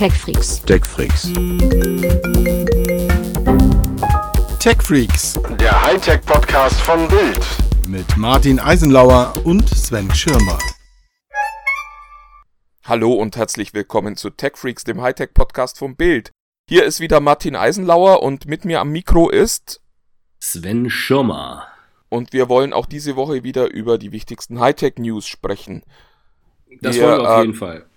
TechFreaks. 0.00 0.62
TechFreaks. 0.62 1.30
TechFreaks 4.58 5.38
Der 5.58 5.82
Hightech-Podcast 5.82 6.80
von 6.80 7.06
Bild. 7.06 7.46
mit 7.86 8.16
Martin 8.16 8.58
Eisenlauer 8.58 9.34
und 9.44 9.68
Sven 9.68 10.10
Schirmer. 10.14 10.56
Hallo 12.82 13.12
und 13.12 13.36
herzlich 13.36 13.74
willkommen 13.74 14.16
zu 14.16 14.30
TechFreaks, 14.30 14.84
dem 14.84 15.02
Hightech-Podcast 15.02 15.76
vom 15.76 15.96
Bild. 15.96 16.30
Hier 16.66 16.84
ist 16.84 17.00
wieder 17.00 17.20
Martin 17.20 17.54
Eisenlauer 17.54 18.22
und 18.22 18.46
mit 18.46 18.64
mir 18.64 18.80
am 18.80 18.92
Mikro 18.92 19.28
ist 19.28 19.82
Sven 20.38 20.88
Schirmer. 20.88 21.66
und 22.08 22.32
wir 22.32 22.48
wollen 22.48 22.72
auch 22.72 22.86
diese 22.86 23.16
Woche 23.16 23.44
wieder 23.44 23.70
über 23.70 23.98
die 23.98 24.12
wichtigsten 24.12 24.60
Hightech-News 24.60 25.26
sprechen. 25.26 25.82
Das 26.80 26.96
Wir, 26.96 27.02
wollen 27.02 27.20
wir 27.20 27.30
auf 27.30 27.36
äh, 27.36 27.40
jeden 27.42 27.54
Fall. 27.54 27.89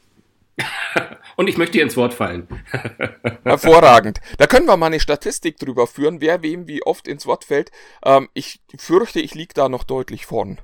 Und 1.36 1.48
ich 1.48 1.58
möchte 1.58 1.74
dir 1.74 1.84
ins 1.84 1.98
Wort 1.98 2.14
fallen. 2.14 2.48
Hervorragend. 3.44 4.20
Da 4.38 4.48
können 4.48 4.68
wir 4.68 4.78
mal 4.78 4.88
eine 4.88 5.00
Statistik 5.00 5.58
drüber 5.58 5.88
führen, 5.88 6.22
wer 6.22 6.44
wem 6.44 6.68
wie 6.68 6.84
oft 6.84 7.08
ins 7.08 7.26
Wort 7.26 7.44
fällt. 7.46 7.72
Ähm, 8.06 8.30
ich 8.34 8.62
fürchte, 8.78 9.20
ich 9.20 9.34
lieg 9.34 9.54
da 9.54 9.70
noch 9.70 9.84
deutlich 9.84 10.26
vorn. 10.26 10.60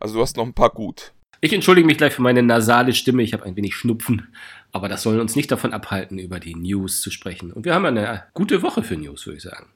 Also 0.00 0.16
du 0.16 0.20
hast 0.22 0.36
noch 0.36 0.44
ein 0.44 0.54
paar 0.54 0.70
gut. 0.70 1.12
Ich 1.40 1.52
entschuldige 1.52 1.86
mich 1.86 1.98
gleich 1.98 2.14
für 2.14 2.22
meine 2.22 2.42
nasale 2.42 2.94
Stimme. 2.94 3.22
Ich 3.22 3.32
habe 3.32 3.44
ein 3.44 3.56
wenig 3.56 3.74
Schnupfen. 3.74 4.34
Aber 4.72 4.88
das 4.88 5.02
soll 5.02 5.20
uns 5.20 5.36
nicht 5.36 5.50
davon 5.50 5.72
abhalten, 5.72 6.18
über 6.18 6.40
die 6.40 6.54
News 6.54 7.00
zu 7.00 7.10
sprechen. 7.10 7.52
Und 7.52 7.64
wir 7.64 7.74
haben 7.74 7.84
eine 7.84 8.24
gute 8.32 8.62
Woche 8.62 8.82
für 8.82 8.96
News, 8.96 9.26
würde 9.26 9.36
ich 9.36 9.42
sagen. 9.42 9.66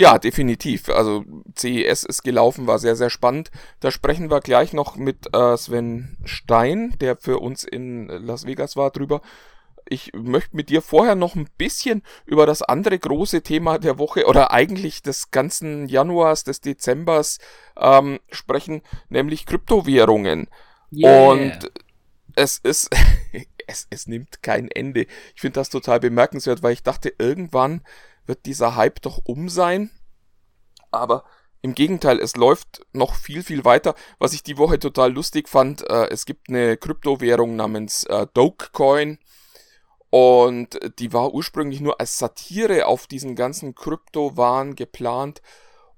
Ja, 0.00 0.18
definitiv. 0.18 0.88
Also 0.90 1.24
CES 1.56 2.04
ist 2.04 2.22
gelaufen, 2.22 2.68
war 2.68 2.78
sehr, 2.78 2.94
sehr 2.94 3.10
spannend. 3.10 3.50
Da 3.80 3.90
sprechen 3.90 4.30
wir 4.30 4.40
gleich 4.40 4.72
noch 4.72 4.94
mit 4.94 5.34
äh, 5.34 5.56
Sven 5.56 6.16
Stein, 6.24 6.94
der 7.00 7.16
für 7.16 7.40
uns 7.40 7.64
in 7.64 8.06
Las 8.06 8.46
Vegas 8.46 8.76
war, 8.76 8.92
drüber. 8.92 9.22
Ich 9.88 10.12
möchte 10.14 10.54
mit 10.54 10.68
dir 10.68 10.82
vorher 10.82 11.16
noch 11.16 11.34
ein 11.34 11.48
bisschen 11.58 12.04
über 12.26 12.46
das 12.46 12.62
andere 12.62 12.96
große 12.96 13.42
Thema 13.42 13.78
der 13.78 13.98
Woche 13.98 14.26
oder 14.26 14.52
eigentlich 14.52 15.02
des 15.02 15.32
ganzen 15.32 15.88
Januars, 15.88 16.44
des 16.44 16.60
Dezembers 16.60 17.38
ähm, 17.76 18.20
sprechen, 18.30 18.82
nämlich 19.08 19.46
Kryptowährungen. 19.46 20.46
Und 20.92 21.72
es 22.36 22.58
ist, 22.58 22.90
es, 23.66 23.88
es 23.90 24.06
nimmt 24.06 24.44
kein 24.44 24.70
Ende. 24.70 25.06
Ich 25.34 25.40
finde 25.40 25.54
das 25.54 25.70
total 25.70 25.98
bemerkenswert, 25.98 26.62
weil 26.62 26.74
ich 26.74 26.84
dachte, 26.84 27.12
irgendwann 27.18 27.82
wird 28.28 28.46
dieser 28.46 28.76
Hype 28.76 29.02
doch 29.02 29.20
um 29.24 29.48
sein. 29.48 29.90
Aber 30.90 31.24
im 31.60 31.74
Gegenteil, 31.74 32.20
es 32.20 32.36
läuft 32.36 32.86
noch 32.92 33.14
viel, 33.14 33.42
viel 33.42 33.64
weiter. 33.64 33.94
Was 34.18 34.32
ich 34.32 34.42
die 34.42 34.58
Woche 34.58 34.78
total 34.78 35.12
lustig 35.12 35.48
fand, 35.48 35.88
äh, 35.90 36.08
es 36.10 36.24
gibt 36.24 36.48
eine 36.48 36.76
Kryptowährung 36.76 37.56
namens 37.56 38.04
äh, 38.04 38.26
Dogecoin. 38.32 39.18
Und 40.10 40.78
die 40.98 41.12
war 41.12 41.34
ursprünglich 41.34 41.80
nur 41.80 42.00
als 42.00 42.18
Satire 42.18 42.86
auf 42.86 43.06
diesen 43.06 43.34
ganzen 43.34 43.74
Kryptowahn 43.74 44.74
geplant 44.74 45.42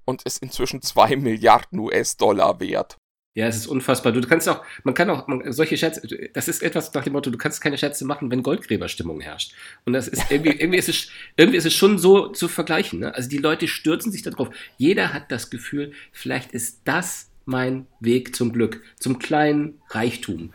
und 0.03 0.23
ist 0.23 0.41
inzwischen 0.41 0.81
zwei 0.81 1.15
Milliarden 1.15 1.79
US-Dollar 1.79 2.59
wert. 2.59 2.97
Ja, 3.33 3.47
es 3.47 3.55
ist 3.55 3.67
unfassbar. 3.67 4.11
Du 4.11 4.19
kannst 4.21 4.49
auch, 4.49 4.61
man 4.83 4.93
kann 4.93 5.09
auch 5.09 5.25
man, 5.27 5.53
solche 5.53 5.77
Scherze, 5.77 6.01
das 6.33 6.49
ist 6.49 6.61
etwas 6.61 6.93
nach 6.93 7.05
dem 7.05 7.13
Motto, 7.13 7.29
du 7.29 7.37
kannst 7.37 7.61
keine 7.61 7.77
Scherze 7.77 8.03
machen, 8.03 8.29
wenn 8.29 8.43
Goldgräberstimmung 8.43 9.21
herrscht. 9.21 9.53
Und 9.85 9.93
das 9.93 10.09
ist 10.09 10.29
irgendwie, 10.29 10.51
irgendwie 10.51 10.77
ist 10.77 10.89
es, 10.89 11.07
irgendwie 11.37 11.57
ist 11.57 11.65
es 11.65 11.73
schon 11.73 11.97
so 11.97 12.27
zu 12.27 12.49
vergleichen. 12.49 12.99
Ne? 12.99 13.15
Also 13.15 13.29
die 13.29 13.37
Leute 13.37 13.69
stürzen 13.69 14.11
sich 14.11 14.21
da 14.21 14.31
drauf. 14.31 14.49
Jeder 14.77 15.13
hat 15.13 15.31
das 15.31 15.49
Gefühl, 15.49 15.93
vielleicht 16.11 16.51
ist 16.51 16.81
das 16.83 17.29
mein 17.45 17.87
Weg 18.01 18.35
zum 18.35 18.51
Glück, 18.51 18.81
zum 18.99 19.17
kleinen 19.17 19.81
Reichtum. 19.89 20.53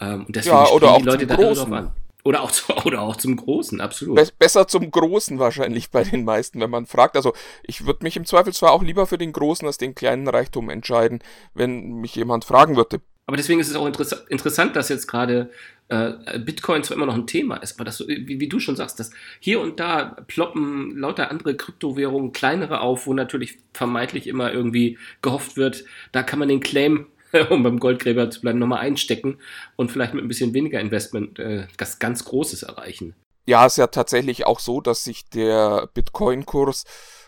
Ähm, 0.00 0.24
und 0.24 0.34
deswegen 0.34 0.56
Ja, 0.56 0.68
oder 0.70 0.92
auch 0.92 0.98
die 0.98 1.04
Leute 1.04 1.26
da 1.26 1.36
drauf 1.36 1.70
an. 1.70 1.92
Oder 2.24 2.42
auch, 2.42 2.50
zu, 2.50 2.72
oder 2.84 3.02
auch 3.02 3.16
zum 3.16 3.36
Großen, 3.36 3.80
absolut. 3.80 4.16
Be 4.16 4.28
besser 4.38 4.66
zum 4.66 4.90
Großen 4.90 5.38
wahrscheinlich 5.38 5.90
bei 5.90 6.04
den 6.04 6.24
meisten, 6.24 6.60
wenn 6.60 6.70
man 6.70 6.86
fragt. 6.86 7.16
Also 7.16 7.34
ich 7.62 7.86
würde 7.86 8.02
mich 8.02 8.16
im 8.16 8.24
Zweifelsfall 8.24 8.70
auch 8.70 8.82
lieber 8.82 9.06
für 9.06 9.18
den 9.18 9.32
Großen 9.32 9.66
als 9.66 9.78
den 9.78 9.94
kleinen 9.94 10.26
Reichtum 10.26 10.70
entscheiden, 10.70 11.20
wenn 11.52 12.00
mich 12.00 12.16
jemand 12.16 12.44
fragen 12.44 12.76
würde. 12.76 13.00
Aber 13.26 13.36
deswegen 13.36 13.60
ist 13.60 13.70
es 13.70 13.76
auch 13.76 13.86
interess 13.86 14.12
interessant, 14.28 14.76
dass 14.76 14.90
jetzt 14.90 15.06
gerade 15.06 15.50
äh, 15.88 16.38
Bitcoin 16.38 16.82
zwar 16.82 16.96
immer 16.96 17.06
noch 17.06 17.14
ein 17.14 17.26
Thema 17.26 17.56
ist, 17.56 17.74
aber 17.76 17.84
dass 17.84 17.98
du, 17.98 18.08
wie, 18.08 18.40
wie 18.40 18.48
du 18.48 18.58
schon 18.58 18.76
sagst, 18.76 19.00
dass 19.00 19.10
hier 19.40 19.60
und 19.60 19.80
da 19.80 20.16
ploppen 20.26 20.96
lauter 20.96 21.30
andere 21.30 21.56
Kryptowährungen, 21.56 22.32
kleinere 22.32 22.80
auf, 22.80 23.06
wo 23.06 23.14
natürlich 23.14 23.58
vermeintlich 23.72 24.26
immer 24.26 24.52
irgendwie 24.52 24.98
gehofft 25.22 25.56
wird, 25.56 25.84
da 26.12 26.22
kann 26.22 26.38
man 26.38 26.48
den 26.48 26.60
Claim, 26.60 27.06
um 27.50 27.62
beim 27.62 27.78
Goldgräber 27.78 28.30
zu 28.30 28.40
bleiben, 28.40 28.58
nochmal 28.58 28.80
einstecken 28.80 29.38
und 29.76 29.90
vielleicht 29.90 30.14
mit 30.14 30.24
ein 30.24 30.28
bisschen 30.28 30.54
weniger 30.54 30.80
Investment 30.80 31.38
äh, 31.38 31.66
das 31.76 31.98
ganz 31.98 32.24
Großes 32.24 32.62
erreichen. 32.62 33.14
Ja, 33.46 33.66
ist 33.66 33.76
ja 33.76 33.88
tatsächlich 33.88 34.46
auch 34.46 34.60
so, 34.60 34.80
dass 34.80 35.04
sich 35.04 35.28
der 35.28 35.88
Bitcoin-Kurs 35.92 36.84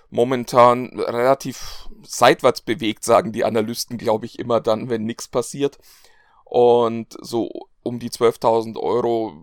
momentan 0.09 0.99
relativ 0.99 1.89
seitwärts 2.03 2.63
bewegt, 2.63 3.05
sagen 3.05 3.33
die 3.33 3.45
Analysten, 3.45 3.99
glaube 3.99 4.27
ich, 4.27 4.39
immer 4.39 4.61
dann, 4.61 4.89
wenn 4.89 5.05
nichts 5.05 5.29
passiert. 5.29 5.79
Und 6.45 7.17
so 7.21 7.69
um 7.83 7.99
die 7.99 8.11
12.000 8.11 8.79
Euro 8.79 9.35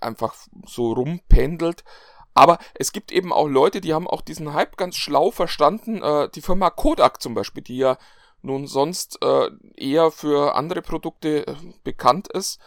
einfach 0.00 0.34
so 0.66 0.92
rumpendelt. 0.92 1.84
Aber 2.32 2.58
es 2.74 2.92
gibt 2.92 3.12
eben 3.12 3.32
auch 3.32 3.46
Leute, 3.46 3.80
die 3.80 3.94
haben 3.94 4.08
auch 4.08 4.20
diesen 4.20 4.54
Hype 4.54 4.76
ganz 4.76 4.96
schlau 4.96 5.30
verstanden. 5.30 6.02
Äh, 6.02 6.28
die 6.34 6.42
Firma 6.42 6.70
Kodak 6.70 7.22
zum 7.22 7.34
Beispiel, 7.34 7.62
die 7.62 7.76
ja 7.76 7.98
nun 8.44 8.66
sonst 8.66 9.18
äh, 9.22 9.48
eher 9.76 10.10
für 10.10 10.54
andere 10.54 10.82
Produkte 10.82 11.46
äh, 11.46 11.54
bekannt 11.82 12.28
ist, 12.28 12.60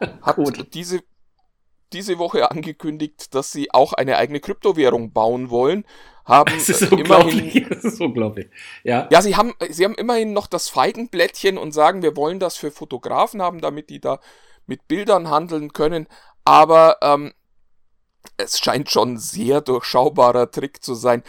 hat 0.22 0.36
Gut. 0.36 0.72
diese, 0.74 1.00
diese 1.92 2.18
Woche 2.18 2.50
angekündigt, 2.50 3.34
dass 3.34 3.52
sie 3.52 3.72
auch 3.72 3.92
eine 3.92 4.16
eigene 4.16 4.40
Kryptowährung 4.40 5.12
bauen 5.12 5.50
wollen. 5.50 5.84
Haben 6.24 6.54
Es 6.56 6.68
ist 6.68 6.82
äh, 6.82 6.94
unglaublich. 6.94 7.56
Es 7.70 7.84
ist 7.84 8.00
unglaublich. 8.00 8.48
Ja. 8.82 9.08
ja, 9.10 9.20
sie 9.20 9.36
haben, 9.36 9.52
sie 9.68 9.84
haben 9.84 9.94
immerhin 9.94 10.32
noch 10.32 10.46
das 10.46 10.68
Feigenblättchen 10.68 11.58
und 11.58 11.72
sagen, 11.72 12.02
wir 12.02 12.16
wollen 12.16 12.38
das 12.38 12.56
für 12.56 12.70
Fotografen 12.70 13.42
haben, 13.42 13.60
damit 13.60 13.90
die 13.90 14.00
da 14.00 14.20
mit 14.66 14.88
Bildern 14.88 15.28
handeln 15.28 15.72
können. 15.72 16.06
Aber 16.44 16.98
ähm, 17.02 17.34
es 18.36 18.58
scheint 18.58 18.90
schon 18.90 19.14
ein 19.14 19.18
sehr 19.18 19.60
durchschaubarer 19.60 20.50
Trick 20.50 20.82
zu 20.82 20.94
sein. 20.94 21.22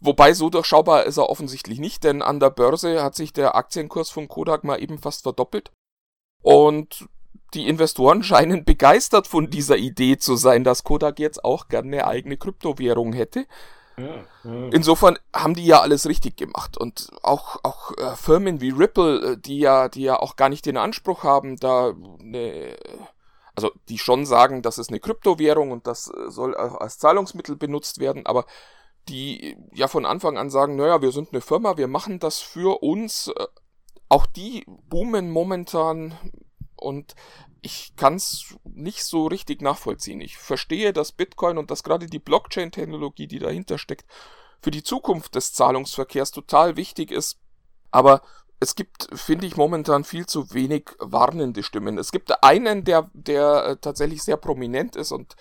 Wobei 0.00 0.32
so 0.32 0.48
durchschaubar 0.48 1.04
ist 1.04 1.18
er 1.18 1.28
offensichtlich 1.28 1.78
nicht, 1.78 2.04
denn 2.04 2.22
an 2.22 2.40
der 2.40 2.50
Börse 2.50 3.02
hat 3.02 3.14
sich 3.14 3.32
der 3.32 3.54
Aktienkurs 3.54 4.10
von 4.10 4.28
Kodak 4.28 4.64
mal 4.64 4.82
eben 4.82 4.98
fast 4.98 5.22
verdoppelt. 5.22 5.70
Und 6.42 7.08
die 7.54 7.68
Investoren 7.68 8.22
scheinen 8.24 8.64
begeistert 8.64 9.26
von 9.26 9.50
dieser 9.50 9.76
Idee 9.76 10.16
zu 10.16 10.36
sein, 10.36 10.64
dass 10.64 10.84
Kodak 10.84 11.18
jetzt 11.18 11.44
auch 11.44 11.68
gerne 11.68 11.88
eine 11.88 12.06
eigene 12.06 12.36
Kryptowährung 12.36 13.12
hätte. 13.12 13.46
Insofern 14.72 15.18
haben 15.34 15.54
die 15.54 15.66
ja 15.66 15.80
alles 15.80 16.06
richtig 16.06 16.36
gemacht 16.36 16.78
und 16.78 17.10
auch 17.22 17.58
auch 17.62 17.92
äh, 17.98 18.16
Firmen 18.16 18.60
wie 18.60 18.70
Ripple, 18.70 19.32
äh, 19.32 19.36
die 19.36 19.58
ja 19.58 19.88
die 19.88 20.02
ja 20.02 20.18
auch 20.18 20.36
gar 20.36 20.48
nicht 20.48 20.64
den 20.64 20.78
Anspruch 20.78 21.22
haben, 21.22 21.56
da 21.56 21.92
eine, 22.18 22.76
also 23.54 23.72
die 23.88 23.98
schon 23.98 24.24
sagen, 24.24 24.62
das 24.62 24.78
ist 24.78 24.88
eine 24.88 25.00
Kryptowährung 25.00 25.70
und 25.70 25.86
das 25.86 26.08
äh, 26.08 26.30
soll 26.30 26.56
auch 26.56 26.80
als 26.80 26.98
Zahlungsmittel 26.98 27.56
benutzt 27.56 27.98
werden, 27.98 28.24
aber 28.24 28.46
die 29.08 29.56
ja 29.72 29.88
von 29.88 30.06
Anfang 30.06 30.38
an 30.38 30.50
sagen, 30.50 30.76
naja, 30.76 31.02
wir 31.02 31.12
sind 31.12 31.32
eine 31.32 31.40
Firma, 31.40 31.76
wir 31.76 31.88
machen 31.88 32.18
das 32.18 32.38
für 32.40 32.82
uns. 32.82 33.28
äh, 33.28 33.46
Auch 34.08 34.26
die 34.26 34.64
boomen 34.66 35.30
momentan 35.30 36.18
und 36.76 37.14
ich 37.62 37.94
kann 37.96 38.14
es 38.14 38.56
nicht 38.64 39.04
so 39.04 39.26
richtig 39.26 39.62
nachvollziehen. 39.62 40.20
Ich 40.20 40.38
verstehe, 40.38 40.92
dass 40.92 41.12
Bitcoin 41.12 41.58
und 41.58 41.70
dass 41.70 41.82
gerade 41.82 42.06
die 42.06 42.18
Blockchain-Technologie, 42.18 43.26
die 43.26 43.38
dahinter 43.38 43.78
steckt, 43.78 44.06
für 44.62 44.70
die 44.70 44.82
Zukunft 44.82 45.34
des 45.34 45.52
Zahlungsverkehrs 45.52 46.30
total 46.30 46.76
wichtig 46.76 47.10
ist. 47.10 47.38
Aber 47.90 48.22
es 48.60 48.74
gibt, 48.74 49.08
finde 49.14 49.46
ich, 49.46 49.56
momentan 49.56 50.04
viel 50.04 50.26
zu 50.26 50.52
wenig 50.52 50.90
warnende 50.98 51.62
Stimmen. 51.62 51.98
Es 51.98 52.12
gibt 52.12 52.42
einen, 52.42 52.84
der, 52.84 53.10
der 53.14 53.64
äh, 53.64 53.76
tatsächlich 53.76 54.22
sehr 54.22 54.36
prominent 54.36 54.96
ist 54.96 55.12
und 55.12 55.34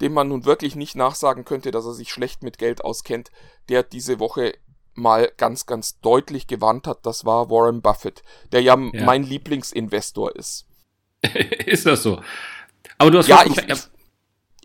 dem 0.00 0.12
man 0.12 0.28
nun 0.28 0.44
wirklich 0.44 0.76
nicht 0.76 0.96
nachsagen 0.96 1.44
könnte, 1.44 1.70
dass 1.70 1.84
er 1.84 1.92
sich 1.94 2.10
schlecht 2.10 2.42
mit 2.42 2.58
Geld 2.58 2.84
auskennt, 2.84 3.30
der 3.68 3.82
diese 3.82 4.18
Woche 4.18 4.54
mal 4.94 5.30
ganz, 5.36 5.66
ganz 5.66 6.00
deutlich 6.00 6.46
gewarnt 6.46 6.86
hat. 6.86 7.06
Das 7.06 7.24
war 7.24 7.48
Warren 7.50 7.80
Buffett, 7.82 8.22
der 8.52 8.62
ja, 8.62 8.76
Ja. 8.92 9.04
mein 9.04 9.22
Lieblingsinvestor 9.22 10.34
ist. 10.36 10.66
ist 11.66 11.86
das 11.86 12.02
so? 12.02 12.20
Aber 12.98 13.10
du 13.10 13.18
hast 13.18 13.28
Ja, 13.28 13.44
ich, 13.46 13.56
recht. 13.56 13.90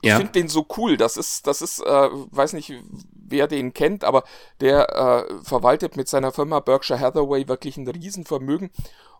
ich 0.01 0.09
Ja. 0.09 0.17
finde 0.17 0.31
den 0.33 0.47
so 0.47 0.65
cool. 0.77 0.97
Das 0.97 1.17
ist, 1.17 1.47
das 1.47 1.61
ist, 1.61 1.79
äh, 1.81 2.09
weiß 2.11 2.53
nicht, 2.53 2.73
wer 3.27 3.47
den 3.47 3.73
kennt, 3.73 4.03
aber 4.03 4.23
der 4.61 4.89
äh, 4.89 5.43
verwaltet 5.43 5.97
mit 5.97 6.07
seiner 6.07 6.31
Firma 6.31 6.59
Berkshire 6.59 6.99
Hathaway 6.99 7.47
wirklich 7.47 7.77
ein 7.77 7.87
Riesenvermögen. 7.87 8.71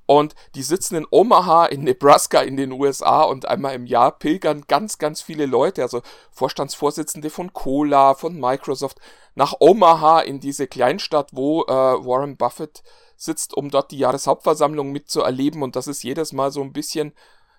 Und 0.07 0.35
die 0.53 0.61
sitzen 0.61 0.95
in 0.95 1.07
Omaha, 1.09 1.65
in 1.65 1.83
Nebraska, 1.83 2.41
in 2.41 2.57
den 2.57 2.71
USA 2.71 3.23
und 3.23 3.47
einmal 3.47 3.73
im 3.73 3.87
Jahr 3.87 4.11
pilgern 4.11 4.63
ganz, 4.67 4.99
ganz 4.99 5.21
viele 5.21 5.47
Leute, 5.47 5.81
also 5.81 6.01
Vorstandsvorsitzende 6.31 7.31
von 7.31 7.53
Cola, 7.53 8.13
von 8.13 8.39
Microsoft, 8.39 8.99
nach 9.33 9.55
Omaha 9.59 10.19
in 10.19 10.39
diese 10.39 10.67
Kleinstadt, 10.67 11.29
wo 11.33 11.63
äh, 11.63 11.67
Warren 11.67 12.37
Buffett 12.37 12.83
sitzt, 13.17 13.55
um 13.55 13.69
dort 13.69 13.91
die 13.91 13.97
Jahreshauptversammlung 13.97 14.91
mitzuerleben. 14.91 15.63
Und 15.63 15.75
das 15.75 15.87
ist 15.87 16.03
jedes 16.03 16.33
Mal 16.33 16.51
so 16.51 16.61
ein 16.61 16.73
bisschen 16.73 17.13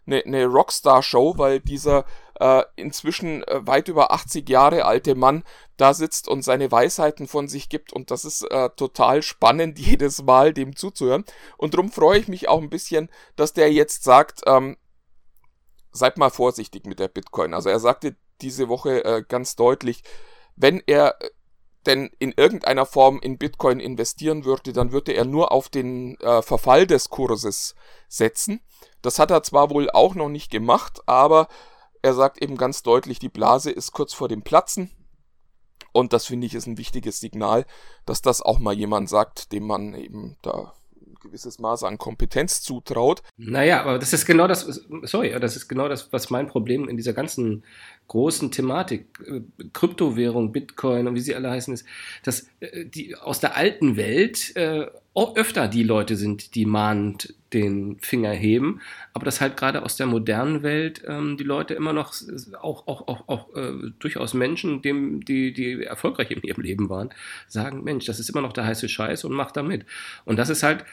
eine, 0.07 0.25
eine 0.25 0.47
Rockstar-Show, 0.47 1.35
weil 1.37 1.61
dieser 1.61 2.05
äh, 2.41 2.63
inzwischen 2.77 3.43
äh, 3.45 3.67
weit 3.67 3.89
über 3.89 4.13
80 4.13 4.49
Jahre 4.49 4.85
alte 4.85 5.15
Mann 5.15 5.43
da 5.77 5.95
sitzt 5.95 6.29
und 6.29 6.43
seine 6.43 6.71
Weisheiten 6.71 7.27
von 7.27 7.49
sich 7.49 7.69
gibt 7.69 7.93
und 7.93 8.11
das 8.11 8.25
ist 8.25 8.43
äh, 8.51 8.71
total 8.77 9.23
spannend 9.23 9.79
jedes 9.79 10.23
Mal 10.23 10.53
dem 10.53 10.77
zuzuhören 10.77 11.25
und 11.57 11.75
darum 11.75 11.91
freue 11.91 12.19
ich 12.19 12.29
mich 12.29 12.49
auch 12.49 12.61
ein 12.61 12.71
bisschen, 12.71 13.11
dass 13.37 13.53
der 13.53 13.73
jetzt 13.73 14.05
sagt, 14.05 14.43
ähm, 14.47 14.77
seid 15.93 16.19
mal 16.19 16.31
vorsichtig 16.31 16.87
mit 16.87 16.99
der 16.99 17.09
Bitcoin. 17.09 17.55
Also 17.55 17.71
er 17.71 17.81
sagte 17.81 18.17
diese 18.43 18.69
Woche 18.69 19.05
äh, 19.05 19.25
ganz 19.27 19.57
deutlich, 19.57 20.03
wenn 20.57 20.83
er 20.87 21.21
äh, 21.21 21.31
denn 21.87 22.11
in 22.19 22.33
irgendeiner 22.33 22.87
Form 22.87 23.19
in 23.21 23.39
Bitcoin 23.39 23.81
investieren 23.81 24.45
würde, 24.45 24.73
dann 24.73 24.93
würde 24.93 25.13
er 25.13 25.25
nur 25.25 25.53
auf 25.53 25.69
den 25.69 26.19
äh, 26.21 26.43
Verfall 26.43 26.87
des 26.87 27.09
Kurses 27.09 27.75
setzen. 28.09 28.61
Das 29.03 29.19
hat 29.19 29.31
er 29.31 29.43
zwar 29.43 29.71
wohl 29.71 29.91
auch 29.91 30.15
noch 30.15 30.29
nicht 30.29 30.51
gemacht, 30.51 31.01
aber 31.07 31.49
er 32.03 32.15
sagt 32.15 32.43
eben 32.43 32.57
ganz 32.57 32.83
deutlich, 32.83 33.19
die 33.19 33.29
Blase 33.29 33.71
ist 33.71 33.93
kurz 33.93 34.13
vor 34.13 34.29
dem 34.29 34.43
Platzen. 34.43 34.91
Und 35.93 36.13
das 36.13 36.27
finde 36.27 36.47
ich 36.47 36.55
ist 36.55 36.67
ein 36.67 36.79
wichtiges 36.79 37.21
Signal, 37.21 37.65
dass 38.05 38.21
das 38.21 38.43
auch 38.43 38.59
mal 38.59 38.75
jemand 38.75 39.09
sagt, 39.09 39.53
dem 39.53 39.67
man 39.67 39.95
eben 39.95 40.37
da 40.43 40.75
gewisses 41.27 41.59
Maß 41.59 41.85
an 41.85 41.99
Kompetenz 41.99 42.63
zutraut. 42.63 43.23
Naja, 43.37 43.81
aber 43.83 43.99
das 43.99 44.13
ist 44.13 44.27
genau 44.27 44.47
das, 44.47 44.87
sorry, 45.03 45.35
das 45.39 45.57
ist 45.57 45.69
genau 45.69 45.89
das, 45.89 46.13
was 46.13 46.31
mein 46.31 46.47
Problem 46.47 46.89
in 46.89 46.97
dieser 46.97 47.13
ganzen 47.13 47.65
großen 48.09 48.51
Thematik, 48.51 49.07
äh, 49.27 49.41
Kryptowährung, 49.73 50.53
Bitcoin 50.53 51.09
und 51.09 51.15
wie 51.15 51.21
sie 51.21 51.35
alle 51.35 51.51
heißen, 51.51 51.75
ist, 51.75 51.87
dass 52.23 52.49
äh, 52.61 52.85
die 52.85 53.17
aus 53.17 53.41
der 53.41 53.57
alten 53.57 53.97
Welt 53.97 54.55
äh, 54.57 54.87
öfter 55.35 55.67
die 55.67 55.83
Leute 55.83 56.17
sind, 56.17 56.55
die 56.55 56.67
mahnend 56.67 57.35
den 57.53 57.99
Finger 58.01 58.33
heben, 58.33 58.81
aber 59.15 59.25
dass 59.25 59.41
halt 59.41 59.57
gerade 59.57 59.83
aus 59.83 59.97
der 59.97 60.07
modernen 60.07 60.63
Welt 60.63 61.03
ähm, 61.07 61.37
die 61.39 61.45
Leute 61.45 61.75
immer 61.75 61.93
noch 61.93 62.13
auch, 62.61 62.87
auch, 62.87 63.09
auch, 63.09 63.29
auch 63.29 63.55
äh, 63.55 63.73
durchaus 63.99 64.35
Menschen, 64.35 64.83
dem, 64.83 65.25
die, 65.25 65.55
die 65.55 65.85
erfolgreich 65.85 66.31
in 66.31 66.43
ihrem 66.43 66.63
Leben 66.63 66.91
waren, 66.91 67.11
sagen, 67.49 67.83
Mensch, 67.83 68.05
das 68.05 68.21
ist 68.21 68.29
immer 68.29 68.43
noch 68.43 68.53
der 68.53 68.67
heiße 68.67 68.89
Scheiß 68.89 69.25
und 69.25 69.33
mach 69.33 69.53
da 69.53 69.63
mit. 69.63 69.87
Und 70.27 70.37
das 70.37 70.51
ist 70.51 70.63
halt, 70.63 70.85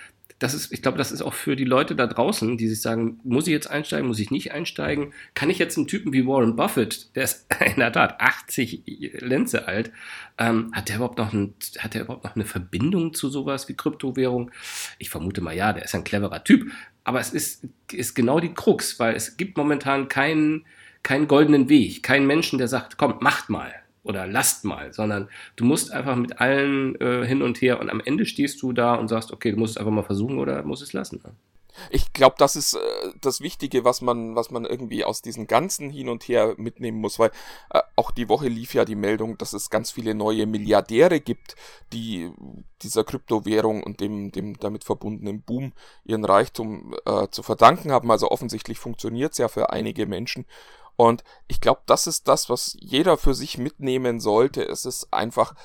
das 0.43 0.53
ist, 0.53 0.73
ich 0.73 0.81
glaube, 0.81 0.97
das 0.97 1.13
ist 1.13 1.21
auch 1.21 1.33
für 1.33 1.55
die 1.55 1.63
Leute 1.63 1.95
da 1.95 2.05
draußen, 2.05 2.57
die 2.57 2.67
sich 2.67 2.81
sagen, 2.81 3.17
muss 3.23 3.47
ich 3.47 3.53
jetzt 3.53 3.69
einsteigen, 3.69 4.09
muss 4.09 4.19
ich 4.19 4.29
nicht 4.29 4.51
einsteigen? 4.51 5.13
Kann 5.35 5.49
ich 5.49 5.57
jetzt 5.57 5.77
einen 5.77 5.87
Typen 5.87 6.11
wie 6.11 6.27
Warren 6.27 6.57
Buffett, 6.57 7.15
der 7.15 7.23
ist 7.23 7.47
in 7.65 7.77
der 7.77 7.93
Tat 7.93 8.19
80 8.19 8.83
Lenze 9.19 9.69
alt, 9.69 9.93
ähm, 10.37 10.69
hat 10.73 10.89
der 10.89 10.97
überhaupt 10.97 11.17
noch 11.17 11.31
ein, 11.31 11.53
hat 11.79 11.93
der 11.93 12.01
überhaupt 12.01 12.25
noch 12.25 12.35
eine 12.35 12.43
Verbindung 12.43 13.13
zu 13.13 13.29
sowas 13.29 13.69
wie 13.69 13.73
Kryptowährung? 13.75 14.51
Ich 14.99 15.09
vermute 15.09 15.39
mal 15.39 15.55
ja, 15.55 15.71
der 15.71 15.85
ist 15.85 15.95
ein 15.95 16.03
cleverer 16.03 16.43
Typ, 16.43 16.69
aber 17.05 17.21
es 17.21 17.29
ist, 17.29 17.65
ist 17.93 18.13
genau 18.13 18.41
die 18.41 18.53
Krux, 18.53 18.99
weil 18.99 19.15
es 19.15 19.37
gibt 19.37 19.55
momentan 19.55 20.09
keinen, 20.09 20.65
keinen 21.03 21.29
goldenen 21.29 21.69
Weg, 21.69 22.03
keinen 22.03 22.27
Menschen, 22.27 22.59
der 22.59 22.67
sagt, 22.67 22.97
komm, 22.97 23.15
macht 23.21 23.49
mal 23.49 23.73
oder 24.03 24.27
lasst 24.27 24.65
mal, 24.65 24.93
sondern 24.93 25.29
du 25.55 25.65
musst 25.65 25.91
einfach 25.91 26.15
mit 26.15 26.39
allen 26.39 26.99
äh, 26.99 27.25
hin 27.25 27.41
und 27.41 27.61
her 27.61 27.79
und 27.79 27.89
am 27.89 28.01
Ende 28.03 28.25
stehst 28.25 28.61
du 28.61 28.73
da 28.73 28.95
und 28.95 29.07
sagst, 29.07 29.31
okay, 29.31 29.51
du 29.51 29.57
musst 29.57 29.71
es 29.71 29.77
einfach 29.77 29.91
mal 29.91 30.03
versuchen 30.03 30.39
oder 30.39 30.63
musst 30.63 30.83
es 30.83 30.93
lassen. 30.93 31.21
Ne? 31.23 31.33
Ich 31.89 32.13
glaube, 32.13 32.35
das 32.37 32.55
ist 32.55 32.75
äh, 32.75 32.79
das 33.21 33.41
Wichtige, 33.41 33.83
was 33.83 34.01
man, 34.01 34.35
was 34.35 34.51
man 34.51 34.65
irgendwie 34.65 35.03
aus 35.03 35.21
diesen 35.21 35.47
ganzen 35.47 35.89
Hin 35.89 36.09
und 36.09 36.23
Her 36.23 36.53
mitnehmen 36.57 36.99
muss, 36.99 37.19
weil 37.19 37.31
äh, 37.71 37.81
auch 37.95 38.11
die 38.11 38.29
Woche 38.29 38.47
lief 38.47 38.73
ja 38.73 38.85
die 38.85 38.95
Meldung, 38.95 39.37
dass 39.37 39.53
es 39.53 39.69
ganz 39.69 39.91
viele 39.91 40.13
neue 40.13 40.45
Milliardäre 40.45 41.19
gibt, 41.19 41.55
die 41.91 42.31
dieser 42.81 43.03
Kryptowährung 43.03 43.83
und 43.83 44.01
dem, 44.01 44.31
dem 44.31 44.57
damit 44.59 44.83
verbundenen 44.83 45.41
Boom 45.41 45.73
ihren 46.03 46.25
Reichtum 46.25 46.95
äh, 47.05 47.27
zu 47.29 47.41
verdanken 47.41 47.91
haben. 47.91 48.11
Also 48.11 48.29
offensichtlich 48.29 48.79
funktioniert 48.79 49.31
es 49.31 49.37
ja 49.39 49.47
für 49.47 49.71
einige 49.71 50.05
Menschen. 50.05 50.45
Und 50.95 51.23
ich 51.47 51.61
glaube, 51.61 51.81
das 51.85 52.07
ist 52.07 52.27
das, 52.27 52.49
was 52.49 52.75
jeder 52.79 53.17
für 53.17 53.33
sich 53.33 53.57
mitnehmen 53.57 54.19
sollte. 54.19 54.63
Es 54.63 54.85
ist 54.85 55.13
einfach, 55.13 55.55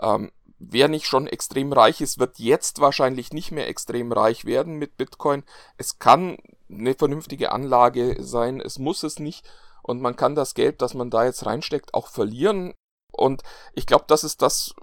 ähm, 0.00 0.30
wer 0.58 0.88
nicht 0.88 1.06
schon 1.06 1.26
extrem 1.26 1.72
reich 1.72 2.00
ist, 2.00 2.18
wird 2.18 2.38
jetzt 2.38 2.80
wahrscheinlich 2.80 3.32
nicht 3.32 3.50
mehr 3.50 3.68
extrem 3.68 4.12
reich 4.12 4.44
werden 4.44 4.76
mit 4.76 4.96
Bitcoin. 4.96 5.42
Es 5.76 5.98
kann 5.98 6.38
eine 6.70 6.94
vernünftige 6.94 7.52
Anlage 7.52 8.16
sein, 8.20 8.60
es 8.60 8.78
muss 8.78 9.02
es 9.02 9.18
nicht. 9.18 9.48
Und 9.82 10.00
man 10.00 10.14
kann 10.14 10.34
das 10.34 10.54
Geld, 10.54 10.82
das 10.82 10.94
man 10.94 11.10
da 11.10 11.24
jetzt 11.24 11.46
reinsteckt, 11.46 11.94
auch 11.94 12.06
verlieren. 12.06 12.74
Und 13.10 13.42
ich 13.74 13.86
glaube, 13.86 14.04
das 14.06 14.22
ist 14.22 14.42
das, 14.42 14.74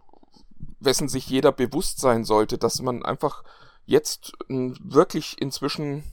wessen 0.79 1.07
sich 1.07 1.29
jeder 1.29 1.51
bewusst 1.51 1.99
sein 1.99 2.25
sollte, 2.25 2.57
dass 2.57 2.81
man 2.81 3.05
einfach 3.05 3.43
jetzt 3.85 4.33
wirklich 4.49 5.41
inzwischen 5.41 6.03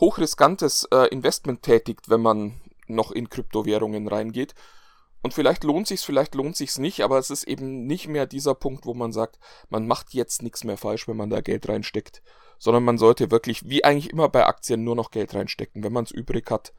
hochriskantes 0.00 0.88
äh, 0.92 1.08
Investment 1.08 1.62
tätigt, 1.62 2.08
wenn 2.08 2.20
man 2.20 2.60
noch 2.86 3.10
in 3.10 3.28
Kryptowährungen 3.28 4.08
reingeht. 4.08 4.54
Und 5.22 5.34
vielleicht 5.34 5.62
lohnt 5.62 5.86
sich's, 5.86 6.02
vielleicht 6.02 6.34
lohnt 6.34 6.56
sich's 6.56 6.78
nicht, 6.78 7.02
aber 7.02 7.18
es 7.18 7.30
ist 7.30 7.44
eben 7.44 7.86
nicht 7.86 8.08
mehr 8.08 8.26
dieser 8.26 8.54
Punkt, 8.54 8.86
wo 8.86 8.94
man 8.94 9.12
sagt, 9.12 9.38
man 9.68 9.86
macht 9.86 10.14
jetzt 10.14 10.42
nichts 10.42 10.64
mehr 10.64 10.76
falsch, 10.76 11.06
wenn 11.06 11.16
man 11.16 11.30
da 11.30 11.40
Geld 11.40 11.68
reinsteckt, 11.68 12.22
sondern 12.58 12.82
man 12.82 12.98
sollte 12.98 13.30
wirklich, 13.30 13.68
wie 13.68 13.84
eigentlich 13.84 14.10
immer 14.10 14.28
bei 14.28 14.46
Aktien, 14.46 14.82
nur 14.82 14.96
noch 14.96 15.12
Geld 15.12 15.34
reinstecken, 15.34 15.84
wenn 15.84 15.92
man 15.92 16.04
es 16.04 16.10
übrig 16.10 16.50
hat 16.50 16.72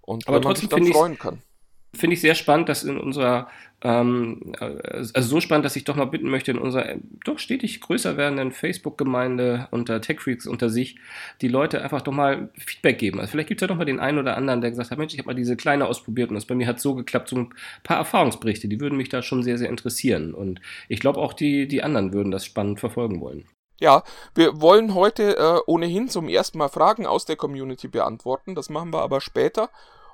und 0.00 0.26
aber 0.28 0.38
wenn 0.38 0.44
man 0.44 0.56
sich 0.56 0.68
dann 0.68 0.86
freuen 0.86 1.18
kann. 1.18 1.42
Finde 1.92 2.14
ich 2.14 2.20
sehr 2.20 2.36
spannend, 2.36 2.68
dass 2.68 2.84
in 2.84 2.98
unserer, 2.98 3.48
ähm, 3.82 4.52
also 4.60 5.22
so 5.22 5.40
spannend, 5.40 5.64
dass 5.64 5.74
ich 5.74 5.82
doch 5.82 5.96
mal 5.96 6.04
bitten 6.04 6.30
möchte, 6.30 6.52
in 6.52 6.58
unserer 6.58 6.88
äh, 6.88 6.98
doch 7.24 7.40
stetig 7.40 7.80
größer 7.80 8.16
werdenden 8.16 8.52
Facebook-Gemeinde 8.52 9.66
unter 9.72 10.00
TechFreaks 10.00 10.46
unter 10.46 10.70
sich, 10.70 10.98
die 11.40 11.48
Leute 11.48 11.82
einfach 11.82 12.00
doch 12.02 12.12
mal 12.12 12.50
Feedback 12.56 12.98
geben. 12.98 13.18
Also 13.18 13.32
vielleicht 13.32 13.48
gibt 13.48 13.60
es 13.60 13.62
ja 13.62 13.68
doch 13.68 13.76
mal 13.76 13.84
den 13.84 13.98
einen 13.98 14.18
oder 14.18 14.36
anderen, 14.36 14.60
der 14.60 14.70
gesagt 14.70 14.92
hat, 14.92 14.98
Mensch, 14.98 15.14
ich 15.14 15.18
habe 15.18 15.26
mal 15.26 15.34
diese 15.34 15.56
kleine 15.56 15.86
ausprobiert 15.86 16.30
und 16.30 16.36
das 16.36 16.46
bei 16.46 16.54
mir 16.54 16.68
hat 16.68 16.78
so 16.78 16.94
geklappt, 16.94 17.28
so 17.28 17.36
ein 17.36 17.54
paar 17.82 17.96
Erfahrungsberichte, 17.96 18.68
die 18.68 18.80
würden 18.80 18.96
mich 18.96 19.08
da 19.08 19.20
schon 19.20 19.42
sehr, 19.42 19.58
sehr 19.58 19.68
interessieren. 19.68 20.32
Und 20.32 20.60
ich 20.88 21.00
glaube 21.00 21.18
auch 21.18 21.32
die, 21.32 21.66
die 21.66 21.82
anderen 21.82 22.12
würden 22.12 22.30
das 22.30 22.44
spannend 22.44 22.78
verfolgen 22.78 23.20
wollen. 23.20 23.46
Ja, 23.80 24.04
wir 24.34 24.60
wollen 24.60 24.94
heute 24.94 25.38
äh, 25.38 25.58
ohnehin 25.66 26.08
zum 26.08 26.28
ersten 26.28 26.58
Mal 26.58 26.68
Fragen 26.68 27.06
aus 27.06 27.24
der 27.24 27.36
Community 27.36 27.88
beantworten. 27.88 28.54
Das 28.54 28.68
machen 28.68 28.92
wir 28.92 29.00
aber 29.00 29.20
später. 29.22 29.70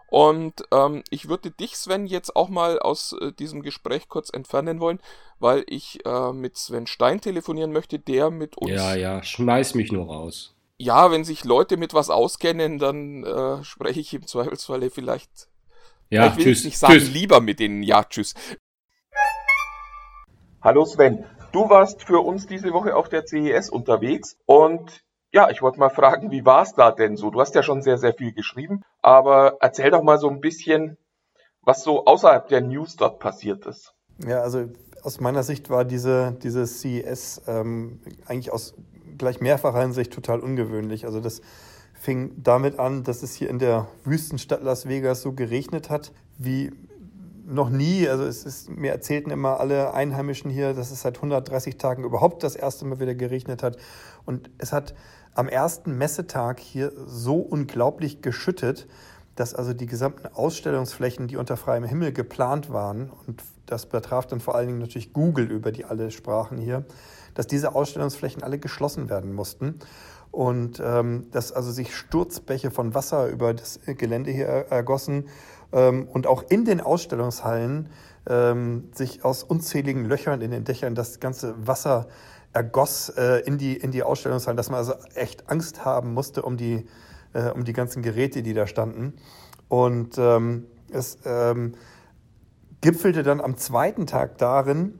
Und 0.08 0.62
ähm, 0.72 1.02
ich 1.10 1.28
würde 1.28 1.50
dich, 1.50 1.76
Sven, 1.76 2.06
jetzt 2.06 2.36
auch 2.36 2.48
mal 2.48 2.78
aus 2.78 3.14
äh, 3.20 3.32
diesem 3.32 3.62
Gespräch 3.62 4.08
kurz 4.08 4.30
entfernen 4.30 4.80
wollen, 4.80 5.00
weil 5.38 5.64
ich 5.66 6.04
äh, 6.06 6.32
mit 6.32 6.56
Sven 6.56 6.86
Stein 6.86 7.20
telefonieren 7.20 7.72
möchte, 7.72 7.98
der 7.98 8.30
mit 8.30 8.56
uns. 8.56 8.70
Ja, 8.70 8.94
ja, 8.94 9.22
schmeiß 9.22 9.74
mich 9.74 9.90
nur 9.90 10.06
raus. 10.06 10.54
Ja, 10.78 11.10
wenn 11.10 11.24
sich 11.24 11.44
Leute 11.44 11.76
mit 11.76 11.94
was 11.94 12.10
auskennen, 12.10 12.78
dann 12.78 13.24
äh, 13.24 13.64
spreche 13.64 14.00
ich 14.00 14.12
im 14.14 14.26
Zweifelsfalle 14.26 14.90
vielleicht. 14.90 15.48
Ja, 16.10 16.28
ich 16.28 16.36
will 16.36 16.44
tschüss. 16.44 16.64
nicht 16.64 16.78
sagen, 16.78 16.94
tschüss. 16.94 17.12
lieber 17.12 17.40
mit 17.40 17.58
denen. 17.58 17.82
Ja, 17.82 18.04
tschüss. 18.04 18.34
Hallo 20.62 20.84
Sven, 20.84 21.24
du 21.52 21.68
warst 21.68 22.02
für 22.02 22.20
uns 22.20 22.46
diese 22.46 22.72
Woche 22.72 22.94
auf 22.94 23.08
der 23.08 23.24
CES 23.24 23.70
unterwegs 23.70 24.36
und 24.46 25.04
ja, 25.32 25.50
ich 25.50 25.62
wollte 25.62 25.78
mal 25.78 25.90
fragen, 25.90 26.30
wie 26.30 26.44
war 26.44 26.62
es 26.62 26.74
da 26.74 26.90
denn 26.90 27.16
so? 27.16 27.30
Du 27.30 27.40
hast 27.40 27.54
ja 27.54 27.62
schon 27.62 27.82
sehr, 27.82 27.98
sehr 27.98 28.14
viel 28.14 28.32
geschrieben, 28.32 28.82
aber 29.02 29.56
erzähl 29.60 29.90
doch 29.90 30.02
mal 30.02 30.18
so 30.18 30.28
ein 30.28 30.40
bisschen, 30.40 30.96
was 31.62 31.82
so 31.82 32.04
außerhalb 32.04 32.48
der 32.48 32.60
News 32.60 32.96
dort 32.96 33.18
passiert 33.18 33.66
ist. 33.66 33.92
Ja, 34.26 34.40
also 34.40 34.66
aus 35.02 35.20
meiner 35.20 35.42
Sicht 35.42 35.68
war 35.68 35.84
diese, 35.84 36.36
diese 36.42 36.66
CES 36.66 37.42
ähm, 37.46 38.00
eigentlich 38.26 38.52
aus 38.52 38.74
gleich 39.18 39.40
mehrfacher 39.40 39.80
Hinsicht 39.80 40.12
total 40.12 40.40
ungewöhnlich. 40.40 41.04
Also 41.04 41.20
das 41.20 41.40
fing 41.94 42.32
damit 42.42 42.78
an, 42.78 43.04
dass 43.04 43.22
es 43.22 43.34
hier 43.34 43.50
in 43.50 43.58
der 43.58 43.88
Wüstenstadt 44.04 44.62
Las 44.62 44.88
Vegas 44.88 45.22
so 45.22 45.32
geregnet 45.32 45.90
hat, 45.90 46.12
wie 46.38 46.72
noch 47.46 47.70
nie. 47.70 48.08
Also 48.08 48.24
es 48.24 48.44
ist, 48.44 48.68
mir 48.70 48.92
erzählten 48.92 49.30
immer 49.30 49.60
alle 49.60 49.94
Einheimischen 49.94 50.50
hier, 50.50 50.74
dass 50.74 50.90
es 50.90 51.02
seit 51.02 51.16
130 51.16 51.78
Tagen 51.78 52.04
überhaupt 52.04 52.42
das 52.42 52.56
erste 52.56 52.84
Mal 52.84 53.00
wieder 53.00 53.14
geregnet 53.14 53.62
hat. 53.62 53.76
Und 54.24 54.50
es 54.58 54.72
hat 54.72 54.94
am 55.34 55.48
ersten 55.48 55.96
Messetag 55.96 56.60
hier 56.60 56.92
so 57.06 57.36
unglaublich 57.36 58.22
geschüttet, 58.22 58.86
dass 59.36 59.54
also 59.54 59.74
die 59.74 59.86
gesamten 59.86 60.26
Ausstellungsflächen, 60.26 61.28
die 61.28 61.36
unter 61.36 61.56
freiem 61.56 61.84
Himmel 61.84 62.12
geplant 62.12 62.72
waren, 62.72 63.10
und 63.26 63.42
das 63.66 63.86
betraf 63.86 64.26
dann 64.26 64.40
vor 64.40 64.54
allen 64.54 64.68
Dingen 64.68 64.78
natürlich 64.78 65.12
Google, 65.12 65.50
über 65.50 65.72
die 65.72 65.84
alle 65.84 66.10
sprachen 66.10 66.56
hier, 66.56 66.84
dass 67.34 67.46
diese 67.46 67.74
Ausstellungsflächen 67.74 68.42
alle 68.42 68.58
geschlossen 68.58 69.10
werden 69.10 69.34
mussten 69.34 69.78
und 70.30 70.80
ähm, 70.84 71.26
dass 71.32 71.52
also 71.52 71.70
sich 71.70 71.94
Sturzbäche 71.94 72.70
von 72.70 72.94
Wasser 72.94 73.28
über 73.28 73.52
das 73.52 73.80
Gelände 73.84 74.30
hier 74.30 74.46
ergossen 74.46 75.28
ähm, 75.72 76.08
und 76.08 76.26
auch 76.26 76.44
in 76.48 76.64
den 76.64 76.80
Ausstellungshallen 76.80 77.88
ähm, 78.28 78.88
sich 78.92 79.24
aus 79.24 79.42
unzähligen 79.42 80.04
Löchern 80.04 80.40
in 80.40 80.50
den 80.50 80.64
Dächern 80.64 80.94
das 80.94 81.20
ganze 81.20 81.54
Wasser 81.66 82.08
ergoss 82.52 83.10
äh, 83.10 83.40
in, 83.40 83.58
die, 83.58 83.76
in 83.76 83.90
die 83.90 84.02
Ausstellungshallen, 84.02 84.56
dass 84.56 84.70
man 84.70 84.78
also 84.78 84.94
echt 85.14 85.48
Angst 85.50 85.84
haben 85.84 86.14
musste 86.14 86.42
um 86.42 86.56
die, 86.56 86.86
äh, 87.34 87.50
um 87.50 87.64
die 87.64 87.72
ganzen 87.72 88.02
Geräte, 88.02 88.42
die 88.42 88.54
da 88.54 88.66
standen. 88.66 89.14
Und 89.68 90.16
ähm, 90.18 90.66
es 90.90 91.18
ähm, 91.24 91.74
gipfelte 92.80 93.22
dann 93.22 93.40
am 93.40 93.56
zweiten 93.56 94.06
Tag 94.06 94.38
darin, 94.38 94.98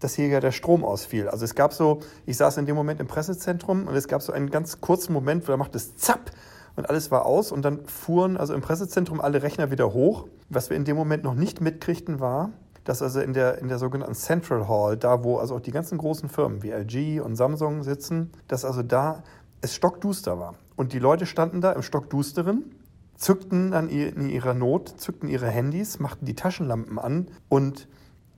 dass 0.00 0.14
hier 0.14 0.28
ja 0.28 0.40
der 0.40 0.52
Strom 0.52 0.84
ausfiel. 0.84 1.28
Also 1.28 1.44
es 1.44 1.54
gab 1.54 1.72
so, 1.72 2.00
ich 2.26 2.36
saß 2.36 2.58
in 2.58 2.66
dem 2.66 2.76
Moment 2.76 3.00
im 3.00 3.06
Pressezentrum 3.06 3.86
und 3.86 3.96
es 3.96 4.06
gab 4.06 4.22
so 4.22 4.32
einen 4.32 4.50
ganz 4.50 4.80
kurzen 4.80 5.12
Moment, 5.12 5.46
wo 5.48 5.52
da 5.52 5.56
macht 5.56 5.74
es 5.74 5.96
zapp 5.96 6.30
und 6.78 6.88
alles 6.88 7.10
war 7.10 7.26
aus 7.26 7.50
und 7.50 7.62
dann 7.62 7.84
fuhren 7.86 8.36
also 8.36 8.54
im 8.54 8.60
Pressezentrum 8.60 9.20
alle 9.20 9.42
Rechner 9.42 9.72
wieder 9.72 9.92
hoch. 9.92 10.28
Was 10.48 10.70
wir 10.70 10.76
in 10.76 10.84
dem 10.84 10.96
Moment 10.96 11.24
noch 11.24 11.34
nicht 11.34 11.60
mitkriegten 11.60 12.20
war, 12.20 12.52
dass 12.84 13.02
also 13.02 13.18
in 13.20 13.32
der, 13.32 13.58
in 13.58 13.66
der 13.66 13.80
sogenannten 13.80 14.14
Central 14.14 14.68
Hall, 14.68 14.96
da 14.96 15.24
wo 15.24 15.38
also 15.38 15.56
auch 15.56 15.60
die 15.60 15.72
ganzen 15.72 15.98
großen 15.98 16.28
Firmen 16.28 16.62
wie 16.62 16.70
LG 16.70 17.20
und 17.20 17.34
Samsung 17.34 17.82
sitzen, 17.82 18.30
dass 18.46 18.64
also 18.64 18.84
da 18.84 19.24
es 19.60 19.74
stockduster 19.74 20.38
war. 20.38 20.54
Und 20.76 20.92
die 20.92 21.00
Leute 21.00 21.26
standen 21.26 21.60
da 21.60 21.72
im 21.72 21.82
Stockdusteren, 21.82 22.76
zückten 23.16 23.72
dann 23.72 23.88
in 23.88 24.30
ihrer 24.30 24.54
Not, 24.54 24.94
zückten 24.98 25.28
ihre 25.28 25.48
Handys, 25.48 25.98
machten 25.98 26.26
die 26.26 26.36
Taschenlampen 26.36 27.00
an 27.00 27.26
und 27.48 27.88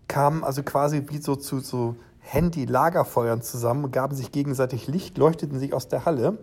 kamen 0.08 0.44
also 0.44 0.62
quasi 0.62 1.04
wie 1.08 1.18
so 1.18 1.36
zu 1.36 1.60
so 1.60 1.96
Handy-Lagerfeuern 2.20 3.42
zusammen, 3.42 3.90
gaben 3.90 4.16
sich 4.16 4.32
gegenseitig 4.32 4.86
Licht, 4.86 5.18
leuchteten 5.18 5.58
sich 5.58 5.74
aus 5.74 5.88
der 5.88 6.06
Halle. 6.06 6.38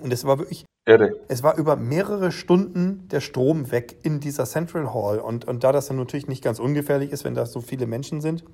Und 0.00 0.12
es 0.12 0.26
war 0.26 0.38
wirklich 0.38 0.66
Irre. 0.86 1.12
es 1.28 1.42
war 1.42 1.56
über 1.56 1.76
mehrere 1.76 2.30
Stunden 2.30 3.08
der 3.08 3.20
Strom 3.20 3.70
weg 3.70 3.96
in 4.02 4.20
dieser 4.20 4.44
Central 4.44 4.92
Hall. 4.92 5.18
Und, 5.18 5.46
und 5.46 5.64
da 5.64 5.72
das 5.72 5.86
dann 5.86 5.96
natürlich 5.96 6.28
nicht 6.28 6.44
ganz 6.44 6.58
ungefährlich 6.58 7.10
ist, 7.10 7.24
wenn 7.24 7.34
da 7.34 7.46
so 7.46 7.62
viele 7.62 7.86
Menschen 7.86 8.20
sind. 8.20 8.44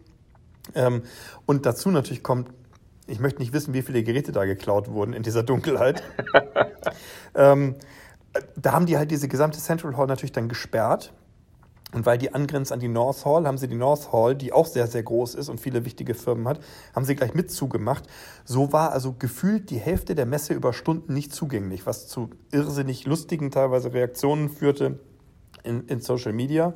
Ähm, 0.75 1.03
und 1.47 1.67
dazu 1.67 1.91
natürlich 1.91 2.23
kommt, 2.23 2.49
ich 3.09 3.19
möchte 3.19 3.41
nicht 3.41 3.53
wissen, 3.53 3.75
wie 3.75 3.83
viele 3.83 4.05
Geräte 4.05 4.31
da 4.31 4.45
geklaut 4.45 4.89
wurden 4.89 5.13
in 5.13 5.25
dieser 5.25 5.43
Dunkelheit. 5.43 6.05
ähm, 7.35 7.75
da 8.55 8.73
haben 8.73 8.87
die 8.87 8.97
halt 8.97 9.11
diese 9.11 9.27
gesamte 9.27 9.59
Central 9.59 9.97
Hall 9.97 10.07
natürlich 10.07 10.33
dann 10.33 10.49
gesperrt. 10.49 11.13
Und 11.93 12.07
weil 12.07 12.19
die 12.19 12.33
angrenzt 12.35 12.73
an 12.73 12.79
die 12.79 12.89
North 12.89 13.25
Hall, 13.25 13.47
haben 13.47 13.59
sie 13.59 13.67
die 13.67 13.75
North 13.75 14.13
Hall, 14.13 14.37
die 14.37 14.53
auch 14.53 14.67
sehr, 14.67 14.87
sehr 14.87 15.03
groß 15.03 15.35
ist 15.35 15.49
und 15.49 15.61
viele 15.61 15.85
wichtige 15.85 16.15
Firmen 16.15 16.47
hat, 16.47 16.61
haben 16.95 17.05
sie 17.05 17.17
gleich 17.17 17.35
mit 17.35 17.51
zugemacht. 17.51 18.05
So 18.45 18.73
war 18.73 18.93
also 18.93 19.15
gefühlt 19.19 19.71
die 19.71 19.79
Hälfte 19.79 20.15
der 20.15 20.27
Messe 20.27 20.55
über 20.55 20.73
Stunden 20.73 21.13
nicht 21.15 21.35
zugänglich, 21.35 21.87
was 21.87 22.07
zu 22.07 22.31
irrsinnig 22.53 23.07
lustigen 23.07 23.51
teilweise 23.51 23.93
Reaktionen 23.93 24.49
führte 24.49 25.01
in, 25.65 25.87
in 25.89 26.01
Social 26.01 26.33
Media. 26.33 26.75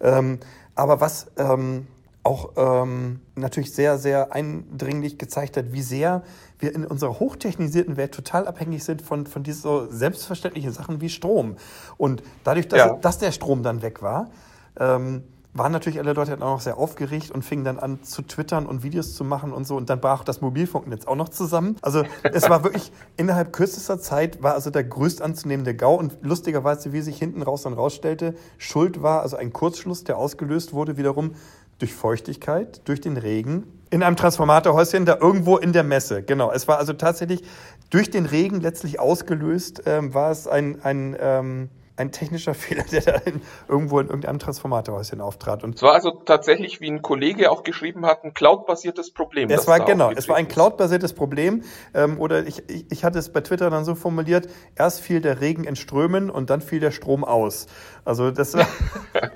Ähm, 0.00 0.38
aber 0.74 1.00
was 1.00 1.28
ähm, 1.36 1.86
auch 2.22 2.52
ähm, 2.56 3.20
natürlich 3.34 3.72
sehr, 3.72 3.96
sehr 3.98 4.32
eindringlich 4.34 5.16
gezeigt 5.16 5.56
hat, 5.56 5.72
wie 5.72 5.82
sehr 5.82 6.22
wir 6.58 6.74
in 6.74 6.84
unserer 6.84 7.18
hochtechnisierten 7.18 7.96
Welt 7.96 8.12
total 8.12 8.46
abhängig 8.46 8.84
sind 8.84 9.00
von, 9.00 9.26
von 9.26 9.42
diesen 9.42 9.62
so 9.62 9.86
selbstverständlichen 9.90 10.72
Sachen 10.72 11.00
wie 11.00 11.08
Strom. 11.08 11.56
Und 11.96 12.22
dadurch, 12.44 12.68
dass, 12.68 12.78
Ja. 12.78 12.94
dass 13.00 13.18
der 13.18 13.32
Strom 13.32 13.62
dann 13.62 13.80
weg 13.80 14.02
war, 14.02 14.30
ähm, 14.78 15.22
waren 15.52 15.72
natürlich 15.72 15.98
alle 15.98 16.12
Leute 16.12 16.30
dann 16.30 16.42
auch 16.42 16.54
noch 16.54 16.60
sehr 16.60 16.78
aufgeregt 16.78 17.30
und 17.30 17.44
fingen 17.44 17.64
dann 17.64 17.78
an 17.78 18.02
zu 18.04 18.22
twittern 18.22 18.66
und 18.66 18.82
Videos 18.82 19.14
zu 19.14 19.24
machen 19.24 19.52
und 19.52 19.66
so. 19.66 19.76
Und 19.76 19.90
dann 19.90 20.00
brach 20.00 20.22
das 20.22 20.40
Mobilfunknetz 20.40 21.06
auch 21.06 21.16
noch 21.16 21.28
zusammen. 21.28 21.76
Also 21.82 22.04
es 22.22 22.48
war 22.48 22.62
wirklich 22.62 22.92
innerhalb 23.16 23.52
kürzester 23.52 23.98
Zeit 23.98 24.42
war 24.42 24.54
also 24.54 24.70
der 24.70 24.84
größt 24.84 25.22
anzunehmende 25.22 25.74
GAU. 25.74 25.96
Und 25.96 26.18
lustigerweise, 26.22 26.92
wie 26.92 27.00
sich 27.00 27.18
hinten 27.18 27.42
raus 27.42 27.62
dann 27.62 27.72
rausstellte, 27.72 28.34
Schuld 28.58 29.02
war 29.02 29.22
also 29.22 29.36
ein 29.36 29.52
Kurzschluss, 29.52 30.04
der 30.04 30.18
ausgelöst 30.18 30.72
wurde 30.72 30.96
wiederum 30.96 31.34
durch 31.80 31.94
Feuchtigkeit, 31.94 32.86
durch 32.86 33.00
den 33.00 33.16
Regen, 33.16 33.64
in 33.90 34.02
einem 34.02 34.16
Transformatorhäuschen 34.16 35.04
da 35.04 35.16
irgendwo 35.20 35.56
in 35.56 35.72
der 35.72 35.82
Messe. 35.82 36.22
Genau, 36.22 36.52
es 36.52 36.68
war 36.68 36.78
also 36.78 36.92
tatsächlich 36.92 37.42
durch 37.88 38.10
den 38.10 38.26
Regen 38.26 38.60
letztlich 38.60 39.00
ausgelöst, 39.00 39.82
ähm, 39.86 40.14
war 40.14 40.30
es 40.30 40.46
ein, 40.46 40.80
ein, 40.82 41.16
ähm, 41.18 41.68
ein 42.00 42.12
technischer 42.12 42.54
Fehler, 42.54 42.84
der 42.84 43.02
da 43.02 43.12
in, 43.24 43.40
irgendwo 43.68 44.00
in 44.00 44.06
irgendeinem 44.06 44.38
Transformatorhäuschen 44.38 45.20
auftrat. 45.20 45.62
Und 45.62 45.76
Es 45.76 45.82
war 45.82 45.94
also 45.94 46.10
tatsächlich, 46.10 46.80
wie 46.80 46.90
ein 46.90 47.02
Kollege 47.02 47.50
auch 47.50 47.62
geschrieben 47.62 48.06
hat, 48.06 48.24
ein 48.24 48.34
cloud-basiertes 48.34 49.12
Problem. 49.12 49.50
es 49.50 49.66
war 49.66 49.80
genau, 49.80 50.10
es 50.10 50.28
war 50.28 50.36
ein 50.36 50.48
cloud-basiertes 50.48 51.12
Problem. 51.12 51.62
Ähm, 51.94 52.18
oder 52.18 52.46
ich, 52.46 52.68
ich, 52.68 52.90
ich 52.90 53.04
hatte 53.04 53.18
es 53.18 53.32
bei 53.32 53.40
Twitter 53.40 53.70
dann 53.70 53.84
so 53.84 53.94
formuliert: 53.94 54.48
Erst 54.74 55.00
fiel 55.00 55.20
der 55.20 55.40
Regen 55.40 55.64
in 55.64 55.76
Strömen 55.76 56.30
und 56.30 56.50
dann 56.50 56.60
fiel 56.60 56.80
der 56.80 56.90
Strom 56.90 57.24
aus. 57.24 57.66
Also 58.04 58.30
das 58.30 58.54
war, 58.54 58.66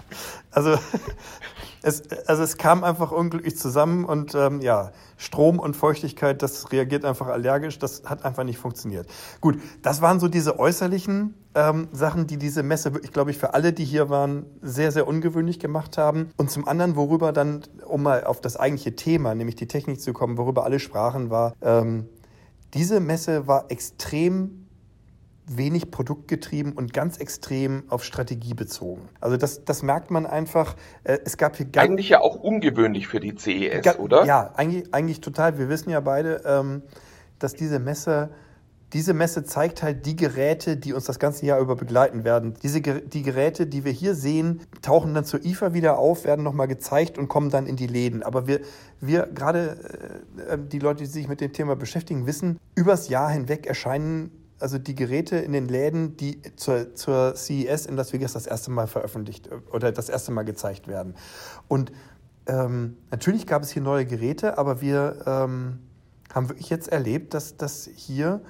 also 0.50 0.78
es, 1.86 2.02
also 2.26 2.42
es 2.42 2.56
kam 2.56 2.82
einfach 2.82 3.12
unglücklich 3.12 3.56
zusammen 3.56 4.04
und 4.04 4.34
ähm, 4.34 4.60
ja, 4.60 4.90
Strom 5.16 5.60
und 5.60 5.76
Feuchtigkeit, 5.76 6.42
das 6.42 6.72
reagiert 6.72 7.04
einfach 7.04 7.28
allergisch, 7.28 7.78
das 7.78 8.02
hat 8.04 8.24
einfach 8.24 8.42
nicht 8.42 8.58
funktioniert. 8.58 9.06
Gut, 9.40 9.60
das 9.82 10.02
waren 10.02 10.18
so 10.18 10.26
diese 10.26 10.58
äußerlichen 10.58 11.34
ähm, 11.54 11.86
Sachen, 11.92 12.26
die 12.26 12.38
diese 12.38 12.64
Messe 12.64 12.92
wirklich, 12.92 13.12
glaube 13.12 13.30
ich, 13.30 13.38
für 13.38 13.54
alle, 13.54 13.72
die 13.72 13.84
hier 13.84 14.10
waren, 14.10 14.46
sehr, 14.62 14.90
sehr 14.90 15.06
ungewöhnlich 15.06 15.60
gemacht 15.60 15.96
haben. 15.96 16.30
Und 16.36 16.50
zum 16.50 16.66
anderen, 16.66 16.96
worüber 16.96 17.32
dann, 17.32 17.62
um 17.86 18.02
mal 18.02 18.24
auf 18.24 18.40
das 18.40 18.56
eigentliche 18.56 18.96
Thema, 18.96 19.36
nämlich 19.36 19.54
die 19.54 19.68
Technik 19.68 20.00
zu 20.00 20.12
kommen, 20.12 20.38
worüber 20.38 20.64
alle 20.64 20.80
sprachen, 20.80 21.30
war, 21.30 21.54
ähm, 21.62 22.08
diese 22.74 22.98
Messe 22.98 23.46
war 23.46 23.66
extrem 23.68 24.65
wenig 25.48 25.90
produktgetrieben 25.90 26.72
und 26.72 26.92
ganz 26.92 27.18
extrem 27.18 27.84
auf 27.88 28.04
Strategie 28.04 28.54
bezogen. 28.54 29.08
Also 29.20 29.36
das, 29.36 29.64
das 29.64 29.82
merkt 29.82 30.10
man 30.10 30.26
einfach. 30.26 30.74
Äh, 31.04 31.18
Es 31.24 31.36
gab 31.36 31.56
hier 31.56 31.66
ganz, 31.66 31.88
Eigentlich 31.88 32.08
ja 32.08 32.20
auch 32.20 32.34
ungewöhnlich 32.36 33.06
für 33.06 33.20
die 33.20 33.34
CES, 33.36 33.98
oder? 33.98 34.24
Ja, 34.24 34.52
eigentlich, 34.56 34.92
eigentlich 34.92 35.20
total. 35.20 35.58
Wir 35.58 35.68
wissen 35.68 35.90
ja 35.90 36.00
beide, 36.00 36.42
ähm, 36.44 36.82
dass 37.38 37.54
diese 37.54 37.78
Messe, 37.78 38.30
diese 38.92 39.14
Messe 39.14 39.44
zeigt 39.44 39.82
halt 39.82 40.04
die 40.06 40.16
Geräte, 40.16 40.76
die 40.76 40.92
uns 40.92 41.04
das 41.04 41.18
ganze 41.20 41.46
Jahr 41.46 41.60
über 41.60 41.76
begleiten 41.76 42.24
werden. 42.24 42.54
Diese 42.62 42.80
die 42.80 43.22
Geräte, 43.22 43.66
die 43.66 43.84
wir 43.84 43.92
hier 43.92 44.14
sehen, 44.14 44.62
tauchen 44.82 45.14
dann 45.14 45.24
zur 45.24 45.44
IFA 45.44 45.74
wieder 45.74 45.98
auf, 45.98 46.24
werden 46.24 46.44
nochmal 46.44 46.66
gezeigt 46.66 47.18
und 47.18 47.28
kommen 47.28 47.50
dann 47.50 47.66
in 47.66 47.76
die 47.76 47.86
Läden. 47.86 48.24
Aber 48.24 48.48
wir, 48.48 48.60
wir 49.00 49.26
gerade 49.26 50.20
äh, 50.48 50.54
äh, 50.54 50.58
die 50.58 50.80
Leute, 50.80 51.04
die 51.04 51.10
sich 51.10 51.28
mit 51.28 51.40
dem 51.40 51.52
Thema 51.52 51.76
beschäftigen, 51.76 52.26
wissen, 52.26 52.58
übers 52.74 53.08
Jahr 53.08 53.30
hinweg 53.30 53.66
erscheinen 53.66 54.35
also 54.58 54.78
die 54.78 54.94
Geräte 54.94 55.36
in 55.36 55.52
den 55.52 55.68
Läden, 55.68 56.16
die 56.16 56.40
zur, 56.56 56.94
zur 56.94 57.34
CES 57.36 57.86
in 57.86 57.96
Las 57.96 58.12
Vegas 58.12 58.32
das 58.32 58.46
erste 58.46 58.70
Mal 58.70 58.86
veröffentlicht 58.86 59.48
äh, 59.48 59.56
oder 59.72 59.92
das 59.92 60.08
erste 60.08 60.32
Mal 60.32 60.44
gezeigt 60.44 60.88
werden. 60.88 61.14
Und 61.68 61.92
ähm, 62.46 62.96
natürlich 63.10 63.46
gab 63.46 63.62
es 63.62 63.70
hier 63.70 63.82
neue 63.82 64.06
Geräte, 64.06 64.58
aber 64.58 64.80
wir 64.80 65.24
ähm, 65.26 65.80
haben 66.32 66.48
wirklich 66.48 66.70
jetzt 66.70 66.88
erlebt, 66.88 67.34
dass, 67.34 67.56
dass 67.56 67.88
hier 67.94 68.40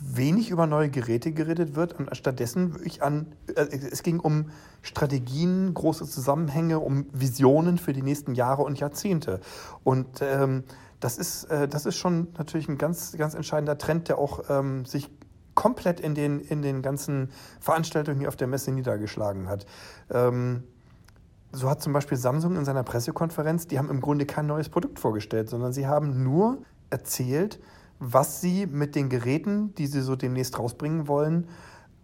wenig 0.00 0.50
über 0.50 0.66
neue 0.66 0.90
Geräte 0.90 1.32
geredet 1.32 1.74
wird 1.74 1.98
und 1.98 2.14
stattdessen 2.16 2.74
wirklich 2.74 3.02
an, 3.02 3.32
äh, 3.54 3.66
es 3.90 4.02
ging 4.02 4.20
um 4.20 4.50
Strategien, 4.82 5.74
große 5.74 6.06
Zusammenhänge, 6.06 6.78
um 6.78 7.06
Visionen 7.12 7.78
für 7.78 7.92
die 7.92 8.02
nächsten 8.02 8.34
Jahre 8.34 8.62
und 8.62 8.78
Jahrzehnte. 8.78 9.40
Und 9.82 10.20
ähm, 10.22 10.64
das, 11.00 11.18
ist, 11.18 11.44
äh, 11.44 11.66
das 11.66 11.86
ist 11.86 11.96
schon 11.96 12.28
natürlich 12.38 12.68
ein 12.68 12.78
ganz, 12.78 13.16
ganz 13.16 13.34
entscheidender 13.34 13.78
Trend, 13.78 14.08
der 14.08 14.18
auch 14.18 14.44
ähm, 14.48 14.84
sich 14.84 15.10
komplett 15.54 16.00
in 16.00 16.14
den, 16.14 16.40
in 16.40 16.62
den 16.62 16.82
ganzen 16.82 17.30
Veranstaltungen 17.60 18.18
hier 18.18 18.28
auf 18.28 18.36
der 18.36 18.46
Messe 18.46 18.72
niedergeschlagen 18.72 19.48
hat. 19.48 19.66
Ähm, 20.10 20.62
so 21.52 21.68
hat 21.68 21.82
zum 21.82 21.92
Beispiel 21.92 22.16
Samsung 22.16 22.56
in 22.56 22.64
seiner 22.64 22.84
Pressekonferenz, 22.84 23.66
die 23.66 23.78
haben 23.78 23.90
im 23.90 24.00
Grunde 24.00 24.24
kein 24.24 24.46
neues 24.46 24.68
Produkt 24.68 25.00
vorgestellt, 25.00 25.50
sondern 25.50 25.72
sie 25.72 25.86
haben 25.86 26.22
nur 26.22 26.58
erzählt, 26.90 27.58
was 27.98 28.40
sie 28.40 28.66
mit 28.66 28.94
den 28.94 29.08
Geräten, 29.08 29.74
die 29.74 29.86
sie 29.86 30.00
so 30.00 30.16
demnächst 30.16 30.58
rausbringen 30.58 31.08
wollen, 31.08 31.48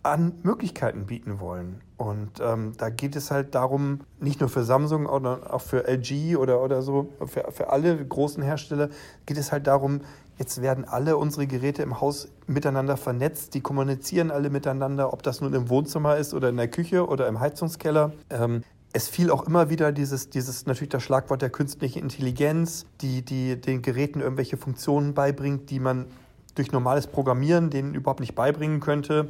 an 0.06 0.32
Möglichkeiten 0.42 1.06
bieten 1.06 1.40
wollen. 1.40 1.80
Und 1.96 2.40
ähm, 2.40 2.72
da 2.76 2.90
geht 2.90 3.16
es 3.16 3.30
halt 3.30 3.54
darum, 3.54 4.00
nicht 4.20 4.40
nur 4.40 4.48
für 4.48 4.64
Samsung, 4.64 5.06
sondern 5.06 5.44
auch 5.44 5.62
für 5.62 5.86
LG 5.88 6.36
oder, 6.36 6.62
oder 6.62 6.82
so, 6.82 7.12
für, 7.24 7.50
für 7.50 7.70
alle 7.70 8.04
großen 8.04 8.42
Hersteller, 8.42 8.90
geht 9.24 9.38
es 9.38 9.50
halt 9.52 9.66
darum, 9.66 10.02
jetzt 10.38 10.60
werden 10.60 10.84
alle 10.84 11.16
unsere 11.16 11.46
Geräte 11.46 11.82
im 11.82 12.00
Haus 12.00 12.28
miteinander 12.46 12.96
vernetzt, 12.96 13.54
die 13.54 13.60
kommunizieren 13.60 14.30
alle 14.30 14.50
miteinander, 14.50 15.12
ob 15.12 15.22
das 15.22 15.40
nun 15.40 15.54
im 15.54 15.68
Wohnzimmer 15.70 16.16
ist 16.16 16.34
oder 16.34 16.50
in 16.50 16.56
der 16.56 16.68
Küche 16.68 17.06
oder 17.06 17.28
im 17.28 17.40
Heizungskeller. 17.40 18.12
Ähm, 18.28 18.62
es 18.92 19.08
fiel 19.08 19.30
auch 19.30 19.46
immer 19.46 19.70
wieder 19.70 19.92
dieses, 19.92 20.30
dieses 20.30 20.66
natürlich 20.66 20.90
das 20.90 21.02
Schlagwort 21.02 21.42
der 21.42 21.50
künstlichen 21.50 21.98
Intelligenz, 21.98 22.86
die, 23.00 23.22
die 23.22 23.60
den 23.60 23.82
Geräten 23.82 24.20
irgendwelche 24.20 24.56
Funktionen 24.56 25.14
beibringt, 25.14 25.70
die 25.70 25.80
man 25.80 26.06
durch 26.54 26.72
normales 26.72 27.06
Programmieren 27.06 27.70
denen 27.70 27.94
überhaupt 27.94 28.20
nicht 28.20 28.34
beibringen 28.34 28.80
könnte. 28.80 29.28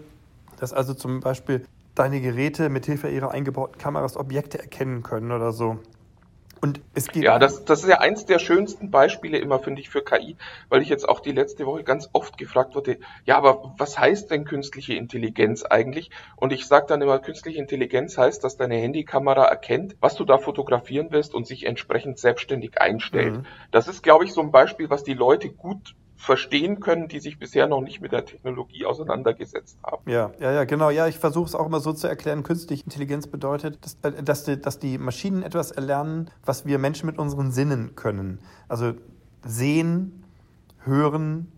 Dass 0.59 0.73
also 0.73 0.95
zum 0.95 1.21
Beispiel 1.21 1.67
deine 1.95 2.21
Geräte 2.21 2.69
mit 2.69 2.87
Hilfe 2.87 3.09
ihrer 3.09 3.33
eingebauten 3.33 3.79
Kameras 3.79 4.17
Objekte 4.17 4.59
erkennen 4.59 5.03
können 5.03 5.33
oder 5.33 5.53
so. 5.53 5.79
Und 6.61 6.81
es 6.95 7.09
geht 7.09 7.23
Ja, 7.23 7.39
das, 7.39 7.65
das 7.65 7.83
ist 7.83 7.89
ja 7.89 7.99
eins 7.99 8.25
der 8.25 8.39
schönsten 8.39 8.91
Beispiele 8.91 9.39
immer, 9.39 9.59
finde 9.59 9.81
ich, 9.81 9.91
für 9.91 10.03
KI, 10.03 10.37
weil 10.69 10.81
ich 10.81 10.89
jetzt 10.89 11.09
auch 11.09 11.21
die 11.21 11.33
letzte 11.33 11.67
Woche 11.67 11.85
ganz 11.85 12.09
oft 12.13 12.39
gefragt 12.39 12.75
wurde, 12.75 12.99
ja, 13.25 13.37
aber 13.37 13.75
was 13.77 13.99
heißt 13.99 14.31
denn 14.31 14.45
künstliche 14.45 14.95
Intelligenz 14.95 15.65
eigentlich? 15.65 16.11
Und 16.35 16.53
ich 16.53 16.67
sage 16.67 16.87
dann 16.89 17.03
immer, 17.03 17.19
künstliche 17.19 17.59
Intelligenz 17.59 18.17
heißt, 18.17 18.43
dass 18.43 18.57
deine 18.57 18.77
Handykamera 18.77 19.45
erkennt, 19.45 19.97
was 20.01 20.15
du 20.15 20.25
da 20.25 20.39
fotografieren 20.39 21.09
willst 21.11 21.35
und 21.35 21.47
sich 21.47 21.67
entsprechend 21.67 22.19
selbstständig 22.19 22.81
einstellt. 22.81 23.39
Mhm. 23.39 23.47
Das 23.71 23.87
ist, 23.87 24.03
glaube 24.03 24.25
ich, 24.25 24.33
so 24.33 24.41
ein 24.41 24.51
Beispiel, 24.51 24.89
was 24.89 25.05
die 25.05 25.15
Leute 25.15 25.51
gut 25.51 25.95
verstehen 26.17 26.81
können, 26.81 27.09
die 27.09 27.21
sich 27.21 27.39
bisher 27.39 27.67
noch 27.67 27.81
nicht 27.81 28.01
mit 28.01 28.13
der 28.13 28.25
Technologie 28.25 28.87
auseinandergesetzt 28.87 29.79
haben. 29.85 30.11
Ja, 30.11 30.33
ja, 30.41 30.53
ja, 30.53 30.65
genau. 30.65 30.91
Ja, 30.91 31.07
ich 31.07 31.19
versuche 31.19 31.47
es 31.47 31.55
auch 31.55 31.67
immer 31.67 31.81
so 31.81 31.93
zu 31.93 32.09
erklären. 32.09 32.43
Künstliche 32.43 32.85
Intelligenz 32.85 33.27
bedeutet, 33.27 33.79
dass, 33.85 33.99
äh, 34.03 34.23
dass, 34.23 34.45
die, 34.45 34.61
dass 34.61 34.79
die 34.79 34.99
Maschinen 34.99 35.43
etwas 35.43 35.71
erlernen, 35.71 36.31
was 36.45 36.67
wir 36.67 36.79
Menschen 36.79 37.07
mit 37.07 37.19
unseren 37.19 37.53
Sinnen 37.53 37.95
können. 37.97 38.41
Also 38.69 38.95
sehen, 39.45 40.25
hören, 40.85 41.53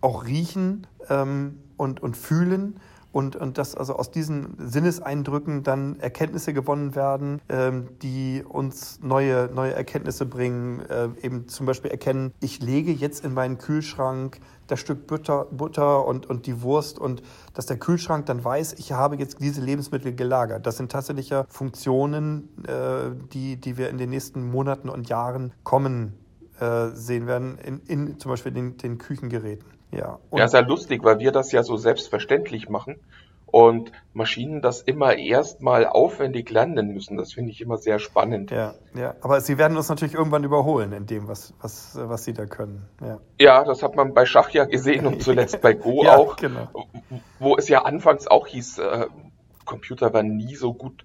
auch 0.00 0.24
riechen. 0.26 0.86
Ähm, 1.08 1.58
und, 1.76 2.02
und 2.02 2.16
fühlen 2.16 2.80
und, 3.14 3.36
und 3.36 3.58
dass 3.58 3.76
also 3.76 3.94
aus 3.94 4.10
diesen 4.10 4.56
Sinneseindrücken 4.58 5.62
dann 5.62 6.00
Erkenntnisse 6.00 6.52
gewonnen 6.52 6.96
werden, 6.96 7.40
ähm, 7.48 7.86
die 8.02 8.42
uns 8.46 8.98
neue, 9.02 9.48
neue 9.54 9.72
Erkenntnisse 9.72 10.26
bringen. 10.26 10.80
Äh, 10.80 11.10
eben 11.22 11.46
zum 11.46 11.64
Beispiel 11.64 11.92
erkennen, 11.92 12.32
ich 12.40 12.60
lege 12.60 12.90
jetzt 12.90 13.24
in 13.24 13.32
meinen 13.32 13.58
Kühlschrank 13.58 14.40
das 14.66 14.80
Stück 14.80 15.06
Butter, 15.06 15.46
Butter 15.52 16.04
und, 16.04 16.26
und 16.26 16.46
die 16.46 16.60
Wurst 16.62 16.98
und 16.98 17.22
dass 17.52 17.66
der 17.66 17.76
Kühlschrank 17.76 18.26
dann 18.26 18.42
weiß, 18.42 18.72
ich 18.74 18.90
habe 18.90 19.14
jetzt 19.14 19.40
diese 19.40 19.60
Lebensmittel 19.60 20.12
gelagert. 20.12 20.66
Das 20.66 20.76
sind 20.76 20.90
tatsächlich 20.90 21.28
ja 21.28 21.44
Funktionen, 21.48 22.48
äh, 22.66 23.12
die, 23.32 23.60
die 23.60 23.78
wir 23.78 23.90
in 23.90 23.98
den 23.98 24.10
nächsten 24.10 24.50
Monaten 24.50 24.88
und 24.88 25.08
Jahren 25.08 25.52
kommen 25.62 26.14
äh, 26.58 26.88
sehen 26.88 27.28
werden, 27.28 27.58
in, 27.58 27.80
in 27.86 28.18
zum 28.18 28.32
Beispiel 28.32 28.50
den, 28.50 28.76
den 28.76 28.98
Küchengeräten. 28.98 29.73
Ja, 29.96 30.18
und 30.30 30.38
ja, 30.38 30.48
sehr 30.48 30.62
lustig, 30.62 31.04
weil 31.04 31.18
wir 31.18 31.32
das 31.32 31.52
ja 31.52 31.62
so 31.62 31.76
selbstverständlich 31.76 32.68
machen 32.68 32.96
und 33.46 33.92
Maschinen 34.14 34.62
das 34.62 34.82
immer 34.82 35.16
erstmal 35.16 35.86
aufwendig 35.86 36.50
lernen 36.50 36.88
müssen. 36.88 37.16
Das 37.16 37.32
finde 37.32 37.52
ich 37.52 37.60
immer 37.60 37.78
sehr 37.78 38.00
spannend. 38.00 38.50
Ja, 38.50 38.74
ja, 38.94 39.14
aber 39.20 39.40
sie 39.40 39.58
werden 39.58 39.76
uns 39.76 39.88
natürlich 39.88 40.14
irgendwann 40.14 40.42
überholen 40.42 40.92
in 40.92 41.06
dem, 41.06 41.28
was, 41.28 41.54
was, 41.60 41.96
was 41.96 42.24
sie 42.24 42.32
da 42.32 42.46
können. 42.46 42.88
Ja. 43.00 43.20
ja, 43.38 43.64
das 43.64 43.84
hat 43.84 43.94
man 43.94 44.12
bei 44.12 44.26
Schach 44.26 44.50
ja 44.50 44.64
gesehen 44.64 45.06
und 45.06 45.22
zuletzt 45.22 45.60
bei 45.60 45.74
Go 45.74 46.02
ja, 46.02 46.16
auch, 46.16 46.34
genau. 46.34 46.66
wo 47.38 47.56
es 47.56 47.68
ja 47.68 47.82
anfangs 47.84 48.26
auch 48.26 48.48
hieß, 48.48 48.78
äh, 48.78 49.06
Computer 49.64 50.12
waren 50.12 50.36
nie 50.36 50.56
so 50.56 50.74
gut 50.74 51.04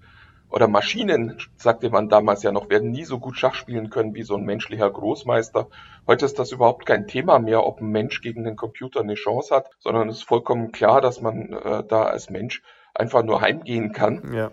oder 0.50 0.68
Maschinen, 0.68 1.38
sagte 1.56 1.90
man 1.90 2.08
damals 2.08 2.42
ja 2.42 2.52
noch, 2.52 2.68
werden 2.68 2.90
nie 2.90 3.04
so 3.04 3.18
gut 3.18 3.36
Schach 3.36 3.54
spielen 3.54 3.90
können 3.90 4.14
wie 4.14 4.22
so 4.22 4.34
ein 4.36 4.44
menschlicher 4.44 4.90
Großmeister. 4.90 5.68
Heute 6.06 6.24
ist 6.24 6.38
das 6.38 6.52
überhaupt 6.52 6.86
kein 6.86 7.06
Thema 7.06 7.38
mehr, 7.38 7.64
ob 7.64 7.80
ein 7.80 7.90
Mensch 7.90 8.20
gegen 8.20 8.44
den 8.44 8.56
Computer 8.56 9.00
eine 9.00 9.14
Chance 9.14 9.54
hat, 9.54 9.70
sondern 9.78 10.08
es 10.08 10.18
ist 10.18 10.24
vollkommen 10.24 10.72
klar, 10.72 11.00
dass 11.00 11.20
man 11.20 11.52
äh, 11.52 11.84
da 11.86 12.04
als 12.04 12.30
Mensch 12.30 12.62
einfach 12.94 13.22
nur 13.22 13.40
heimgehen 13.40 13.92
kann. 13.92 14.34
Ja. 14.34 14.50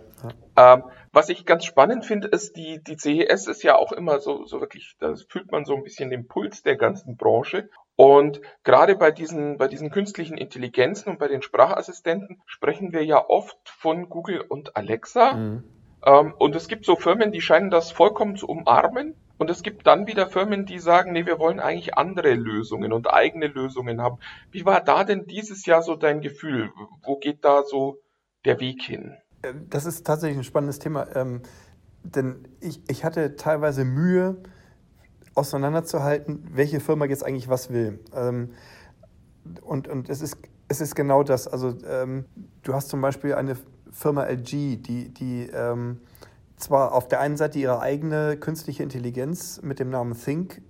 Ähm, 0.56 0.84
was 1.12 1.28
ich 1.28 1.46
ganz 1.46 1.64
spannend 1.64 2.04
finde, 2.04 2.28
ist, 2.28 2.56
die, 2.56 2.82
die 2.82 2.96
CES 2.96 3.46
ist 3.46 3.62
ja 3.62 3.76
auch 3.76 3.92
immer 3.92 4.20
so, 4.20 4.44
so 4.44 4.60
wirklich, 4.60 4.96
da 5.00 5.14
fühlt 5.28 5.50
man 5.50 5.64
so 5.64 5.74
ein 5.74 5.82
bisschen 5.82 6.10
den 6.10 6.28
Puls 6.28 6.62
der 6.62 6.76
ganzen 6.76 7.16
Branche. 7.16 7.70
Und 7.96 8.40
gerade 8.62 8.94
bei 8.94 9.10
diesen, 9.10 9.58
bei 9.58 9.66
diesen 9.66 9.90
künstlichen 9.90 10.36
Intelligenzen 10.36 11.10
und 11.10 11.18
bei 11.18 11.26
den 11.26 11.42
Sprachassistenten 11.42 12.40
sprechen 12.46 12.92
wir 12.92 13.04
ja 13.04 13.24
oft 13.28 13.58
von 13.64 14.08
Google 14.08 14.40
und 14.40 14.76
Alexa. 14.76 15.32
Mhm. 15.34 15.77
Ähm, 16.04 16.34
und 16.38 16.54
es 16.54 16.68
gibt 16.68 16.84
so 16.84 16.96
Firmen, 16.96 17.32
die 17.32 17.40
scheinen 17.40 17.70
das 17.70 17.90
vollkommen 17.90 18.36
zu 18.36 18.46
umarmen. 18.46 19.14
Und 19.38 19.50
es 19.50 19.62
gibt 19.62 19.86
dann 19.86 20.08
wieder 20.08 20.28
Firmen, 20.28 20.66
die 20.66 20.80
sagen, 20.80 21.12
nee, 21.12 21.24
wir 21.24 21.38
wollen 21.38 21.60
eigentlich 21.60 21.96
andere 21.96 22.34
Lösungen 22.34 22.92
und 22.92 23.12
eigene 23.12 23.46
Lösungen 23.46 24.02
haben. 24.02 24.18
Wie 24.50 24.64
war 24.64 24.80
da 24.80 25.04
denn 25.04 25.26
dieses 25.26 25.64
Jahr 25.64 25.82
so 25.82 25.94
dein 25.94 26.20
Gefühl? 26.20 26.70
Wo 27.02 27.18
geht 27.18 27.44
da 27.44 27.62
so 27.62 27.98
der 28.44 28.58
Weg 28.58 28.82
hin? 28.82 29.16
Äh, 29.42 29.54
das 29.68 29.86
ist 29.86 30.04
tatsächlich 30.04 30.38
ein 30.38 30.44
spannendes 30.44 30.80
Thema. 30.80 31.06
Ähm, 31.14 31.42
denn 32.02 32.48
ich, 32.60 32.80
ich 32.88 33.04
hatte 33.04 33.36
teilweise 33.36 33.84
Mühe, 33.84 34.42
auseinanderzuhalten, 35.34 36.48
welche 36.50 36.80
Firma 36.80 37.04
jetzt 37.04 37.24
eigentlich 37.24 37.48
was 37.48 37.72
will. 37.72 38.00
Ähm, 38.12 38.54
und, 39.62 39.86
und 39.86 40.08
es 40.08 40.20
ist 40.20 40.36
es 40.68 40.80
ist 40.80 40.94
genau 40.94 41.22
das. 41.22 41.48
Also 41.48 41.74
ähm, 41.88 42.26
du 42.62 42.74
hast 42.74 42.88
zum 42.88 43.00
Beispiel 43.00 43.34
eine 43.34 43.56
Firma 43.92 44.24
LG, 44.24 44.76
die, 44.82 45.12
die 45.12 45.48
ähm, 45.52 46.00
zwar 46.56 46.92
auf 46.92 47.08
der 47.08 47.20
einen 47.20 47.36
Seite 47.36 47.58
ihre 47.58 47.80
eigene 47.80 48.36
künstliche 48.36 48.82
Intelligenz 48.82 49.60
mit 49.62 49.78
dem 49.78 49.90
Namen 49.90 50.14
Think 50.14 50.60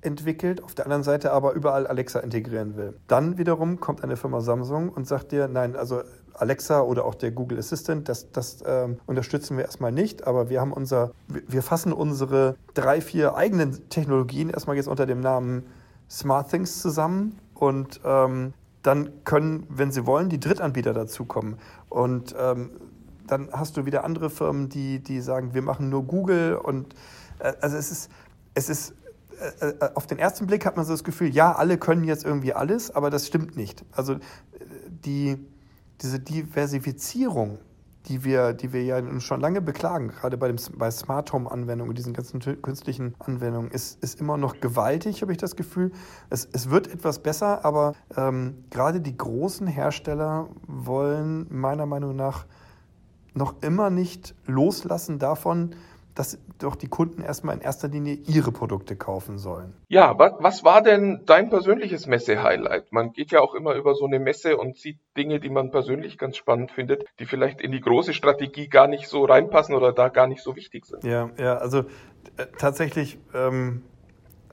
entwickelt, 0.00 0.62
auf 0.62 0.74
der 0.74 0.86
anderen 0.86 1.02
Seite 1.02 1.32
aber 1.32 1.52
überall 1.52 1.86
Alexa 1.86 2.20
integrieren 2.20 2.76
will. 2.76 2.94
Dann 3.08 3.36
wiederum 3.36 3.80
kommt 3.80 4.04
eine 4.04 4.16
Firma 4.16 4.40
Samsung 4.40 4.90
und 4.90 5.08
sagt 5.08 5.32
dir, 5.32 5.48
nein, 5.48 5.76
also 5.76 6.02
Alexa 6.34 6.82
oder 6.82 7.04
auch 7.04 7.16
der 7.16 7.32
Google 7.32 7.58
Assistant, 7.58 8.08
das, 8.08 8.30
das 8.30 8.62
ähm, 8.64 8.98
unterstützen 9.06 9.56
wir 9.56 9.64
erstmal 9.64 9.90
nicht, 9.90 10.26
aber 10.26 10.48
wir 10.48 10.60
haben 10.60 10.72
unser, 10.72 11.10
wir 11.26 11.62
fassen 11.62 11.92
unsere 11.92 12.54
drei, 12.74 13.00
vier 13.00 13.34
eigenen 13.34 13.88
Technologien 13.88 14.50
erstmal 14.50 14.76
jetzt 14.76 14.86
unter 14.86 15.04
dem 15.04 15.20
Namen 15.20 15.66
SmartThings 16.08 16.80
zusammen 16.80 17.38
und 17.54 18.00
ähm, 18.04 18.54
dann 18.82 19.24
können, 19.24 19.66
wenn 19.68 19.90
sie 19.90 20.06
wollen, 20.06 20.28
die 20.28 20.40
Drittanbieter 20.40 20.92
dazukommen. 20.92 21.58
Und 21.88 22.34
ähm, 22.38 22.70
dann 23.26 23.48
hast 23.52 23.76
du 23.76 23.86
wieder 23.86 24.04
andere 24.04 24.30
Firmen, 24.30 24.68
die, 24.68 25.00
die 25.00 25.20
sagen, 25.20 25.54
wir 25.54 25.62
machen 25.62 25.88
nur 25.88 26.04
Google. 26.04 26.54
Und 26.54 26.94
äh, 27.38 27.52
also 27.60 27.76
es 27.76 27.90
ist, 27.90 28.10
es 28.54 28.68
ist 28.68 28.94
äh, 29.60 29.66
äh, 29.66 29.90
auf 29.94 30.06
den 30.06 30.18
ersten 30.18 30.46
Blick 30.46 30.66
hat 30.66 30.76
man 30.76 30.84
so 30.84 30.92
das 30.92 31.04
Gefühl, 31.04 31.28
ja, 31.28 31.54
alle 31.54 31.78
können 31.78 32.04
jetzt 32.04 32.24
irgendwie 32.24 32.54
alles, 32.54 32.90
aber 32.90 33.10
das 33.10 33.26
stimmt 33.26 33.56
nicht. 33.56 33.84
Also 33.92 34.14
äh, 34.14 34.18
die, 35.04 35.38
diese 36.00 36.18
Diversifizierung 36.20 37.58
die 38.08 38.24
wir, 38.24 38.52
die 38.52 38.72
wir 38.72 38.82
ja 38.82 39.20
schon 39.20 39.40
lange 39.40 39.60
beklagen, 39.60 40.08
gerade 40.08 40.36
bei, 40.36 40.48
dem, 40.48 40.56
bei 40.76 40.90
Smart 40.90 41.32
Home 41.32 41.50
Anwendungen, 41.50 41.94
diesen 41.94 42.12
ganzen 42.12 42.40
künstlichen 42.40 43.14
Anwendungen, 43.18 43.70
ist, 43.70 44.02
ist 44.02 44.20
immer 44.20 44.36
noch 44.36 44.60
gewaltig, 44.60 45.22
habe 45.22 45.32
ich 45.32 45.38
das 45.38 45.56
Gefühl. 45.56 45.92
Es, 46.30 46.48
es 46.52 46.70
wird 46.70 46.88
etwas 46.88 47.20
besser, 47.20 47.64
aber 47.64 47.92
ähm, 48.16 48.64
gerade 48.70 49.00
die 49.00 49.16
großen 49.16 49.66
Hersteller 49.66 50.48
wollen 50.66 51.46
meiner 51.50 51.86
Meinung 51.86 52.16
nach 52.16 52.46
noch 53.34 53.62
immer 53.62 53.90
nicht 53.90 54.34
loslassen 54.46 55.18
davon, 55.18 55.74
dass 56.18 56.36
doch 56.58 56.74
die 56.74 56.88
Kunden 56.88 57.22
erstmal 57.22 57.54
in 57.54 57.60
erster 57.60 57.86
Linie 57.86 58.14
ihre 58.14 58.50
Produkte 58.50 58.96
kaufen 58.96 59.38
sollen. 59.38 59.76
Ja, 59.86 60.18
was, 60.18 60.32
was 60.40 60.64
war 60.64 60.82
denn 60.82 61.22
dein 61.26 61.48
persönliches 61.48 62.08
Messe-Highlight? 62.08 62.90
Man 62.92 63.12
geht 63.12 63.30
ja 63.30 63.40
auch 63.40 63.54
immer 63.54 63.74
über 63.74 63.94
so 63.94 64.04
eine 64.04 64.18
Messe 64.18 64.56
und 64.56 64.76
sieht 64.76 64.98
Dinge, 65.16 65.38
die 65.38 65.48
man 65.48 65.70
persönlich 65.70 66.18
ganz 66.18 66.36
spannend 66.36 66.72
findet, 66.72 67.04
die 67.20 67.24
vielleicht 67.24 67.60
in 67.60 67.70
die 67.70 67.80
große 67.80 68.14
Strategie 68.14 68.66
gar 68.66 68.88
nicht 68.88 69.06
so 69.06 69.24
reinpassen 69.26 69.76
oder 69.76 69.92
da 69.92 70.08
gar 70.08 70.26
nicht 70.26 70.42
so 70.42 70.56
wichtig 70.56 70.86
sind. 70.86 71.04
Ja, 71.04 71.30
ja, 71.38 71.56
also 71.58 71.84
äh, 72.36 72.46
tatsächlich 72.58 73.16
ähm, 73.32 73.84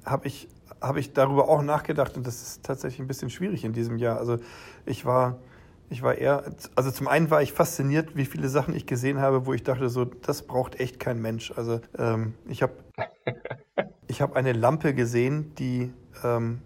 habe 0.06 0.28
ich, 0.28 0.48
hab 0.80 0.98
ich 0.98 1.14
darüber 1.14 1.50
auch 1.50 1.64
nachgedacht 1.64 2.16
und 2.16 2.28
das 2.28 2.44
ist 2.44 2.64
tatsächlich 2.64 3.00
ein 3.00 3.08
bisschen 3.08 3.32
schwierig 3.32 3.66
in 3.66 3.74
diesem 3.74 3.98
Jahr. 3.98 4.20
Also 4.20 4.38
ich 4.86 5.04
war 5.04 5.40
ich 5.90 6.02
war 6.02 6.16
eher, 6.16 6.44
also 6.76 6.92
zum 6.92 7.08
einen 7.08 7.30
war 7.30 7.42
ich 7.42 7.54
fasziniert, 7.54 8.16
wie 8.16 8.26
viele 8.26 8.50
Sachen 8.50 8.76
ich 8.76 8.86
gesehen 8.86 9.20
habe, 9.20 9.46
wo 9.46 9.54
ich 9.54 9.64
dachte, 9.64 9.90
so, 9.90 10.06
das 10.06 10.44
braucht 10.44 10.80
echt 10.80 11.00
kein 11.00 11.22
Mensch. 11.22 11.54
Also 11.56 11.80
ähm, 11.98 12.34
ich 12.48 12.64
habe 12.64 12.74
ich 14.08 14.22
hab 14.22 14.36
eine 14.36 14.54
Lampe 14.54 14.94
gesehen, 14.94 15.54
die 15.56 15.94
ähm, 16.24 16.62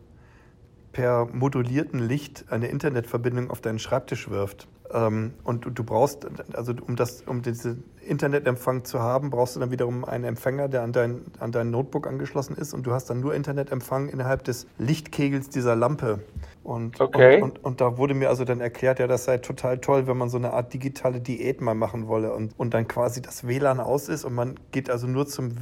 per 0.92 1.26
modulierten 1.26 2.00
Licht 2.00 2.46
eine 2.50 2.68
Internetverbindung 2.68 3.52
auf 3.52 3.62
deinen 3.62 3.80
Schreibtisch 3.80 4.30
wirft. 4.30 4.68
Ähm, 4.92 5.34
und 5.44 5.66
du, 5.66 5.70
du, 5.70 5.84
brauchst, 5.84 6.26
also 6.54 6.74
um, 6.88 6.96
das, 6.96 7.22
um 7.22 7.42
diesen 7.42 7.84
Internetempfang 8.02 8.86
zu 8.86 9.00
haben, 9.00 9.30
brauchst 9.30 9.56
du 9.56 9.60
dann 9.60 9.70
wiederum 9.70 10.04
einen 10.04 10.24
Empfänger, 10.24 10.68
der 10.68 10.82
an 10.82 10.94
dein, 10.94 11.22
an 11.40 11.52
dein 11.52 11.70
Notebook 11.70 12.08
angeschlossen 12.08 12.56
ist 12.56 12.74
und 12.74 12.88
du 12.88 12.92
hast 12.92 13.10
dann 13.10 13.20
nur 13.20 13.36
Internetempfang 13.36 14.10
innerhalb 14.10 14.44
des 14.46 14.66
Lichtkegels 14.80 15.50
dieser 15.50 15.76
Lampe. 15.76 16.24
Und, 16.70 17.02
okay. 17.02 17.42
und, 17.42 17.58
und, 17.58 17.66
und, 17.66 17.82
da 17.82 17.98
wurde 17.98 18.14
mir 18.14 18.30
also 18.30 18.46
dann 18.46 18.62
erklärt, 18.62 19.00
ja, 19.00 19.08
das 19.08 19.26
sei 19.26 19.40
total 19.40 19.80
toll, 19.80 20.06
wenn 20.06 20.18
man 20.18 20.30
so 20.30 20.38
eine 20.38 20.54
Art 20.54 20.72
digitale 20.72 21.20
Diät 21.20 21.62
mal 21.62 21.74
machen 21.74 22.08
wolle 22.08 22.32
und, 22.32 22.54
und 22.60 22.76
dann 22.76 22.88
quasi 22.88 23.24
das 23.24 23.48
WLAN 23.48 23.80
aus 23.80 24.08
ist 24.08 24.24
und 24.24 24.36
man 24.36 24.54
geht 24.72 24.92
also 24.92 25.08
nur 25.08 25.26
zum, 25.26 25.56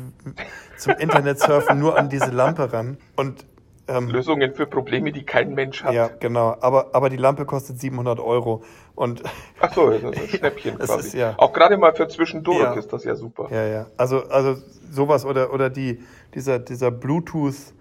zum 0.77 0.93
Internetsurfen 0.99 1.79
nur 1.79 1.97
an 1.97 2.09
diese 2.09 2.29
Lampe 2.31 2.73
ran. 2.73 2.97
Und 3.15 3.45
ähm, 3.87 4.09
Lösungen 4.09 4.53
für 4.53 4.65
Probleme, 4.65 5.13
die 5.13 5.23
kein 5.23 5.53
Mensch 5.53 5.81
hat. 5.81 5.93
Ja, 5.93 6.09
genau. 6.19 6.57
Aber, 6.59 6.89
aber 6.91 7.09
die 7.09 7.15
Lampe 7.15 7.45
kostet 7.45 7.79
700 7.79 8.19
Euro. 8.19 8.65
Und 8.93 9.23
Ach 9.61 9.73
so, 9.73 9.89
das 9.89 10.03
ist 10.03 10.21
ein 10.21 10.27
Schnäppchen 10.39 10.77
quasi. 10.77 11.07
Ist, 11.07 11.13
ja. 11.13 11.35
Auch 11.37 11.53
gerade 11.53 11.77
mal 11.77 11.95
für 11.95 12.09
zwischendurch 12.09 12.59
ja. 12.59 12.73
ist 12.73 12.91
das 12.91 13.05
ja 13.05 13.15
super. 13.15 13.47
Ja, 13.49 13.65
ja. 13.65 13.87
Also, 13.95 14.23
also 14.23 14.61
sowas 14.91 15.23
oder, 15.23 15.53
oder 15.53 15.69
die, 15.69 16.03
dieser, 16.33 16.59
dieser 16.59 16.91
Bluetooth 16.91 17.76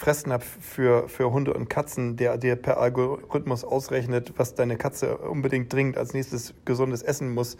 Fressnapf 0.00 0.46
für, 0.62 1.10
für 1.10 1.30
Hunde 1.30 1.52
und 1.52 1.68
Katzen, 1.68 2.16
der 2.16 2.38
dir 2.38 2.56
per 2.56 2.78
Algorithmus 2.78 3.64
ausrechnet, 3.64 4.32
was 4.38 4.54
deine 4.54 4.78
Katze 4.78 5.18
unbedingt 5.18 5.70
dringend 5.70 5.98
als 5.98 6.14
nächstes 6.14 6.54
gesundes 6.64 7.02
essen 7.02 7.34
muss 7.34 7.58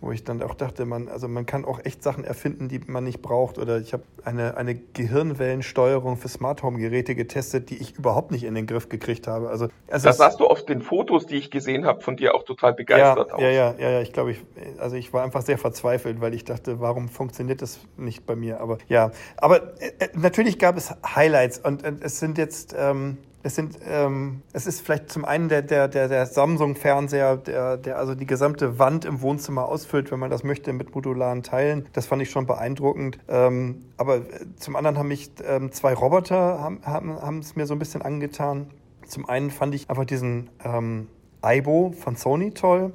wo 0.00 0.12
ich 0.12 0.24
dann 0.24 0.42
auch 0.42 0.54
dachte, 0.54 0.86
man, 0.86 1.08
also 1.08 1.28
man 1.28 1.44
kann 1.44 1.64
auch 1.64 1.84
echt 1.84 2.02
Sachen 2.02 2.24
erfinden, 2.24 2.68
die 2.68 2.80
man 2.86 3.04
nicht 3.04 3.20
braucht. 3.20 3.58
Oder 3.58 3.78
ich 3.78 3.92
habe 3.92 4.02
eine, 4.24 4.56
eine 4.56 4.74
Gehirnwellensteuerung 4.74 6.16
für 6.16 6.28
Smart 6.28 6.62
Home 6.62 6.78
Geräte 6.78 7.14
getestet, 7.14 7.70
die 7.70 7.76
ich 7.76 7.98
überhaupt 7.98 8.30
nicht 8.30 8.44
in 8.44 8.54
den 8.54 8.66
Griff 8.66 8.88
gekriegt 8.88 9.26
habe. 9.26 9.50
Also, 9.50 9.68
also 9.88 10.08
das 10.08 10.16
sahst 10.16 10.40
du 10.40 10.46
auf 10.46 10.64
den 10.64 10.80
Fotos, 10.80 11.26
die 11.26 11.36
ich 11.36 11.50
gesehen 11.50 11.84
habe, 11.84 12.00
von 12.00 12.16
dir 12.16 12.34
auch 12.34 12.44
total 12.44 12.72
begeistert 12.72 13.28
ja, 13.28 13.34
aus. 13.34 13.40
Ja, 13.40 13.50
ja, 13.50 13.74
ja, 13.78 13.90
ja. 13.90 14.00
Ich 14.00 14.12
glaube, 14.12 14.32
ich, 14.32 14.42
also 14.78 14.96
ich 14.96 15.12
war 15.12 15.22
einfach 15.22 15.42
sehr 15.42 15.58
verzweifelt, 15.58 16.20
weil 16.20 16.32
ich 16.32 16.44
dachte, 16.44 16.80
warum 16.80 17.08
funktioniert 17.08 17.60
das 17.60 17.80
nicht 17.96 18.24
bei 18.24 18.36
mir? 18.36 18.60
Aber 18.60 18.78
ja, 18.88 19.10
aber 19.36 19.80
äh, 19.80 19.92
äh 19.98 20.08
natürlich 20.14 20.58
gab 20.58 20.76
es 20.76 20.94
Highlights 21.04 21.58
und 21.58 21.84
äh, 21.84 21.92
es 22.00 22.18
sind 22.18 22.38
jetzt 22.38 22.74
ähm, 22.78 23.18
es, 23.42 23.54
sind, 23.54 23.78
ähm, 23.88 24.42
es 24.52 24.66
ist 24.66 24.82
vielleicht 24.82 25.10
zum 25.10 25.24
einen 25.24 25.48
der, 25.48 25.62
der, 25.62 25.88
der, 25.88 26.08
der 26.08 26.26
Samsung-Fernseher, 26.26 27.36
der, 27.38 27.76
der 27.78 27.98
also 27.98 28.14
die 28.14 28.26
gesamte 28.26 28.78
Wand 28.78 29.04
im 29.04 29.22
Wohnzimmer 29.22 29.66
ausfüllt, 29.68 30.10
wenn 30.10 30.18
man 30.18 30.30
das 30.30 30.44
möchte, 30.44 30.72
mit 30.72 30.94
modularen 30.94 31.42
Teilen. 31.42 31.86
Das 31.92 32.06
fand 32.06 32.20
ich 32.22 32.30
schon 32.30 32.46
beeindruckend. 32.46 33.18
Ähm, 33.28 33.86
aber 33.96 34.16
äh, 34.16 34.22
zum 34.56 34.76
anderen 34.76 34.98
haben 34.98 35.08
mich 35.08 35.30
ähm, 35.46 35.72
zwei 35.72 35.94
Roboter 35.94 36.60
haben, 36.60 36.80
haben, 36.84 37.20
haben 37.20 37.38
es 37.38 37.56
mir 37.56 37.66
so 37.66 37.74
ein 37.74 37.78
bisschen 37.78 38.02
angetan. 38.02 38.70
Zum 39.06 39.28
einen 39.28 39.50
fand 39.50 39.74
ich 39.74 39.88
einfach 39.88 40.04
diesen 40.04 40.50
ähm, 40.64 41.08
Aibo 41.42 41.92
von 41.98 42.16
Sony 42.16 42.52
toll. 42.52 42.92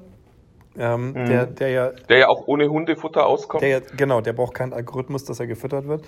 Ähm, 0.77 1.13
Mhm. 1.13 1.25
der, 1.25 1.45
der 1.45 1.69
ja 1.69 1.89
Der 2.09 2.17
ja 2.17 2.27
auch 2.27 2.47
ohne 2.47 2.67
Hundefutter 2.67 3.25
auskommt. 3.25 3.63
Der, 3.63 3.79
genau, 3.79 4.19
der 4.19 4.33
braucht 4.33 4.53
keinen 4.55 4.73
Algorithmus, 4.73 5.23
dass 5.23 5.39
er 5.39 5.47
gefüttert 5.47 5.87
wird. 5.87 6.03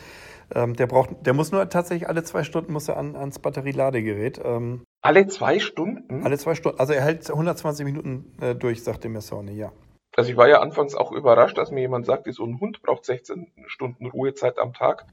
Ähm, 0.54 0.76
der 0.76 0.88
braucht, 0.88 1.10
der 1.26 1.34
muss 1.34 1.52
nur 1.52 1.68
tatsächlich 1.70 2.08
alle 2.08 2.24
zwei 2.24 2.44
Stunden 2.44 2.72
muss 2.74 2.88
er 2.88 2.98
an, 2.98 3.16
ans 3.16 3.40
Batterieladegerät. 3.40 4.40
Ähm, 4.44 4.84
Alle 5.02 5.28
zwei 5.28 5.60
Stunden? 5.60 6.24
alle 6.24 6.38
zwei 6.38 6.56
Stunden. 6.56 6.80
Also 6.80 6.94
er 6.94 7.02
hält 7.02 7.30
120 7.30 7.86
Minuten 7.86 8.34
äh, 8.42 8.56
durch, 8.56 8.84
sagte 8.84 9.10
mir 9.10 9.22
Sony, 9.22 9.54
ja. 9.54 9.72
Also 10.16 10.32
ich 10.32 10.38
war 10.38 10.48
ja 10.48 10.62
anfangs 10.62 10.96
auch 10.96 11.12
überrascht, 11.12 11.58
dass 11.58 11.70
mir 11.72 11.82
jemand 11.82 12.06
sagte, 12.06 12.32
so 12.32 12.44
ein 12.46 12.60
Hund 12.60 12.82
braucht 12.82 13.06
16 13.06 13.52
Stunden 13.68 14.08
Ruhezeit 14.08 14.58
am 14.58 14.74
Tag. 14.74 15.06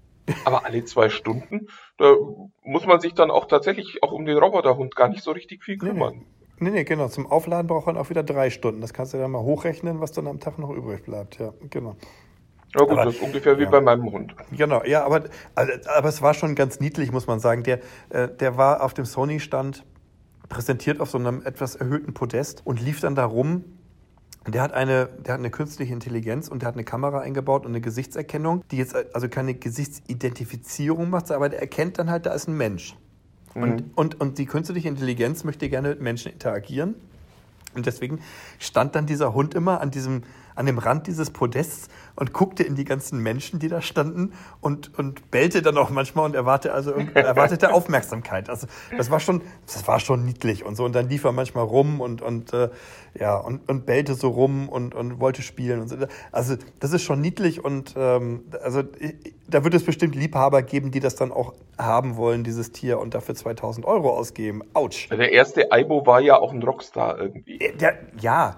Aber 0.47 0.64
alle 0.64 0.85
zwei 0.87 1.11
Stunden, 1.11 1.66
da 1.99 2.14
muss 2.62 2.87
man 2.87 2.99
sich 3.01 3.12
dann 3.12 3.31
auch 3.31 3.47
tatsächlich 3.47 4.03
auch 4.03 4.12
um 4.12 4.25
den 4.25 4.38
Roboterhund 4.38 4.97
gar 4.97 5.09
nicht 5.09 5.23
so 5.23 5.33
richtig 5.33 5.62
viel 5.62 5.75
Nee, 5.75 5.88
kümmern. 5.90 6.25
Nee, 6.59 6.70
nee, 6.70 6.85
genau. 6.85 7.09
Zum 7.09 7.27
Aufladen 7.27 7.66
braucht 7.66 7.87
er 7.88 7.92
dann 7.92 8.01
auch 8.03 8.09
wieder 8.09 8.23
drei 8.23 8.49
Stunden. 8.49 8.81
Das 8.81 8.94
kannst 8.94 9.12
du 9.12 9.18
dann 9.18 9.33
mal 9.33 9.42
hochrechnen, 9.42 10.01
was 10.01 10.12
dann 10.12 10.27
am 10.27 10.40
Tag 10.40 10.59
noch 10.59 10.70
übrig 10.70 11.03
bleibt. 11.03 11.38
Ja, 11.38 11.53
genau. 11.68 11.97
Na 12.74 12.82
gut, 12.82 12.90
Aber- 12.92 13.04
das 13.04 13.14
ist 13.14 13.22
ungefähr 13.22 13.58
wie 13.58 13.64
ja. 13.64 13.70
bei 13.70 13.80
meinem 13.80 14.10
Hund. 14.10 14.34
Genau, 14.50 14.82
ja, 14.84 15.04
aber, 15.04 15.24
also, 15.54 15.72
aber 15.96 16.08
es 16.08 16.22
war 16.22 16.34
schon 16.34 16.54
ganz 16.54 16.80
niedlich, 16.80 17.12
muss 17.12 17.26
man 17.26 17.40
sagen. 17.40 17.62
Der, 17.62 17.80
äh, 18.10 18.28
der 18.28 18.56
war 18.56 18.82
auf 18.82 18.94
dem 18.94 19.04
Sony-Stand 19.04 19.84
präsentiert 20.48 21.00
auf 21.00 21.10
so 21.10 21.18
einem 21.18 21.42
etwas 21.44 21.76
erhöhten 21.76 22.14
Podest 22.14 22.62
und 22.64 22.80
lief 22.80 23.00
dann 23.00 23.14
da 23.14 23.24
rum. 23.24 23.64
Der 24.46 24.60
hat, 24.60 24.74
eine, 24.74 25.06
der 25.06 25.34
hat 25.34 25.40
eine 25.40 25.50
künstliche 25.50 25.94
Intelligenz 25.94 26.48
und 26.48 26.60
der 26.60 26.68
hat 26.68 26.74
eine 26.74 26.84
Kamera 26.84 27.20
eingebaut 27.20 27.64
und 27.64 27.72
eine 27.72 27.80
Gesichtserkennung, 27.80 28.62
die 28.70 28.76
jetzt 28.76 28.94
also 29.14 29.28
keine 29.30 29.54
Gesichtsidentifizierung 29.54 31.08
macht, 31.08 31.30
aber 31.30 31.48
der 31.48 31.60
erkennt 31.60 31.98
dann 31.98 32.10
halt, 32.10 32.26
da 32.26 32.34
ist 32.34 32.46
ein 32.46 32.56
Mensch. 32.56 32.94
Und, 33.54 33.84
und, 33.94 34.20
und 34.20 34.38
die 34.38 34.46
künstliche 34.46 34.88
Intelligenz 34.88 35.44
möchte 35.44 35.68
gerne 35.68 35.90
mit 35.90 36.00
Menschen 36.02 36.32
interagieren. 36.32 36.96
Und 37.74 37.87
deswegen 37.87 38.20
stand 38.58 38.94
dann 38.96 39.06
dieser 39.06 39.32
Hund 39.32 39.54
immer 39.54 39.80
an, 39.80 39.90
diesem, 39.90 40.24
an 40.55 40.67
dem 40.67 40.79
Rand 40.79 41.07
dieses 41.07 41.31
Podests 41.31 41.88
und 42.17 42.33
guckte 42.33 42.62
in 42.62 42.77
die 42.77 42.85
ganzen 42.85 43.21
Menschen, 43.21 43.59
die 43.59 43.69
da 43.69 43.81
standen 43.81 44.33
und, 44.61 44.97
und 44.99 45.31
bellte 45.31 45.62
dann 45.62 45.77
auch 45.77 45.90
manchmal 45.90 46.27
und 46.27 46.35
erwarte, 46.35 46.73
also, 46.73 46.93
erwartete 47.14 47.73
Aufmerksamkeit. 47.73 48.49
Also 48.49 48.67
das 48.97 49.11
war 49.11 49.21
schon, 49.21 49.43
das 49.67 49.87
war 49.88 50.01
schon 50.01 50.25
niedlich 50.25 50.64
und 50.64 50.77
so. 50.77 50.85
Und 50.85 50.95
dann 50.95 51.09
lief 51.09 51.25
er 51.25 51.33
manchmal 51.33 51.64
rum 51.64 52.01
und, 52.01 52.23
und, 52.23 52.53
äh, 52.53 52.71
ja, 53.19 53.37
und, 53.37 53.69
und 53.69 53.87
bellte 53.87 54.14
so 54.14 54.29
rum 54.29 54.69
und, 54.69 54.95
und 54.95 55.21
wollte 55.21 55.43
spielen 55.43 55.81
und 55.81 55.88
so. 55.88 55.97
Also 56.31 56.57
das 56.81 56.93
ist 56.93 57.03
schon 57.03 57.21
niedlich 57.21 57.64
und 57.64 57.95
ähm, 57.97 58.45
also 58.62 58.83
da 59.49 59.64
wird 59.64 59.75
es 59.75 59.85
bestimmt 59.85 60.14
Liebhaber 60.14 60.62
geben, 60.62 60.90
die 60.90 61.01
das 61.01 61.17
dann 61.17 61.33
auch 61.33 61.55
haben 61.79 62.17
wollen, 62.17 62.45
dieses 62.45 62.73
Tier, 62.73 62.99
und 62.99 63.14
dafür 63.14 63.35
2000 63.35 63.87
Euro 63.87 64.11
ausgeben. 64.17 64.62
Autsch. 64.73 65.09
Der 65.11 65.33
erste 65.33 65.71
Aibo 65.73 66.07
war 66.07 66.21
ja 66.21 66.38
auch 66.38 66.53
ein 66.53 66.62
Rockstar 66.62 67.19
irgendwie. 67.19 67.59
Der, 67.81 67.99
ja, 68.21 68.51
äh, 68.51 68.53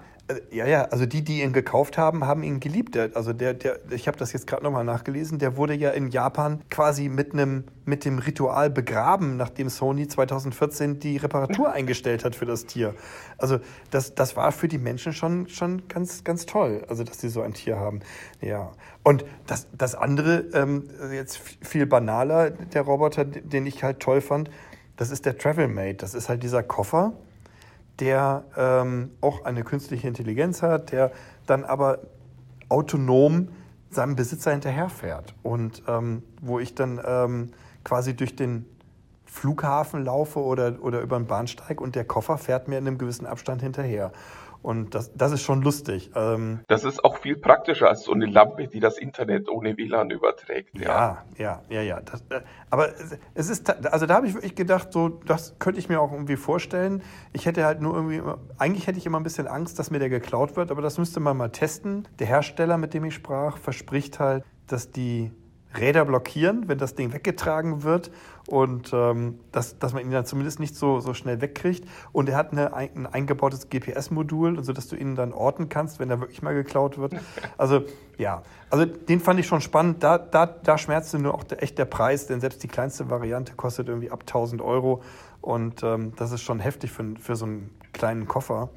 ja, 0.51 0.67
ja, 0.67 0.83
also 0.85 1.05
die, 1.05 1.23
die 1.23 1.41
ihn 1.41 1.53
gekauft 1.53 1.97
haben, 1.97 2.25
haben 2.25 2.43
ihn 2.43 2.59
geliebt. 2.59 2.97
Also 2.97 3.31
der, 3.31 3.53
der, 3.53 3.79
ich 3.91 4.07
habe 4.07 4.17
das 4.17 4.33
jetzt 4.33 4.45
gerade 4.45 4.63
nochmal 4.63 4.83
nachgelesen, 4.83 5.39
der 5.39 5.55
wurde 5.55 5.73
ja 5.73 5.91
in 5.91 6.09
Japan 6.09 6.61
quasi 6.69 7.07
mit 7.07 7.33
einem, 7.33 7.63
mit 7.85 8.03
dem 8.03 8.19
Ritual 8.19 8.69
begraben, 8.69 9.37
nachdem 9.37 9.69
Sony 9.69 10.07
2014 10.07 10.99
die 10.99 11.15
Reparatur 11.17 11.71
eingestellt 11.71 12.25
hat 12.25 12.35
für 12.35 12.45
das 12.45 12.65
Tier. 12.65 12.93
Also 13.37 13.59
das, 13.89 14.15
das 14.15 14.35
war 14.35 14.51
für 14.51 14.67
die 14.67 14.77
Menschen 14.77 15.13
schon, 15.13 15.47
schon 15.47 15.87
ganz, 15.87 16.25
ganz 16.25 16.45
toll, 16.45 16.83
also 16.89 17.05
dass 17.05 17.21
sie 17.21 17.29
so 17.29 17.41
ein 17.41 17.53
Tier 17.53 17.77
haben. 17.77 18.01
Ja. 18.41 18.71
Und 19.03 19.23
das, 19.45 19.67
das 19.77 19.95
andere, 19.95 20.45
ähm, 20.53 20.89
jetzt 21.13 21.39
viel 21.61 21.85
banaler, 21.85 22.49
der 22.49 22.81
Roboter, 22.81 23.23
den 23.23 23.65
ich 23.65 23.83
halt 23.83 24.01
toll 24.01 24.19
fand, 24.19 24.49
das 24.97 25.11
ist 25.11 25.25
der 25.25 25.37
Travelmate. 25.37 25.97
Das 25.97 26.13
ist 26.15 26.27
halt 26.27 26.43
dieser 26.43 26.63
Koffer, 26.63 27.13
der 27.99 28.45
ähm, 28.55 29.11
auch 29.21 29.45
eine 29.45 29.63
künstliche 29.63 30.07
Intelligenz 30.07 30.61
hat, 30.61 30.91
der 30.91 31.11
dann 31.45 31.63
aber 31.63 31.99
autonom 32.69 33.49
seinem 33.89 34.15
Besitzer 34.15 34.51
hinterherfährt. 34.51 35.33
Und 35.43 35.83
ähm, 35.87 36.23
wo 36.41 36.59
ich 36.59 36.75
dann 36.75 37.01
ähm, 37.05 37.51
quasi 37.83 38.15
durch 38.15 38.35
den 38.35 38.65
Flughafen 39.25 40.03
laufe 40.03 40.39
oder, 40.39 40.77
oder 40.81 41.01
über 41.01 41.17
den 41.17 41.27
Bahnsteig 41.27 41.81
und 41.81 41.95
der 41.95 42.05
Koffer 42.05 42.37
fährt 42.37 42.67
mir 42.67 42.77
in 42.77 42.87
einem 42.87 42.97
gewissen 42.97 43.25
Abstand 43.25 43.61
hinterher. 43.61 44.11
Und 44.67 44.93
das, 44.95 45.13
das 45.13 45.31
ist 45.31 45.43
schon 45.43 45.61
lustig. 45.61 46.11
Ähm, 46.13 46.59
Das 46.67 46.83
ist 46.83 47.05
auch 47.05 47.15
viel 47.19 47.37
praktischer 47.37 47.87
als 47.87 48.03
so 48.03 48.11
eine 48.11 48.25
Lampe, 48.25 48.67
die 48.67 48.81
das 48.81 48.97
Internet 48.97 49.47
ohne 49.47 49.77
WLAN 49.77 50.09
überträgt. 50.09 50.77
Ja, 50.77 51.23
ja, 51.37 51.61
ja, 51.69 51.81
ja. 51.81 52.01
Das, 52.01 52.19
äh, 52.29 52.41
aber 52.69 52.89
es- 53.33 53.49
ist, 53.49 53.69
also 53.85 54.05
da 54.05 54.15
habe 54.15 54.27
ich 54.27 54.33
wirklich 54.33 54.55
gedacht, 54.55 54.91
so, 54.91 55.07
das 55.07 55.55
könnte 55.59 55.79
ich 55.79 55.87
mir 55.87 56.01
auch 56.01 56.11
irgendwie 56.11 56.35
vorstellen. 56.35 57.01
Ich 57.31 57.45
hätte 57.45 57.63
halt 57.63 57.79
nur 57.81 57.95
irgendwie, 57.95 58.21
eigentlich 58.57 58.87
hätte 58.87 58.97
ich 58.97 59.05
immer 59.05 59.21
ein 59.21 59.23
bisschen 59.23 59.47
Angst, 59.47 59.79
dass 59.79 59.89
mir 59.89 59.99
der 59.99 60.09
geklaut 60.09 60.57
wird, 60.57 60.69
aber 60.69 60.81
das 60.81 60.97
müsste 60.97 61.21
man 61.21 61.37
mal 61.37 61.47
testen. 61.49 62.05
Der 62.19 62.27
Hersteller, 62.27 62.77
mit 62.77 62.93
dem 62.93 63.05
ich 63.05 63.13
sprach, 63.13 63.57
verspricht 63.57 64.19
halt, 64.19 64.43
dass 64.67 64.91
die 64.91 65.31
Räder 65.79 66.05
blockieren, 66.05 66.67
wenn 66.67 66.77
das 66.77 66.95
Ding 66.95 67.13
weggetragen 67.13 67.83
wird 67.83 68.11
und 68.47 68.91
ähm, 68.93 69.39
dass, 69.51 69.77
dass 69.77 69.93
man 69.93 70.03
ihn 70.03 70.11
dann 70.11 70.25
zumindest 70.25 70.59
nicht 70.59 70.75
so, 70.75 70.99
so 70.99 71.13
schnell 71.13 71.41
wegkriegt. 71.41 71.87
Und 72.11 72.29
er 72.29 72.37
hat 72.37 72.51
eine, 72.51 72.73
ein, 72.73 72.89
ein 72.95 73.05
eingebautes 73.05 73.69
GPS-Modul, 73.69 74.63
sodass 74.63 74.87
du 74.87 74.95
ihn 74.95 75.15
dann 75.15 75.33
orten 75.33 75.69
kannst, 75.69 75.99
wenn 75.99 76.09
er 76.09 76.19
wirklich 76.19 76.41
mal 76.41 76.53
geklaut 76.53 76.97
wird. 76.97 77.13
Also 77.57 77.83
ja, 78.17 78.43
also 78.69 78.85
den 78.85 79.19
fand 79.19 79.39
ich 79.39 79.47
schon 79.47 79.61
spannend. 79.61 80.03
Da, 80.03 80.17
da, 80.17 80.45
da 80.45 80.77
schmerzte 80.77 81.17
nur 81.17 81.33
auch 81.33 81.43
der, 81.43 81.63
echt 81.63 81.77
der 81.77 81.85
Preis, 81.85 82.27
denn 82.27 82.39
selbst 82.39 82.61
die 82.63 82.67
kleinste 82.67 83.09
Variante 83.09 83.53
kostet 83.53 83.87
irgendwie 83.87 84.11
ab 84.11 84.21
1000 84.21 84.61
Euro. 84.61 85.01
Und 85.41 85.83
ähm, 85.83 86.13
das 86.15 86.31
ist 86.31 86.41
schon 86.41 86.59
heftig 86.59 86.91
für, 86.91 87.15
für 87.19 87.35
so 87.35 87.45
einen 87.45 87.75
kleinen 87.93 88.27
Koffer. 88.27 88.69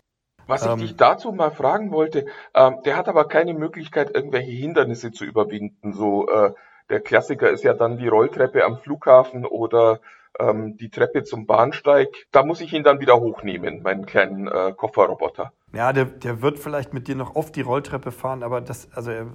Was 0.46 0.62
ich 0.62 0.70
Ähm, 0.70 0.78
dich 0.78 0.96
dazu 0.96 1.32
mal 1.32 1.50
fragen 1.52 1.90
wollte, 1.92 2.26
ähm, 2.54 2.78
der 2.84 2.96
hat 2.96 3.08
aber 3.08 3.28
keine 3.28 3.54
Möglichkeit, 3.54 4.14
irgendwelche 4.14 4.50
Hindernisse 4.50 5.12
zu 5.12 5.24
überwinden. 5.24 5.92
So, 5.92 6.28
äh, 6.28 6.52
der 6.90 7.00
Klassiker 7.00 7.50
ist 7.50 7.64
ja 7.64 7.72
dann 7.72 7.96
die 7.96 8.08
Rolltreppe 8.08 8.64
am 8.64 8.78
Flughafen 8.78 9.46
oder 9.46 10.00
ähm, 10.38 10.76
die 10.76 10.90
Treppe 10.90 11.24
zum 11.24 11.46
Bahnsteig. 11.46 12.08
Da 12.32 12.44
muss 12.44 12.60
ich 12.60 12.72
ihn 12.72 12.82
dann 12.82 13.00
wieder 13.00 13.18
hochnehmen, 13.18 13.82
meinen 13.82 14.06
kleinen 14.06 14.48
äh, 14.48 14.72
Kofferroboter. 14.76 15.52
Ja, 15.72 15.92
der, 15.92 16.04
der 16.04 16.42
wird 16.42 16.58
vielleicht 16.58 16.92
mit 16.92 17.08
dir 17.08 17.14
noch 17.14 17.36
auf 17.36 17.52
die 17.52 17.62
Rolltreppe 17.62 18.12
fahren, 18.12 18.42
aber 18.42 18.60
das, 18.60 18.88
also 18.92 19.10
er, 19.10 19.26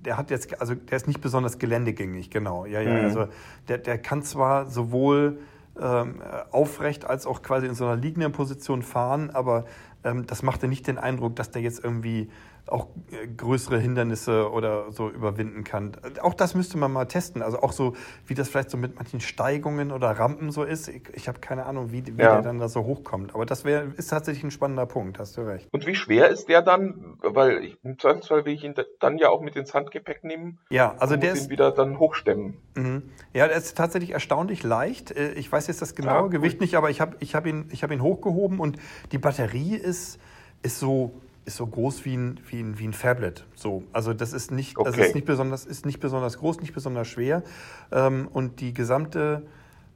der 0.00 0.16
hat 0.16 0.30
jetzt, 0.30 0.60
also 0.60 0.74
der 0.74 0.96
ist 0.96 1.06
nicht 1.06 1.20
besonders 1.20 1.58
geländegängig, 1.58 2.30
genau. 2.30 2.66
Ja, 2.66 2.80
ja. 2.80 2.92
Mhm. 2.92 3.04
Also 3.04 3.28
der, 3.68 3.78
der 3.78 3.98
kann 3.98 4.22
zwar 4.22 4.66
sowohl 4.66 5.38
ähm, 5.80 6.22
aufrecht 6.50 7.04
als 7.04 7.26
auch 7.26 7.42
quasi 7.42 7.66
in 7.66 7.74
so 7.74 7.84
einer 7.84 7.96
liegenden 7.96 8.32
Position 8.32 8.82
fahren, 8.82 9.30
aber 9.30 9.64
ähm, 10.04 10.26
das 10.26 10.42
macht 10.42 10.62
ja 10.62 10.68
nicht 10.68 10.86
den 10.86 10.98
Eindruck, 10.98 11.36
dass 11.36 11.50
der 11.50 11.62
jetzt 11.62 11.82
irgendwie 11.82 12.30
auch 12.68 12.88
äh, 13.10 13.26
größere 13.26 13.78
Hindernisse 13.78 14.50
oder 14.50 14.92
so 14.92 15.08
überwinden 15.10 15.64
kann. 15.64 15.92
Auch 16.22 16.34
das 16.34 16.54
müsste 16.54 16.78
man 16.78 16.92
mal 16.92 17.06
testen. 17.06 17.42
Also 17.42 17.60
auch 17.60 17.72
so, 17.72 17.94
wie 18.26 18.34
das 18.34 18.48
vielleicht 18.48 18.70
so 18.70 18.76
mit 18.76 18.96
manchen 18.96 19.20
Steigungen 19.20 19.90
oder 19.92 20.10
Rampen 20.10 20.50
so 20.50 20.62
ist. 20.64 20.88
Ich, 20.88 21.02
ich 21.14 21.28
habe 21.28 21.40
keine 21.40 21.66
Ahnung, 21.66 21.92
wie, 21.92 22.04
wie 22.06 22.20
Ja. 22.22 22.34
der 22.34 22.42
dann 22.42 22.58
da 22.58 22.68
so 22.68 22.84
hochkommt. 22.84 23.34
Aber 23.34 23.46
das 23.46 23.64
wäre 23.64 23.92
ist 23.96 24.08
tatsächlich 24.08 24.44
ein 24.44 24.50
spannender 24.50 24.86
Punkt, 24.86 25.18
hast 25.18 25.36
du 25.36 25.42
recht. 25.42 25.68
Und 25.72 25.86
wie 25.86 25.94
schwer 25.94 26.28
ist 26.28 26.48
der 26.48 26.62
dann? 26.62 27.16
Weil 27.22 27.64
ich, 27.64 27.78
im 27.82 27.98
Zweifelsfall 27.98 28.44
will 28.44 28.52
ich 28.54 28.64
ihn 28.64 28.74
da- 28.74 28.84
dann 29.00 29.18
ja 29.18 29.28
auch 29.30 29.40
mit 29.40 29.56
ins 29.56 29.74
Handgepäck 29.74 30.24
nehmen 30.24 30.58
Ja, 30.70 30.94
also 30.98 31.14
und 31.14 31.22
der 31.22 31.32
ist, 31.32 31.50
wieder 31.50 31.70
dann 31.72 31.98
hochstemmen. 31.98 32.56
Mhm. 32.76 33.02
Ja, 33.32 33.46
der 33.48 33.56
ist 33.56 33.76
tatsächlich 33.76 34.10
erstaunlich 34.12 34.62
leicht. 34.62 35.10
Äh, 35.10 35.32
Ich 35.32 35.50
weiß 35.50 35.66
jetzt 35.68 35.82
das 35.82 35.94
genaue 35.94 36.24
cool. 36.24 36.30
Gewicht 36.30 36.60
nicht, 36.60 36.74
aber 36.76 36.90
ich 36.90 37.00
habe 37.00 37.16
ich 37.20 37.34
hab 37.34 37.46
ihn, 37.46 37.68
ich 37.72 37.82
hab 37.82 37.90
ihn 37.90 38.02
hochgehoben 38.02 38.60
und 38.60 38.78
die 39.12 39.18
Batterie 39.18 39.74
ist, 39.76 40.18
ist, 40.62 40.78
so, 40.80 41.12
ist 41.48 41.56
so 41.56 41.66
groß 41.66 42.04
wie 42.04 42.16
ein, 42.16 42.40
wie 42.48 42.60
ein, 42.60 42.78
wie 42.78 42.86
ein 42.86 42.92
Phablet. 42.92 43.44
So. 43.56 43.82
Also 43.92 44.14
das 44.14 44.32
ist 44.32 44.52
nicht, 44.52 44.76
das 44.78 44.94
Okay. 44.94 45.06
ist 45.06 45.14
nicht, 45.14 45.26
besonders, 45.26 45.64
ist 45.64 45.84
nicht 45.86 45.98
besonders 45.98 46.38
groß, 46.38 46.60
nicht 46.60 46.74
besonders 46.74 47.08
schwer. 47.08 47.42
Ähm, 47.90 48.28
und 48.32 48.60
die 48.60 48.72
gesamte, 48.72 49.42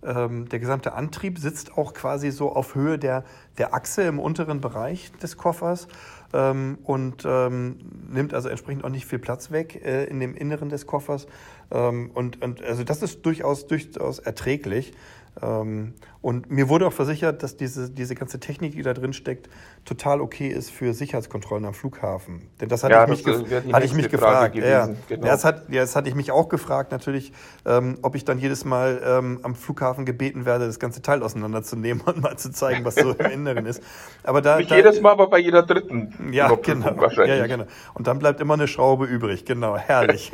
ähm, 0.03 0.49
der 0.49 0.59
gesamte 0.59 0.95
Antrieb 0.95 1.39
sitzt 1.39 1.77
auch 1.79 1.93
quasi 1.95 2.31
so 2.33 2.53
auf 2.53 2.75
Höhe 2.75 2.99
der, 2.99 3.23
der 3.59 3.75
Achse 3.75 4.03
im 4.03 4.19
unteren 4.19 4.61
Bereich 4.61 5.13
des 5.23 5.37
Koffers 5.37 5.87
ähm, 6.33 6.79
und 6.83 7.25
ähm, 7.27 7.77
nimmt 8.11 8.35
also 8.35 8.49
entsprechend 8.49 8.85
auch 8.85 8.89
nicht 8.89 9.07
viel 9.07 9.21
Platz 9.21 9.51
weg 9.53 9.81
äh, 9.85 10.05
in 10.05 10.19
dem 10.19 10.35
Inneren 10.35 10.71
des 10.71 10.87
Koffers. 10.87 11.27
Ähm, 11.71 12.11
und, 12.15 12.43
und 12.43 12.63
also 12.63 12.83
das 12.83 13.03
ist 13.03 13.25
durchaus, 13.27 13.67
durchaus 13.67 14.19
erträglich. 14.19 14.95
Ähm, 15.41 15.95
und 16.23 16.53
mir 16.53 16.69
wurde 16.69 16.87
auch 16.87 16.93
versichert, 16.93 17.43
dass 17.43 17.57
diese, 17.57 17.91
diese 17.91 18.15
ganze 18.15 18.39
Technik, 18.39 18.75
die 18.75 18.83
da 18.83 18.95
drin 18.95 19.13
steckt, 19.13 19.51
total 19.85 20.21
okay 20.21 20.47
ist 20.47 20.71
für 20.71 20.95
Sicherheitskontrollen 20.95 21.65
am 21.65 21.75
Flughafen. 21.75 22.49
Denn 22.61 22.69
das 22.69 22.85
hatte 22.85 22.95
Ja, 22.95 23.03
ich 23.03 23.11
mich, 23.11 23.23
das, 23.25 23.43
äh, 23.43 23.63
die 23.63 23.75
hatte 23.75 23.87
ich 23.87 23.93
mich 23.93 24.09
gefragt. 24.09 24.55
Ja, 24.55 24.87
gewesen, 24.87 25.03
genau. 25.09 25.27
ja, 25.27 25.33
das, 25.33 25.45
hat, 25.45 25.69
ja, 25.69 25.81
das 25.81 25.97
hatte 25.97 26.09
ich 26.09 26.15
mich 26.15 26.31
auch 26.31 26.49
gefragt, 26.49 26.93
natürlich, 26.93 27.33
ähm, 27.67 27.99
ob 28.03 28.15
ich 28.15 28.25
dann 28.25 28.39
jedes 28.39 28.65
Mal 28.65 29.03
ähm, 29.05 29.41
am 29.43 29.57
Flughafen 29.57 30.05
gebeten 30.05 30.47
werde, 30.47 30.67
das 30.67 30.79
ganze 30.79 31.03
Teil 31.03 31.25
auseinanderzunehmen 31.25 32.03
und 32.07 32.23
mal 32.23 32.37
zu 32.37 32.53
zeigen, 32.53 32.85
was 32.85 32.95
so 32.95 33.11
im 33.11 33.27
Inneren 33.27 33.67
ist. 33.67 33.83
Aber 34.23 34.41
da, 34.41 34.59
Nicht 34.59 34.71
da, 34.71 34.77
jedes 34.77 35.01
Mal, 35.01 35.11
aber 35.11 35.29
bei 35.29 35.41
jeder 35.41 35.65
dritten 35.65 36.33
ja, 36.33 36.47
Überprüfung 36.47 36.83
genau. 36.85 37.01
wahrscheinlich. 37.01 37.37
Ja, 37.37 37.47
ja, 37.47 37.47
genau. 37.49 37.67
Und 37.95 38.07
dann 38.07 38.21
bleibt 38.21 38.41
immer 38.41 38.55
eine 38.55 38.69
Schraube 38.69 39.07
übrig. 39.07 39.45
Genau, 39.45 39.77
herrlich. 39.77 40.31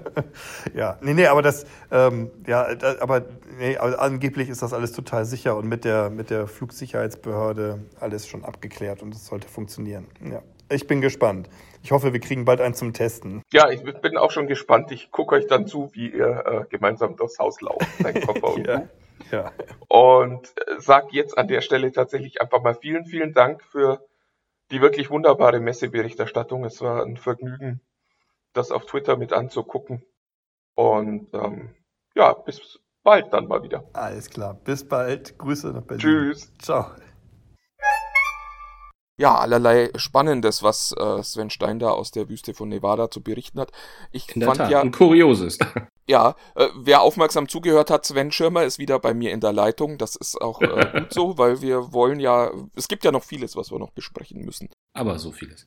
ja, 0.74 0.98
nee, 1.00 1.14
nee, 1.14 1.26
aber 1.26 1.40
das, 1.40 1.64
ähm, 1.90 2.30
ja, 2.46 2.74
da, 2.74 2.96
aber 3.00 3.22
nee, 3.58 3.78
aber 3.78 3.98
angeblich 3.98 4.50
ist 4.50 4.60
das 4.60 4.74
alles 4.74 4.92
total 4.92 5.05
sicher 5.08 5.56
und 5.56 5.68
mit 5.68 5.84
der, 5.84 6.10
mit 6.10 6.30
der 6.30 6.46
Flugsicherheitsbehörde 6.46 7.80
alles 8.00 8.26
schon 8.26 8.44
abgeklärt 8.44 9.02
und 9.02 9.14
es 9.14 9.26
sollte 9.26 9.48
funktionieren. 9.48 10.06
Ja. 10.22 10.42
Ich 10.68 10.86
bin 10.86 11.00
gespannt. 11.00 11.48
Ich 11.82 11.92
hoffe, 11.92 12.12
wir 12.12 12.20
kriegen 12.20 12.44
bald 12.44 12.60
einen 12.60 12.74
zum 12.74 12.92
Testen. 12.92 13.42
Ja, 13.52 13.70
ich 13.70 13.82
bin 13.84 14.16
auch 14.16 14.32
schon 14.32 14.48
gespannt. 14.48 14.90
Ich 14.90 15.12
gucke 15.12 15.36
euch 15.36 15.46
dann 15.46 15.68
zu, 15.68 15.90
wie 15.92 16.10
ihr 16.10 16.44
äh, 16.44 16.64
gemeinsam 16.68 17.16
durchs 17.16 17.38
Haus 17.38 17.60
lauft, 17.60 17.86
dein 18.02 18.20
Koffer 18.26 18.54
und 18.54 18.66
Ja. 18.66 18.78
du. 18.78 18.88
Ja. 19.30 19.52
Und 19.88 20.52
äh, 20.58 20.80
sag 20.80 21.12
jetzt 21.12 21.38
an 21.38 21.48
der 21.48 21.60
Stelle 21.60 21.92
tatsächlich 21.92 22.40
einfach 22.40 22.62
mal 22.62 22.74
vielen, 22.74 23.06
vielen 23.06 23.32
Dank 23.32 23.62
für 23.62 24.04
die 24.70 24.80
wirklich 24.80 25.10
wunderbare 25.10 25.60
Messeberichterstattung. 25.60 26.64
Es 26.64 26.80
war 26.80 27.04
ein 27.04 27.16
Vergnügen, 27.16 27.80
das 28.52 28.72
auf 28.72 28.86
Twitter 28.86 29.16
mit 29.16 29.32
anzugucken. 29.32 30.04
Und 30.74 31.32
ähm, 31.34 31.74
ja, 32.14 32.32
bis 32.32 32.80
bald 33.06 33.32
dann 33.32 33.46
mal 33.46 33.62
wieder. 33.62 33.84
Alles 33.92 34.28
klar. 34.28 34.54
Bis 34.64 34.86
bald. 34.86 35.38
Grüße 35.38 35.68
nach 35.68 35.82
Berlin. 35.82 36.00
Tschüss. 36.00 36.52
Ciao. 36.58 36.90
Ja, 39.18 39.36
allerlei 39.36 39.90
Spannendes, 39.96 40.62
was 40.62 40.92
äh, 40.98 41.22
Sven 41.22 41.48
Stein 41.48 41.78
da 41.78 41.88
aus 41.90 42.10
der 42.10 42.28
Wüste 42.28 42.52
von 42.52 42.68
Nevada 42.68 43.10
zu 43.10 43.22
berichten 43.22 43.60
hat. 43.60 43.70
Ich 44.12 44.34
In 44.34 44.40
der 44.40 44.48
fand 44.48 44.58
Tat. 44.58 44.70
ja, 44.70 44.80
Ein 44.82 44.90
kurioses. 44.90 45.56
ja, 46.06 46.34
äh, 46.54 46.68
wer 46.76 47.00
aufmerksam 47.00 47.48
zugehört 47.48 47.90
hat, 47.90 48.04
Sven 48.04 48.30
Schirmer 48.30 48.64
ist 48.64 48.78
wieder 48.78 48.98
bei 48.98 49.14
mir 49.14 49.32
in 49.32 49.40
der 49.40 49.54
Leitung. 49.54 49.96
Das 49.96 50.16
ist 50.16 50.38
auch 50.38 50.60
äh, 50.60 50.90
gut 51.00 51.14
so, 51.14 51.38
weil 51.38 51.62
wir 51.62 51.94
wollen 51.94 52.20
ja, 52.20 52.50
es 52.74 52.88
gibt 52.88 53.04
ja 53.04 53.12
noch 53.12 53.24
vieles, 53.24 53.56
was 53.56 53.70
wir 53.70 53.78
noch 53.78 53.92
besprechen 53.92 54.44
müssen. 54.44 54.68
Aber 54.92 55.18
so 55.18 55.32
vieles. 55.32 55.66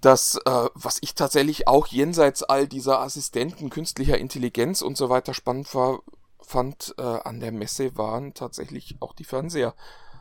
Das, 0.00 0.40
äh, 0.46 0.68
was 0.74 0.98
ich 1.02 1.14
tatsächlich 1.14 1.68
auch 1.68 1.86
jenseits 1.86 2.42
all 2.42 2.66
dieser 2.66 3.00
Assistenten, 3.00 3.68
künstlicher 3.70 4.18
Intelligenz 4.18 4.80
und 4.82 4.96
so 4.96 5.08
weiter 5.10 5.34
spannend 5.34 5.72
war, 5.74 6.00
fand 6.40 6.94
äh, 6.98 7.02
an 7.02 7.40
der 7.40 7.52
Messe 7.52 7.96
waren 7.96 8.34
tatsächlich 8.34 8.96
auch 9.00 9.14
die 9.14 9.24
Fernseher. 9.24 9.74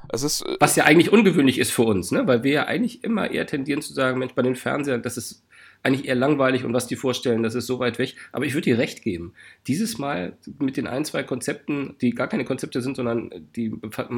Es 0.09 0.23
ist 0.23 0.41
äh, 0.41 0.57
Was 0.59 0.75
ja 0.75 0.85
eigentlich 0.85 1.11
ungewöhnlich 1.11 1.57
ist 1.57 1.71
für 1.71 1.83
uns, 1.83 2.11
ne? 2.11 2.27
weil 2.27 2.43
wir 2.43 2.51
ja 2.51 2.63
eigentlich 2.65 3.03
immer 3.03 3.31
eher 3.31 3.47
tendieren 3.47 3.81
zu 3.81 3.93
sagen, 3.93 4.19
Mensch, 4.19 4.33
bei 4.33 4.41
den 4.41 4.55
Fernsehern, 4.55 5.01
das 5.01 5.17
ist 5.17 5.43
eigentlich 5.87 6.07
eher 6.07 6.15
langweilig 6.15 6.65
und 6.65 6.73
was 6.73 6.85
die 6.85 6.97
vorstellen, 6.97 7.43
das 7.43 7.55
ist 7.55 7.65
so 7.65 7.79
weit 7.79 7.97
weg. 7.97 8.15
Aber 8.33 8.45
ich 8.45 8.53
würde 8.53 8.65
dir 8.65 8.77
recht 8.77 9.03
geben. 9.03 9.33
Dieses 9.67 9.97
Mal 9.97 10.37
mit 10.59 10.75
den 10.75 10.85
ein, 10.85 11.05
zwei 11.05 11.23
Konzepten, 11.23 11.95
die 12.01 12.11
gar 12.11 12.27
keine 12.27 12.43
Konzepte 12.43 12.81
sind, 12.81 12.97
sondern 12.97 13.31
die 13.55 13.73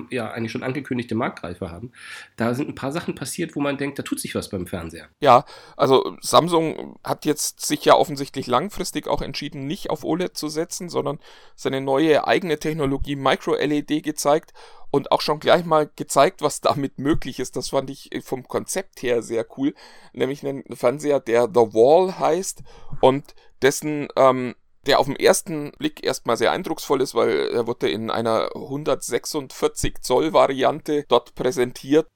ja 0.09 0.31
eigentlich 0.31 0.51
schon 0.51 0.63
angekündigte 0.63 1.13
Marktreife 1.13 1.69
haben, 1.69 1.91
da 2.37 2.55
sind 2.55 2.69
ein 2.69 2.75
paar 2.75 2.91
Sachen 2.91 3.13
passiert, 3.13 3.55
wo 3.55 3.61
man 3.61 3.77
denkt, 3.77 3.99
da 3.99 4.03
tut 4.03 4.19
sich 4.19 4.33
was 4.33 4.49
beim 4.49 4.65
Fernseher. 4.65 5.09
Ja, 5.19 5.45
also 5.77 6.17
Samsung 6.21 6.97
hat 7.03 7.25
jetzt 7.25 7.65
sich 7.65 7.85
ja 7.85 7.93
offensichtlich 7.93 8.47
langfristig 8.47 9.07
auch 9.07 9.21
entschieden, 9.21 9.67
nicht 9.67 9.91
auf 9.91 10.03
OLED 10.03 10.35
zu 10.35 10.47
setzen, 10.47 10.89
sondern 10.89 11.19
seine 11.55 11.81
neue 11.81 12.25
eigene 12.25 12.57
Technologie 12.57 13.15
Micro-LED 13.15 14.03
gezeigt 14.03 14.53
und 14.91 15.11
auch 15.11 15.21
schon 15.21 15.39
gleich 15.39 15.65
mal 15.65 15.89
gezeigt, 15.95 16.41
was 16.41 16.61
damit 16.61 16.99
möglich 16.99 17.39
ist. 17.39 17.55
Das 17.55 17.69
fand 17.69 17.89
ich 17.89 18.09
vom 18.23 18.47
Konzept 18.47 19.01
her 19.01 19.21
sehr 19.21 19.45
cool, 19.57 19.73
nämlich 20.13 20.45
einen 20.45 20.63
Fernseher, 20.75 21.19
der 21.19 21.43
The 21.43 21.73
Wall 21.73 22.19
heißt 22.19 22.63
und 23.01 23.35
dessen 23.61 24.07
ähm, 24.15 24.55
der 24.85 24.99
auf 24.99 25.07
den 25.07 25.17
ersten 25.17 25.71
Blick 25.77 26.03
erstmal 26.03 26.37
sehr 26.37 26.51
eindrucksvoll 26.51 27.01
ist, 27.01 27.13
weil 27.13 27.49
er 27.51 27.67
wurde 27.67 27.89
in 27.89 28.09
einer 28.09 28.49
146 28.55 30.01
Zoll 30.01 30.33
Variante 30.33 31.05
dort 31.07 31.35
präsentiert 31.35 32.07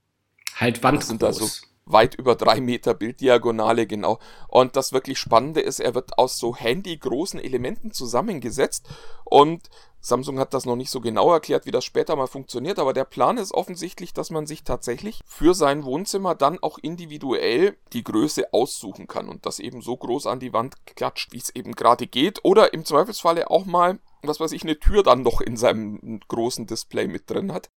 Halt 0.55 0.83
das 0.83 1.07
sind 1.07 1.23
also 1.23 1.41
wandgroß. 1.41 1.67
weit 1.85 2.15
über 2.15 2.35
drei 2.35 2.61
Meter 2.61 2.93
Bilddiagonale, 2.93 3.87
genau. 3.87 4.19
Und 4.47 4.75
das 4.75 4.93
wirklich 4.93 5.19
Spannende 5.19 5.61
ist, 5.61 5.79
er 5.79 5.95
wird 5.95 6.17
aus 6.17 6.37
so 6.37 6.55
handygroßen 6.55 7.39
Elementen 7.39 7.91
zusammengesetzt 7.91 8.87
und 9.25 9.69
Samsung 10.05 10.37
hat 10.37 10.53
das 10.53 10.65
noch 10.65 10.75
nicht 10.75 10.89
so 10.89 10.99
genau 10.99 11.31
erklärt, 11.31 11.65
wie 11.65 11.71
das 11.71 11.85
später 11.85 12.17
mal 12.17 12.27
funktioniert, 12.27 12.77
aber 12.77 12.91
der 12.91 13.05
Plan 13.05 13.37
ist 13.37 13.53
offensichtlich, 13.53 14.13
dass 14.13 14.31
man 14.31 14.45
sich 14.45 14.65
tatsächlich 14.65 15.21
für 15.25 15.53
sein 15.53 15.85
Wohnzimmer 15.85 16.35
dann 16.35 16.59
auch 16.59 16.77
individuell 16.77 17.77
die 17.93 18.03
Größe 18.03 18.51
aussuchen 18.51 19.07
kann 19.07 19.29
und 19.29 19.45
das 19.45 19.59
eben 19.59 19.81
so 19.81 19.95
groß 19.95 20.27
an 20.27 20.41
die 20.41 20.51
Wand 20.51 20.85
klatscht, 20.85 21.31
wie 21.31 21.37
es 21.37 21.55
eben 21.55 21.71
gerade 21.71 22.05
geht. 22.05 22.43
Oder 22.43 22.73
im 22.73 22.83
Zweifelsfalle 22.83 23.49
auch 23.49 23.65
mal, 23.65 23.99
was 24.23 24.41
weiß 24.41 24.51
ich, 24.51 24.63
eine 24.63 24.77
Tür 24.77 25.03
dann 25.03 25.21
noch 25.21 25.39
in 25.39 25.55
seinem 25.55 26.19
großen 26.27 26.67
Display 26.67 27.07
mit 27.07 27.29
drin 27.29 27.53
hat. 27.53 27.69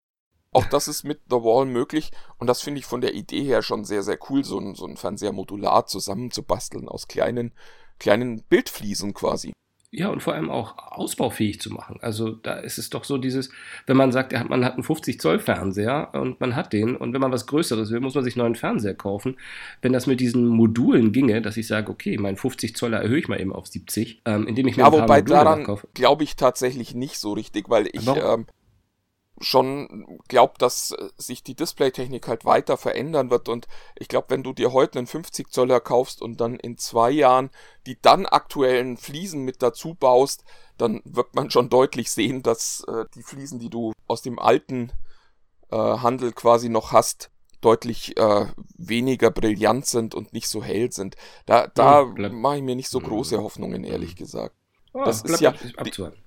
Auch 0.51 0.67
das 0.67 0.89
ist 0.89 1.05
mit 1.05 1.21
The 1.31 1.37
Wall 1.37 1.67
möglich 1.67 2.11
und 2.39 2.49
das 2.49 2.61
finde 2.61 2.81
ich 2.81 2.87
von 2.87 3.03
der 3.03 3.15
Idee 3.15 3.45
her 3.45 3.63
schon 3.63 3.85
sehr, 3.85 4.03
sehr 4.03 4.19
cool, 4.31 4.43
so 4.43 4.59
ein, 4.59 4.75
so 4.75 4.85
ein 4.85 4.97
Fernseher 4.97 5.33
modular 5.33 5.87
zusammenzubasteln 5.87 6.89
aus 6.89 7.07
kleinen, 7.07 7.53
kleinen 8.01 8.43
Bildfliesen 8.43 9.15
quasi. 9.15 9.53
Ja, 9.99 10.09
und 10.11 10.23
vor 10.23 10.35
allem 10.35 10.51
auch 10.51 10.77
ausbaufähig 10.77 11.59
zu 11.59 11.73
machen. 11.73 11.99
Also 12.03 12.31
da 12.33 12.53
ist 12.59 12.77
es 12.77 12.91
doch 12.91 13.05
so 13.05 13.17
dieses, 13.17 13.49
wenn 13.87 13.97
man 13.97 14.13
sagt, 14.13 14.33
man 14.51 14.63
hat 14.63 14.75
einen 14.75 14.83
50 14.83 15.19
Zoll 15.19 15.39
Fernseher 15.39 16.11
und 16.13 16.39
man 16.39 16.55
hat 16.55 16.75
den 16.75 16.97
und 16.97 17.15
wenn 17.15 17.21
man 17.23 17.33
was 17.33 17.47
Größeres 17.47 17.91
will, 17.91 18.01
muss 18.01 18.15
man 18.15 18.23
sich 18.23 18.35
einen 18.37 18.43
neuen 18.43 18.57
Fernseher 18.57 18.93
kaufen. 18.93 19.39
Wenn 19.81 19.95
das 19.95 20.07
mit 20.07 20.21
diesen 20.21 20.47
Modulen 20.49 21.13
ginge, 21.13 21.41
dass 21.41 21.57
ich 21.57 21.67
sage, 21.67 21.91
okay, 21.91 22.19
meinen 22.19 22.37
50 22.37 22.77
Zoller 22.77 22.99
erhöhe 23.01 23.19
ich 23.21 23.29
mal 23.29 23.41
eben 23.41 23.55
auf 23.55 23.69
70, 23.69 24.21
ähm, 24.27 24.47
indem 24.47 24.69
ich 24.69 24.77
mir 24.77 24.83
Ja, 24.83 24.89
ein 24.89 24.93
paar 24.93 25.03
wobei 25.05 25.21
Module 25.21 25.35
daran 25.39 25.65
kaufe. 25.65 25.89
glaube 25.95 26.25
ich 26.25 26.37
tatsächlich 26.37 26.95
nicht 26.95 27.19
so 27.19 27.33
richtig, 27.33 27.71
weil 27.71 27.89
ich 27.91 28.07
ähm, 28.07 28.47
schon 29.41 30.07
glaube, 30.29 30.55
dass 30.59 30.93
äh, 30.93 31.09
sich 31.17 31.43
die 31.43 31.55
Displaytechnik 31.55 32.27
halt 32.29 32.45
weiter 32.45 32.77
verändern 32.77 33.31
wird 33.31 33.49
und 33.49 33.69
ich 33.97 34.09
glaube, 34.09 34.31
wenn 34.31 34.43
du 34.43 34.53
dir 34.53 34.73
heute 34.73 34.99
einen 34.99 35.07
50 35.07 35.51
Zoller 35.51 35.81
kaufst 35.81 36.23
und 36.23 36.41
dann 36.41 36.57
in 36.57 36.79
zwei 36.79 37.11
Jahren 37.11 37.51
die 37.87 38.01
dann 38.01 38.27
aktuellen 38.27 38.97
Fliesen 38.97 39.43
mit 39.43 39.63
dazu 39.63 39.95
baust, 39.95 40.45
dann 40.79 41.01
wird 41.05 41.35
man 41.35 41.51
schon 41.51 41.69
deutlich 41.71 42.11
sehen, 42.11 42.43
dass 42.43 42.85
äh, 42.89 43.05
die 43.15 43.23
Fliesen, 43.23 43.59
die 43.59 43.71
du 43.71 43.93
aus 44.07 44.23
dem 44.23 44.39
alten 44.39 44.93
äh, 45.71 45.77
Handel 45.77 46.33
quasi 46.33 46.69
noch 46.69 46.93
hast, 46.93 47.31
deutlich 47.61 48.17
äh, 48.19 48.47
weniger 48.77 49.31
brillant 49.31 49.87
sind 49.87 50.15
und 50.15 50.33
nicht 50.33 50.49
so 50.49 50.63
hell 50.63 50.93
sind. 50.93 51.17
Da, 51.47 51.67
da 51.69 52.05
Hm, 52.17 52.31
mache 52.31 52.59
ich 52.59 52.63
mir 52.63 52.77
nicht 52.77 52.91
so 52.91 53.01
Hm. 53.01 53.03
große 53.03 53.43
Hoffnungen, 53.43 53.85
ehrlich 53.85 54.17
gesagt 54.17 54.55
Ah, 54.95 54.99
das 55.05 55.23
ist 55.23 55.41
ja 55.41 55.55
abzuwarten. 55.77 56.21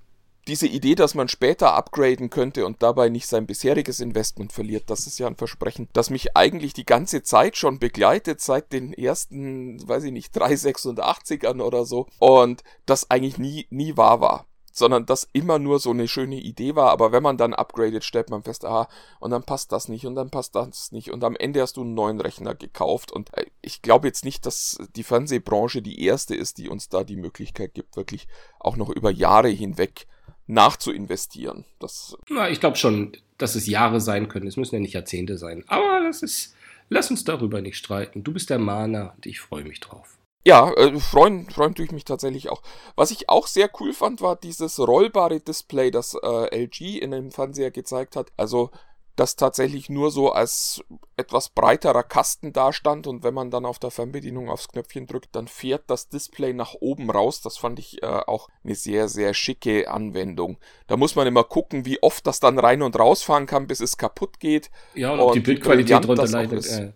Diese 0.48 0.66
Idee, 0.66 0.94
dass 0.94 1.14
man 1.14 1.28
später 1.28 1.74
upgraden 1.74 2.30
könnte 2.30 2.66
und 2.66 2.82
dabei 2.82 3.08
nicht 3.08 3.26
sein 3.26 3.46
bisheriges 3.46 4.00
Investment 4.00 4.52
verliert, 4.52 4.88
das 4.88 5.06
ist 5.06 5.18
ja 5.18 5.26
ein 5.26 5.36
Versprechen, 5.36 5.88
das 5.92 6.10
mich 6.10 6.36
eigentlich 6.36 6.72
die 6.72 6.86
ganze 6.86 7.22
Zeit 7.22 7.56
schon 7.56 7.78
begleitet, 7.78 8.40
seit 8.40 8.72
den 8.72 8.92
ersten, 8.92 9.86
weiß 9.86 10.04
ich 10.04 10.12
nicht, 10.12 10.34
386ern 10.36 11.62
oder 11.62 11.84
so. 11.84 12.06
Und 12.18 12.62
das 12.86 13.10
eigentlich 13.10 13.38
nie, 13.38 13.66
nie 13.70 13.96
wahr 13.96 14.20
war. 14.20 14.46
Sondern 14.72 15.04
das 15.04 15.28
immer 15.32 15.58
nur 15.58 15.80
so 15.80 15.90
eine 15.90 16.06
schöne 16.06 16.36
Idee 16.36 16.76
war, 16.76 16.90
aber 16.90 17.10
wenn 17.10 17.24
man 17.24 17.36
dann 17.36 17.54
upgradet, 17.54 18.04
stellt 18.04 18.30
man 18.30 18.44
fest, 18.44 18.64
ah, 18.64 18.88
und 19.18 19.32
dann 19.32 19.42
passt 19.42 19.72
das 19.72 19.88
nicht 19.88 20.06
und 20.06 20.14
dann 20.14 20.30
passt 20.30 20.54
das 20.54 20.92
nicht 20.92 21.10
und 21.10 21.24
am 21.24 21.34
Ende 21.34 21.60
hast 21.60 21.76
du 21.76 21.80
einen 21.80 21.94
neuen 21.94 22.20
Rechner 22.20 22.54
gekauft 22.54 23.10
und 23.10 23.36
äh, 23.36 23.46
ich 23.62 23.82
glaube 23.82 24.06
jetzt 24.06 24.24
nicht, 24.24 24.46
dass 24.46 24.78
die 24.94 25.02
Fernsehbranche 25.02 25.82
die 25.82 26.04
erste 26.04 26.36
ist, 26.36 26.58
die 26.58 26.68
uns 26.68 26.88
da 26.88 27.02
die 27.02 27.16
Möglichkeit 27.16 27.74
gibt, 27.74 27.96
wirklich 27.96 28.28
auch 28.60 28.76
noch 28.76 28.90
über 28.90 29.10
Jahre 29.10 29.48
hinweg 29.48 30.06
nachzuinvestieren. 30.50 31.64
Das, 31.78 32.16
Na, 32.28 32.50
ich 32.50 32.60
glaube 32.60 32.76
schon, 32.76 33.16
dass 33.38 33.54
es 33.54 33.66
Jahre 33.66 34.00
sein 34.00 34.28
können. 34.28 34.46
Es 34.46 34.56
müssen 34.56 34.74
ja 34.74 34.80
nicht 34.80 34.94
Jahrzehnte 34.94 35.38
sein. 35.38 35.64
Aber 35.68 36.02
das 36.04 36.22
ist, 36.22 36.54
lass 36.88 37.10
uns 37.10 37.24
darüber 37.24 37.60
nicht 37.60 37.76
streiten. 37.76 38.22
Du 38.22 38.32
bist 38.32 38.50
der 38.50 38.58
Mahner 38.58 39.14
und 39.16 39.26
ich 39.26 39.40
freue 39.40 39.64
mich 39.64 39.80
drauf. 39.80 40.18
ja, 40.44 40.72
äh, 40.72 40.98
freuen, 40.98 41.48
freuen 41.48 41.74
tue 41.74 41.84
ich 41.84 41.92
mich 41.92 42.04
tatsächlich 42.04 42.50
auch. 42.50 42.62
Was 42.96 43.10
ich 43.10 43.28
auch 43.28 43.46
sehr 43.46 43.70
cool 43.80 43.92
fand, 43.92 44.20
war 44.20 44.36
dieses 44.36 44.78
rollbare 44.78 45.40
Display, 45.40 45.90
das 45.90 46.14
äh, 46.14 46.64
LG 46.64 46.98
in 46.98 47.12
dem 47.12 47.30
Fernseher 47.30 47.70
gezeigt 47.70 48.16
hat. 48.16 48.32
Also, 48.36 48.70
das 49.20 49.36
tatsächlich 49.36 49.90
nur 49.90 50.10
so 50.10 50.32
als 50.32 50.82
etwas 51.18 51.50
breiterer 51.50 52.02
Kasten 52.02 52.54
dastand 52.54 53.06
und 53.06 53.22
wenn 53.22 53.34
man 53.34 53.50
dann 53.50 53.66
auf 53.66 53.78
der 53.78 53.90
Fernbedienung 53.90 54.48
aufs 54.48 54.68
Knöpfchen 54.68 55.06
drückt, 55.06 55.36
dann 55.36 55.46
fährt 55.46 55.82
das 55.88 56.08
Display 56.08 56.54
nach 56.54 56.72
oben 56.80 57.10
raus. 57.10 57.42
Das 57.42 57.58
fand 57.58 57.78
ich 57.78 58.02
äh, 58.02 58.06
auch 58.06 58.48
eine 58.64 58.74
sehr, 58.74 59.08
sehr 59.08 59.34
schicke 59.34 59.90
Anwendung. 59.90 60.56
Da 60.86 60.96
muss 60.96 61.16
man 61.16 61.26
immer 61.26 61.44
gucken, 61.44 61.84
wie 61.84 62.02
oft 62.02 62.26
das 62.26 62.40
dann 62.40 62.58
rein 62.58 62.80
und 62.80 62.98
rausfahren 62.98 63.44
kann, 63.44 63.66
bis 63.66 63.80
es 63.80 63.98
kaputt 63.98 64.40
geht. 64.40 64.70
Ja, 64.94 65.10
und, 65.10 65.18
die 65.18 65.24
Und 65.24 65.36
wie 65.36 65.40
Bildqualität 65.40 66.04
drunter 66.04 66.26
leidet. 66.26 66.66
Äh. 66.70 66.92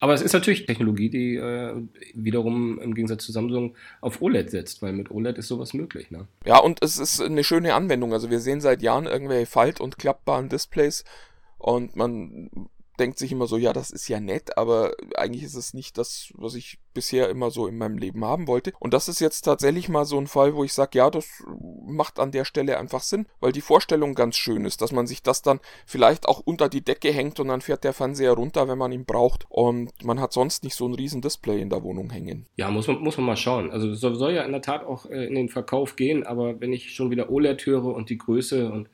Aber 0.00 0.14
es 0.14 0.22
ist 0.22 0.32
natürlich 0.32 0.66
Technologie, 0.66 1.10
die 1.10 1.36
äh, 1.36 1.80
wiederum 2.14 2.80
im 2.80 2.92
Gegensatz 2.92 3.24
zu 3.24 3.30
Samsung 3.30 3.76
auf 4.00 4.20
OLED 4.20 4.50
setzt, 4.50 4.82
weil 4.82 4.92
mit 4.94 5.12
OLED 5.12 5.38
ist 5.38 5.46
sowas 5.46 5.74
möglich. 5.74 6.10
Ne? 6.10 6.26
Ja, 6.44 6.58
und 6.58 6.82
es 6.82 6.98
ist 6.98 7.20
eine 7.22 7.44
schöne 7.44 7.74
Anwendung. 7.74 8.12
Also 8.12 8.28
wir 8.28 8.40
sehen 8.40 8.60
seit 8.60 8.82
Jahren 8.82 9.06
irgendwelche 9.06 9.46
falt- 9.46 9.80
und 9.80 9.98
klappbaren 9.98 10.48
Displays 10.48 11.04
und 11.62 11.96
man 11.96 12.50
denkt 12.98 13.18
sich 13.18 13.32
immer 13.32 13.46
so, 13.46 13.56
ja, 13.56 13.72
das 13.72 13.90
ist 13.90 14.08
ja 14.08 14.20
nett, 14.20 14.58
aber 14.58 14.92
eigentlich 15.16 15.42
ist 15.42 15.54
es 15.54 15.74
nicht 15.74 15.96
das, 15.96 16.32
was 16.34 16.54
ich 16.54 16.78
bisher 16.92 17.30
immer 17.30 17.50
so 17.50 17.66
in 17.66 17.78
meinem 17.78 17.96
Leben 17.96 18.24
haben 18.24 18.46
wollte. 18.46 18.72
Und 18.78 18.92
das 18.94 19.08
ist 19.08 19.20
jetzt 19.20 19.42
tatsächlich 19.42 19.88
mal 19.88 20.04
so 20.04 20.18
ein 20.18 20.26
Fall, 20.26 20.54
wo 20.54 20.62
ich 20.62 20.72
sage, 20.72 20.98
ja, 20.98 21.10
das 21.10 21.42
macht 21.86 22.18
an 22.18 22.32
der 22.32 22.44
Stelle 22.44 22.78
einfach 22.78 23.02
Sinn, 23.02 23.26
weil 23.40 23.52
die 23.52 23.60
Vorstellung 23.60 24.14
ganz 24.14 24.36
schön 24.36 24.64
ist, 24.64 24.82
dass 24.82 24.92
man 24.92 25.06
sich 25.06 25.22
das 25.22 25.42
dann 25.42 25.60
vielleicht 25.86 26.26
auch 26.26 26.40
unter 26.40 26.68
die 26.68 26.82
Decke 26.82 27.12
hängt 27.12 27.40
und 27.40 27.48
dann 27.48 27.60
fährt 27.60 27.84
der 27.84 27.92
Fernseher 27.92 28.32
runter, 28.32 28.68
wenn 28.68 28.78
man 28.78 28.92
ihn 28.92 29.04
braucht 29.04 29.46
und 29.48 29.90
man 30.04 30.20
hat 30.20 30.32
sonst 30.32 30.64
nicht 30.64 30.76
so 30.76 30.86
ein 30.86 30.94
riesen 30.94 31.20
Display 31.20 31.60
in 31.60 31.70
der 31.70 31.82
Wohnung 31.82 32.10
hängen. 32.10 32.46
Ja, 32.56 32.70
muss 32.70 32.86
man, 32.86 33.00
muss 33.00 33.16
man 33.16 33.26
mal 33.26 33.36
schauen. 33.36 33.70
Also 33.70 33.94
soll, 33.94 34.14
soll 34.16 34.32
ja 34.32 34.42
in 34.42 34.52
der 34.52 34.62
Tat 34.62 34.84
auch 34.84 35.06
äh, 35.06 35.26
in 35.26 35.34
den 35.34 35.48
Verkauf 35.48 35.96
gehen, 35.96 36.24
aber 36.24 36.60
wenn 36.60 36.72
ich 36.72 36.94
schon 36.94 37.10
wieder 37.10 37.30
OLED 37.30 37.66
höre 37.66 37.86
und 37.86 38.10
die 38.10 38.18
Größe 38.18 38.70
und 38.70 38.88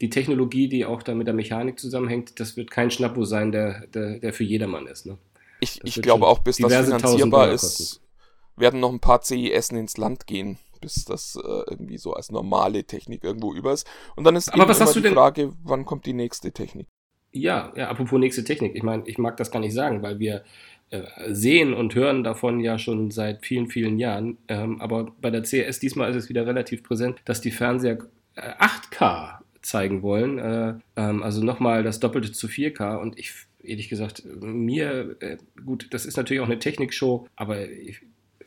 die 0.00 0.10
Technologie, 0.10 0.68
die 0.68 0.84
auch 0.84 1.02
da 1.02 1.14
mit 1.14 1.26
der 1.26 1.34
Mechanik 1.34 1.78
zusammenhängt, 1.78 2.40
das 2.40 2.56
wird 2.56 2.70
kein 2.70 2.90
Schnappo 2.90 3.24
sein, 3.24 3.52
der, 3.52 3.86
der, 3.88 4.18
der 4.18 4.32
für 4.32 4.44
jedermann 4.44 4.86
ist. 4.86 5.06
Ne? 5.06 5.16
Ich, 5.60 5.80
ich 5.84 6.02
glaube 6.02 6.26
auch, 6.26 6.40
bis 6.40 6.56
das 6.56 6.74
finanzierbar 6.74 7.52
ist, 7.52 8.01
werden 8.56 8.80
noch 8.80 8.92
ein 8.92 9.00
paar 9.00 9.22
CES 9.22 9.70
ins 9.70 9.96
Land 9.96 10.26
gehen, 10.26 10.58
bis 10.80 11.04
das 11.04 11.36
äh, 11.36 11.70
irgendwie 11.70 11.98
so 11.98 12.12
als 12.12 12.30
normale 12.30 12.84
Technik 12.84 13.24
irgendwo 13.24 13.54
über 13.54 13.72
ist. 13.72 13.86
Und 14.16 14.24
dann 14.24 14.36
ist 14.36 14.52
Aber 14.52 14.68
was 14.68 14.80
hast 14.80 14.94
die 14.94 15.00
du 15.00 15.08
denn? 15.08 15.14
Frage, 15.14 15.52
wann 15.62 15.84
kommt 15.84 16.06
die 16.06 16.12
nächste 16.12 16.52
Technik? 16.52 16.86
Ja, 17.32 17.72
ja, 17.76 17.88
apropos 17.88 18.20
nächste 18.20 18.44
Technik. 18.44 18.74
Ich 18.74 18.82
meine, 18.82 19.04
ich 19.06 19.16
mag 19.16 19.36
das 19.38 19.50
gar 19.50 19.60
nicht 19.60 19.72
sagen, 19.72 20.02
weil 20.02 20.18
wir 20.18 20.44
äh, 20.90 21.02
sehen 21.28 21.72
und 21.72 21.94
hören 21.94 22.22
davon 22.22 22.60
ja 22.60 22.78
schon 22.78 23.10
seit 23.10 23.46
vielen, 23.46 23.68
vielen 23.68 23.98
Jahren. 23.98 24.36
Ähm, 24.48 24.80
aber 24.80 25.12
bei 25.22 25.30
der 25.30 25.44
CES 25.44 25.78
diesmal 25.78 26.10
ist 26.10 26.16
es 26.16 26.28
wieder 26.28 26.46
relativ 26.46 26.82
präsent, 26.82 27.22
dass 27.24 27.40
die 27.40 27.50
Fernseher 27.50 27.98
äh, 28.34 28.52
8K 28.58 29.38
zeigen 29.62 30.02
wollen. 30.02 30.38
Äh, 30.38 30.74
ähm, 30.96 31.22
also 31.22 31.42
nochmal 31.42 31.82
das 31.82 32.00
Doppelte 32.00 32.32
zu 32.32 32.46
4K. 32.46 32.96
Und 32.96 33.18
ich, 33.18 33.32
ehrlich 33.62 33.88
gesagt, 33.88 34.22
mir, 34.42 35.16
äh, 35.20 35.38
gut, 35.64 35.88
das 35.94 36.04
ist 36.04 36.18
natürlich 36.18 36.42
auch 36.42 36.46
eine 36.46 36.58
Technikshow, 36.58 37.26
aber 37.36 37.70
ich, 37.70 38.02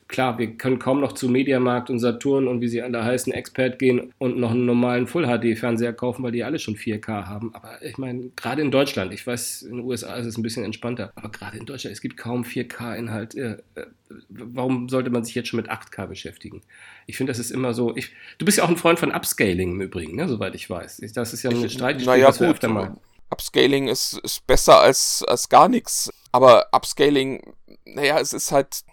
klar, 0.07 0.37
wir 0.37 0.55
können 0.55 0.79
kaum 0.79 1.01
noch 1.01 1.13
zu 1.13 1.29
Mediamarkt 1.29 1.89
und 1.89 1.99
Saturn 1.99 2.47
und 2.47 2.61
wie 2.61 2.67
sie 2.67 2.81
alle 2.81 3.03
heißen, 3.03 3.33
Expert 3.33 3.79
gehen 3.79 4.13
und 4.17 4.37
noch 4.37 4.51
einen 4.51 4.65
normalen 4.65 5.07
Full-HD-Fernseher 5.07 5.93
kaufen, 5.93 6.23
weil 6.23 6.31
die 6.31 6.43
alle 6.43 6.59
schon 6.59 6.75
4K 6.75 7.25
haben. 7.25 7.53
Aber 7.55 7.81
ich 7.83 7.97
meine, 7.97 8.29
gerade 8.35 8.61
in 8.61 8.71
Deutschland, 8.71 9.13
ich 9.13 9.25
weiß, 9.25 9.63
in 9.63 9.77
den 9.77 9.85
USA 9.85 10.15
ist 10.15 10.27
es 10.27 10.37
ein 10.37 10.43
bisschen 10.43 10.63
entspannter, 10.63 11.11
aber 11.15 11.29
gerade 11.29 11.57
in 11.57 11.65
Deutschland, 11.65 11.93
es 11.93 12.01
gibt 12.01 12.17
kaum 12.17 12.43
4K-Inhalt. 12.43 13.35
Äh, 13.35 13.57
äh, 13.75 13.85
warum 14.29 14.89
sollte 14.89 15.09
man 15.09 15.23
sich 15.23 15.33
jetzt 15.33 15.49
schon 15.49 15.57
mit 15.57 15.71
8K 15.71 16.07
beschäftigen? 16.07 16.61
Ich 17.07 17.17
finde, 17.17 17.31
das 17.31 17.39
ist 17.39 17.51
immer 17.51 17.73
so. 17.73 17.95
Ich, 17.95 18.11
du 18.37 18.45
bist 18.45 18.59
ja 18.59 18.63
auch 18.63 18.69
ein 18.69 18.77
Freund 18.77 18.99
von 18.99 19.11
Upscaling 19.11 19.71
im 19.71 19.81
Übrigen, 19.81 20.15
ne, 20.15 20.27
soweit 20.27 20.55
ich 20.55 20.69
weiß. 20.69 21.01
Das 21.13 21.33
ist 21.33 21.43
ja 21.43 21.49
ein 21.49 21.69
Streitgespräch, 21.69 22.05
naja, 22.05 22.27
was 22.27 22.39
wir 22.39 22.47
gut, 22.47 22.55
öfter 22.55 22.67
mal. 22.69 22.95
Upscaling 23.31 23.87
ist, 23.87 24.19
ist 24.19 24.45
besser 24.45 24.79
als, 24.79 25.23
als 25.27 25.49
gar 25.49 25.67
nichts. 25.67 26.11
Aber 26.31 26.67
Upscaling, 26.71 27.55
naja, 27.85 28.19
es 28.19 28.33
ist 28.33 28.51
halt 28.51 28.83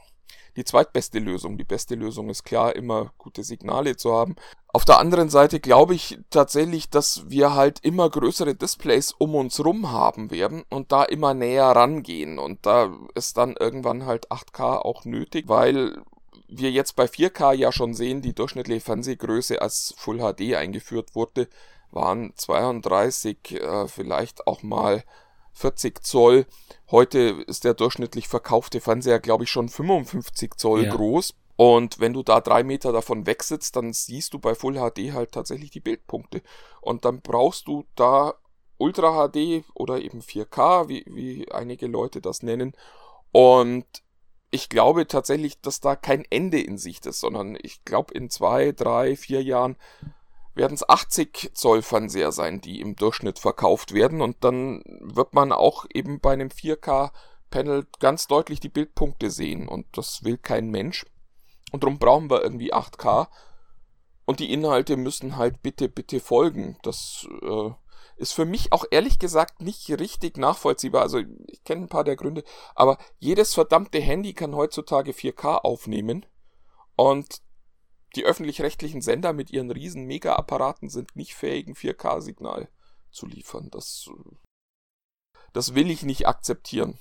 die 0.57 0.65
zweitbeste 0.65 1.19
Lösung. 1.19 1.57
Die 1.59 1.65
beste 1.65 1.95
Lösung 1.95 2.29
ist 2.31 2.45
klar, 2.45 2.77
immer 2.77 3.13
gute 3.19 3.45
Signale 3.45 3.97
zu 3.97 4.13
haben. 4.13 4.37
Auf 4.69 4.85
der 4.85 4.99
anderen 4.99 5.29
Seite 5.29 5.61
glaube 5.61 5.95
ich 5.95 6.19
tatsächlich, 6.31 6.91
dass 6.91 7.29
wir 7.29 7.55
halt 7.55 7.81
immer 7.83 8.09
größere 8.09 8.55
Displays 8.55 9.13
um 9.13 9.35
uns 9.35 9.65
rum 9.65 9.91
haben 9.91 10.31
werden 10.31 10.65
und 10.71 10.93
da 10.93 11.05
immer 11.05 11.35
näher 11.35 11.67
rangehen. 11.67 12.39
Und 12.39 12.65
da 12.67 12.91
ist 13.15 13.37
dann 13.37 13.57
irgendwann 13.59 14.07
halt 14.07 14.31
8K 14.31 14.79
auch 14.79 15.05
nötig, 15.05 15.49
weil 15.49 16.03
wir 16.49 16.71
jetzt 16.71 16.97
bei 16.97 17.05
4K 17.05 17.55
ja 17.55 17.73
schon 17.73 17.95
sehen, 17.95 18.23
die 18.23 18.35
durchschnittliche 18.35 18.81
Fernsehgröße 18.81 19.61
als 19.61 19.95
Full 19.97 20.19
HD 20.19 20.55
eingeführt 20.55 21.15
wurde, 21.15 21.49
waren 21.91 22.33
32, 22.35 23.61
äh, 23.61 23.89
vielleicht 23.89 24.47
auch 24.47 24.63
mal 24.63 25.05
40 25.53 26.03
Zoll. 26.05 26.47
Heute 26.91 27.19
ist 27.47 27.65
der 27.65 27.75
durchschnittlich 27.75 28.29
verkaufte 28.29 28.81
Fernseher, 28.81 29.21
glaube 29.21 29.45
ich, 29.45 29.51
schon 29.51 29.69
55 29.69 30.55
Zoll 30.57 30.85
Ja. 30.85 30.95
groß. 30.95 31.35
Und 31.57 32.01
wenn 32.01 32.13
du 32.13 32.23
da 32.23 32.41
drei 32.41 32.63
Meter 32.63 32.93
davon 32.93 33.27
weg 33.27 33.43
sitzt, 33.43 33.77
dann 33.77 33.93
siehst 33.93 34.35
du 34.35 34.39
bei 34.39 34.55
Full 34.55 34.75
HD 34.75 35.13
halt 35.13 35.33
tatsächlich 35.33 35.71
die 35.71 35.81
Bildpunkte. 35.81 36.43
Und 36.81 37.05
dann 37.05 37.21
brauchst 37.21 37.69
du 37.69 37.85
da 37.95 38.35
Ultra 38.79 39.29
HD 39.29 39.65
oder 39.75 40.01
eben 40.01 40.23
4K, 40.23 40.89
wie, 40.89 41.05
wie 41.07 41.51
einige 41.53 41.87
Leute 41.87 42.21
das 42.21 42.43
nennen. 42.43 42.73
Und 43.31 43.87
ich 44.51 44.69
glaube 44.69 45.07
tatsächlich, 45.07 45.61
dass 45.61 45.81
da 45.81 45.95
kein 45.95 46.25
Ende 46.31 46.61
in 46.61 46.79
Sicht 46.79 47.07
ist, 47.07 47.21
sondern 47.21 47.57
ich 47.63 47.85
glaube, 47.85 48.13
in 48.15 48.29
zwei, 48.29 48.73
drei, 48.73 49.15
vier 49.17 49.43
Jahren 49.43 49.77
werden 50.55 50.75
es 50.75 50.89
80 50.89 51.53
Zoll 51.55 51.83
Fernseher 51.83 52.33
sein, 52.33 52.61
die 52.61 52.81
im 52.81 52.97
Durchschnitt 52.97 53.39
verkauft 53.39 53.93
werden. 53.93 54.21
Und 54.21 54.45
dann 54.45 54.83
wird 55.01 55.35
man 55.35 55.53
auch 55.53 55.87
eben 55.93 56.21
bei 56.21 56.33
einem 56.33 56.49
4K-Panel 56.49 57.87
ganz 58.01 58.27
deutlich 58.27 58.61
die 58.61 58.69
Bildpunkte 58.69 59.31
sehen. 59.31 59.69
Und 59.69 59.87
das 59.97 60.25
will 60.25 60.39
kein 60.39 60.71
Mensch. 60.71 61.07
Und 61.73 61.83
darum 61.85 61.99
brauchen 61.99 62.31
wir 62.31 62.43
irgendwie 62.43 62.73
8K. 62.73 63.29
Und 64.25 64.41
die 64.41 64.53
Inhalte 64.53 64.97
müssen 64.97 65.37
halt 65.37 65.63
bitte, 65.63 65.89
bitte 65.89 66.21
folgen. 66.21 66.79
Das 66.83 67.27
äh, 67.43 67.71
ist 68.17 68.33
für 68.33 68.45
mich 68.45 68.73
auch 68.73 68.85
ehrlich 68.91 69.19
gesagt 69.19 69.63
nicht 69.63 69.89
richtig 69.91 70.37
nachvollziehbar. 70.37 71.03
Also 71.03 71.19
ich 71.47 71.65
kenne 71.65 71.83
ein 71.83 71.89
paar 71.89 72.05
der 72.05 72.17
Gründe, 72.17 72.45
aber 72.75 72.99
jedes 73.19 73.55
verdammte 73.55 74.01
Handy 74.01 74.33
kann 74.35 74.55
heutzutage 74.55 75.13
4K 75.13 75.63
aufnehmen. 75.63 76.27
Und 76.95 77.41
die 78.17 78.25
öffentlich-rechtlichen 78.25 79.01
Sender 79.01 79.33
mit 79.33 79.51
ihren 79.51 79.71
riesen 79.71 80.05
Mega-Apparaten 80.05 80.89
sind 80.89 81.17
nicht 81.17 81.35
fähig, 81.35 81.67
ein 81.67 81.75
4K-Signal 81.75 82.69
zu 83.11 83.27
liefern. 83.27 83.69
Das, 83.71 84.09
äh, 84.09 84.35
das 85.53 85.75
will 85.75 85.91
ich 85.91 86.03
nicht 86.03 86.27
akzeptieren. 86.27 86.99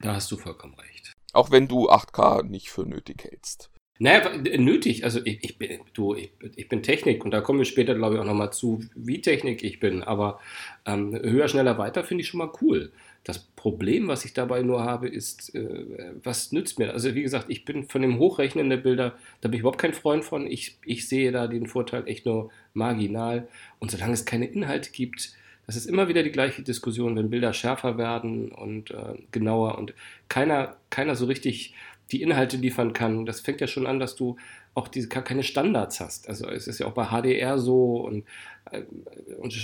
Da 0.00 0.14
hast 0.14 0.30
du 0.30 0.36
vollkommen 0.36 0.74
recht. 0.74 1.12
Auch 1.32 1.50
wenn 1.50 1.68
du 1.68 1.90
8K 1.90 2.42
nicht 2.42 2.70
für 2.70 2.82
nötig 2.82 3.24
hältst. 3.24 3.70
Naja, 4.00 4.44
w- 4.44 4.58
nötig. 4.58 5.02
Also 5.04 5.20
ich, 5.24 5.42
ich 5.42 5.58
bin, 5.58 5.80
du, 5.92 6.14
ich, 6.14 6.32
ich 6.54 6.68
bin 6.68 6.82
Technik 6.84 7.24
und 7.24 7.32
da 7.32 7.40
kommen 7.40 7.58
wir 7.58 7.64
später, 7.64 7.94
glaube 7.96 8.14
ich, 8.14 8.20
auch 8.20 8.24
nochmal 8.24 8.52
zu, 8.52 8.84
wie 8.94 9.20
Technik 9.20 9.64
ich 9.64 9.80
bin. 9.80 10.04
Aber 10.04 10.40
ähm, 10.86 11.14
höher, 11.14 11.48
schneller, 11.48 11.78
weiter 11.78 12.04
finde 12.04 12.22
ich 12.22 12.28
schon 12.28 12.38
mal 12.38 12.52
cool. 12.62 12.92
Das 13.24 13.38
Problem, 13.38 14.08
was 14.08 14.24
ich 14.24 14.32
dabei 14.32 14.62
nur 14.62 14.82
habe, 14.82 15.08
ist, 15.08 15.54
äh, 15.54 16.14
was 16.22 16.52
nützt 16.52 16.78
mir? 16.78 16.92
Also 16.92 17.14
wie 17.14 17.22
gesagt, 17.22 17.46
ich 17.48 17.64
bin 17.64 17.84
von 17.84 18.02
dem 18.02 18.18
Hochrechnen 18.18 18.70
der 18.70 18.78
Bilder, 18.78 19.16
da 19.40 19.48
bin 19.48 19.54
ich 19.54 19.60
überhaupt 19.60 19.80
kein 19.80 19.94
Freund 19.94 20.24
von. 20.24 20.46
Ich, 20.46 20.78
ich 20.84 21.08
sehe 21.08 21.32
da 21.32 21.46
den 21.46 21.66
Vorteil 21.66 22.06
echt 22.06 22.24
nur 22.24 22.50
marginal. 22.72 23.48
Und 23.80 23.90
solange 23.90 24.14
es 24.14 24.24
keine 24.24 24.46
Inhalte 24.46 24.90
gibt, 24.90 25.34
das 25.66 25.76
ist 25.76 25.84
immer 25.84 26.08
wieder 26.08 26.22
die 26.22 26.32
gleiche 26.32 26.62
Diskussion, 26.62 27.14
wenn 27.16 27.28
Bilder 27.28 27.52
schärfer 27.52 27.98
werden 27.98 28.50
und 28.50 28.90
äh, 28.90 29.14
genauer 29.32 29.76
und 29.76 29.92
keiner, 30.30 30.76
keiner 30.88 31.14
so 31.14 31.26
richtig 31.26 31.74
die 32.10 32.22
Inhalte 32.22 32.56
liefern 32.56 32.94
kann. 32.94 33.26
Das 33.26 33.40
fängt 33.40 33.60
ja 33.60 33.66
schon 33.66 33.86
an, 33.86 34.00
dass 34.00 34.16
du 34.16 34.36
auch 34.74 34.88
diese 34.88 35.08
keine 35.08 35.42
Standards 35.42 36.00
hast. 36.00 36.28
Also 36.28 36.48
es 36.48 36.68
ist 36.68 36.78
ja 36.78 36.86
auch 36.86 36.92
bei 36.92 37.06
HDR 37.06 37.58
so 37.58 37.96
und 37.96 38.24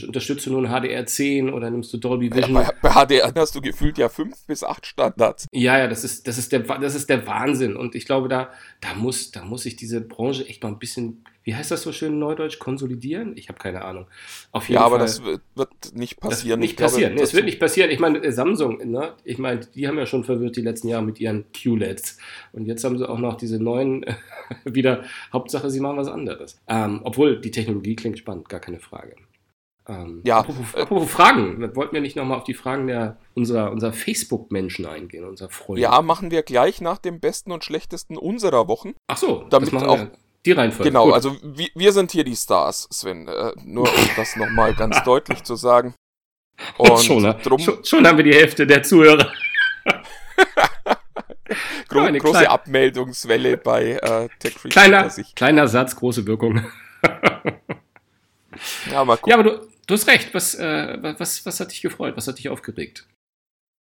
unterstützt 0.07 0.47
du 0.47 0.51
nur 0.53 0.63
ein 0.69 0.83
HDR 0.83 1.07
10 1.07 1.53
oder 1.53 1.71
nimmst 1.71 1.93
du 1.93 1.99
Dolby 1.99 2.29
Ja, 2.29 2.37
Vision? 2.37 2.55
bei, 2.55 2.69
bei 2.83 2.91
HDR 2.91 3.33
hast 3.37 3.55
du 3.55 3.61
gefühlt 3.61 3.99
ja 3.99 4.09
fünf 4.09 4.45
bis 4.47 4.63
acht 4.65 4.87
Standards. 4.87 5.47
Ja, 5.53 5.79
ja, 5.79 5.87
das 5.89 6.05
ist, 6.05 6.27
das 6.27 6.39
ist, 6.39 6.53
der, 6.53 6.61
das 6.61 6.95
ist 6.95 7.09
der 7.09 7.27
Wahnsinn. 7.27 7.77
Und 7.77 7.95
ich 7.95 8.07
glaube, 8.07 8.29
da, 8.29 8.51
da, 8.81 8.95
muss, 8.95 9.31
da 9.31 9.45
muss 9.45 9.63
sich 9.63 9.77
diese 9.77 10.01
Branche 10.01 10.47
echt 10.49 10.63
mal 10.63 10.71
ein 10.71 10.79
bisschen, 10.79 11.25
wie 11.43 11.55
heißt 11.55 11.71
das 11.71 11.83
so 11.83 11.93
schön 11.93 12.15
in 12.15 12.19
Neudeutsch, 12.19 12.59
konsolidieren? 12.59 13.37
Ich 13.37 13.49
habe 13.49 13.59
keine 13.59 13.85
Ahnung. 13.85 14.07
Auf 14.53 14.69
jeden 14.69 14.81
Ja, 14.81 14.87
aber 14.87 14.97
Fall. 14.97 15.07
das 15.07 15.23
wird, 15.23 15.41
wird 15.55 15.71
nicht 15.95 16.17
Das 16.23 16.31
passieren. 16.31 16.49
wird 16.51 16.61
nicht 16.61 16.71
Ich 16.71 16.77
glaube, 16.77 16.93
passieren. 16.93 17.15
Nee, 17.15 17.21
es 17.23 17.29
dazu- 17.29 17.37
wird 17.37 17.45
nicht 17.47 17.61
passieren. 17.61 17.91
Ich 17.91 17.99
meine, 17.99 18.23
äh, 18.23 18.33
Samsung, 18.33 18.79
ne? 18.91 19.13
ich 19.25 19.39
meine, 19.39 19.61
die 19.61 19.87
haben 19.89 19.99
ja 19.99 20.07
schon 20.07 20.25
verwirrt 20.25 20.57
die 20.57 20.63
letzten 20.63 20.89
Jahre 20.89 21.05
mit 21.05 21.21
ihren 21.21 21.45
QLEDs. 21.53 22.19
Und 22.53 22.67
jetzt 22.67 22.83
haben 22.85 22.97
sie 22.97 23.09
auch 23.09 23.19
noch 23.19 23.37
diese 23.37 23.63
neuen 23.63 24.07
wieder. 24.65 25.03
Hauptsache, 25.33 25.69
sie 25.71 25.81
machen 25.81 25.99
was 25.99 26.09
anderes. 26.09 26.59
Ähm, 26.69 27.01
obwohl, 27.05 27.41
die 27.41 27.51
Technologie 27.51 27.95
klingt 27.97 28.19
spannend, 28.19 28.49
gar 28.49 28.61
keine 28.61 28.79
Frage. 28.81 28.94
Ähm, 29.87 30.23
Ja, 30.25 30.39
Apropos, 30.39 30.75
äh, 30.75 30.81
apropos 30.83 31.11
Fragen. 31.11 31.75
Wollten 31.77 31.95
wir 31.95 32.01
nicht 32.01 32.17
nochmal 32.17 32.39
auf 32.39 32.45
die 32.45 32.55
Fragen 32.55 32.87
der, 32.87 33.19
unserer, 33.35 33.71
unserer 33.71 33.93
Facebook-Menschen 33.93 34.87
eingehen, 34.87 35.25
unserer 35.25 35.51
Freunde? 35.51 35.83
Ja, 35.83 36.01
machen 36.03 36.31
wir 36.31 36.43
gleich 36.43 36.81
nach 36.81 36.99
dem 36.99 37.21
besten 37.21 37.53
und 37.53 37.65
schlechtesten 37.65 38.17
unserer 38.17 38.67
Wochen. 38.69 38.95
Ach 39.09 39.17
so, 39.19 39.45
damit 39.51 39.73
das 39.73 39.83
auch- 39.83 39.99
wir. 39.99 40.11
Die 40.47 40.53
Reihenfolge. 40.53 40.91
Genau, 40.91 41.07
Gut. 41.07 41.15
also 41.15 41.37
wir, 41.43 41.69
wir 41.75 41.93
sind 41.93 42.13
hier 42.13 42.23
die 42.25 42.37
Stars, 42.37 42.87
Sven. 42.93 43.29
Äh, 43.29 43.53
nur 43.65 43.89
um 43.89 44.09
das 44.15 44.37
nochmal 44.37 44.75
ganz 44.75 45.03
deutlich 45.05 45.43
zu 45.43 45.57
sagen. 45.57 45.95
Und 46.77 47.01
schon, 47.03 47.23
ne? 47.23 47.35
drum 47.43 47.59
schon, 47.59 47.83
schon 47.83 48.07
haben 48.07 48.19
wir 48.19 48.25
die 48.25 48.35
Hälfte 48.35 48.67
der 48.67 48.83
Zuhörer. 48.83 49.33
gro 51.89 52.01
eine 52.01 52.19
große 52.19 52.33
kleine- 52.33 52.51
Abmeldungswelle 52.51 53.57
bei 53.57 53.93
äh, 53.93 54.29
TechFreaks 54.39 54.75
Kleiner, 54.75 55.09
kleiner 55.35 55.67
Satz, 55.69 55.97
große 55.97 56.27
Wirkung. 56.27 56.63
Ja, 58.91 59.05
mal 59.05 59.17
gucken. 59.17 59.31
Ja, 59.31 59.39
aber 59.39 59.45
du, 59.45 59.69
du 59.87 59.95
hast 59.95 60.07
recht. 60.07 60.35
Was, 60.35 60.55
äh, 60.55 60.99
was, 61.19 61.45
was 61.47 61.61
hat 61.61 61.71
dich 61.71 61.83
gefreut? 61.83 62.17
Was 62.17 62.27
hat 62.27 62.39
dich 62.39 62.49
aufgeregt? 62.49 63.07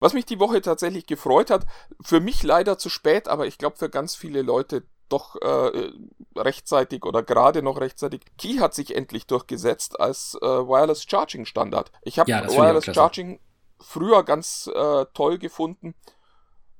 Was 0.00 0.14
mich 0.14 0.24
die 0.24 0.40
Woche 0.40 0.60
tatsächlich 0.60 1.06
gefreut 1.06 1.50
hat, 1.50 1.64
für 2.00 2.20
mich 2.20 2.42
leider 2.42 2.76
zu 2.76 2.90
spät, 2.90 3.28
aber 3.28 3.46
ich 3.46 3.58
glaube 3.58 3.76
für 3.76 3.88
ganz 3.88 4.16
viele 4.16 4.42
Leute 4.42 4.84
doch 5.08 5.36
äh, 5.36 5.92
rechtzeitig 6.36 7.04
oder 7.04 7.22
gerade 7.22 7.62
noch 7.62 7.78
rechtzeitig. 7.80 8.22
Key 8.38 8.58
hat 8.58 8.74
sich 8.74 8.96
endlich 8.96 9.26
durchgesetzt 9.26 10.00
als 10.00 10.36
äh, 10.40 10.46
Wireless 10.46 11.04
Charging 11.04 11.44
Standard. 11.44 11.92
Ich 12.02 12.18
habe 12.18 12.30
Ja, 12.30 12.44
ich 12.44 12.56
Wireless 12.56 12.84
klasse. 12.84 12.98
Charging 12.98 13.40
früher 13.78 14.24
ganz 14.24 14.70
äh, 14.74 15.04
toll 15.14 15.38
gefunden 15.38 15.94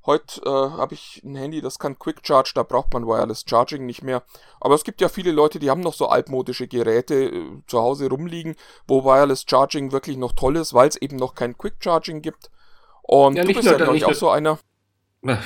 Heute 0.05 0.41
äh, 0.45 0.49
habe 0.49 0.95
ich 0.95 1.23
ein 1.25 1.37
Handy, 1.37 1.61
das 1.61 1.79
kann 1.79 1.99
Quick 1.99 2.27
Charge, 2.27 2.53
da 2.55 2.65
braucht 2.65 2.93
man 2.93 3.07
Wireless 3.07 3.45
Charging 3.47 3.87
nicht 3.87 4.03
mehr. 4.03 4.23
Aber 4.61 4.75
es 4.75 4.83
gibt 4.83 5.01
ja 5.01 5.09
viele 5.09 5.31
Leute, 5.31 5.59
die 5.59 5.71
haben 5.71 5.81
noch 5.81 5.95
so 5.95 6.09
altmodische 6.09 6.67
Geräte 6.67 7.27
äh, 7.27 7.63
zu 7.67 7.81
Hause 7.81 8.09
rumliegen, 8.09 8.57
wo 8.89 9.05
Wireless 9.05 9.45
Charging 9.49 9.93
wirklich 9.93 10.17
noch 10.17 10.33
toll 10.33 10.57
ist, 10.57 10.75
weil 10.75 10.89
es 10.89 10.97
eben 10.97 11.17
noch 11.17 11.35
kein 11.35 11.57
Quick 11.57 11.77
Charging 11.79 12.21
gibt. 12.21 12.51
Und 13.03 13.37
Ja, 13.37 13.45
du 13.45 13.53
bist 13.53 13.65
nur 13.65 13.73
ja, 13.73 13.77
glaube 13.79 13.97
ich, 13.97 14.03
nicht 14.03 14.11
auch 14.11 14.19
so 14.19 14.31
einer. 14.31 14.59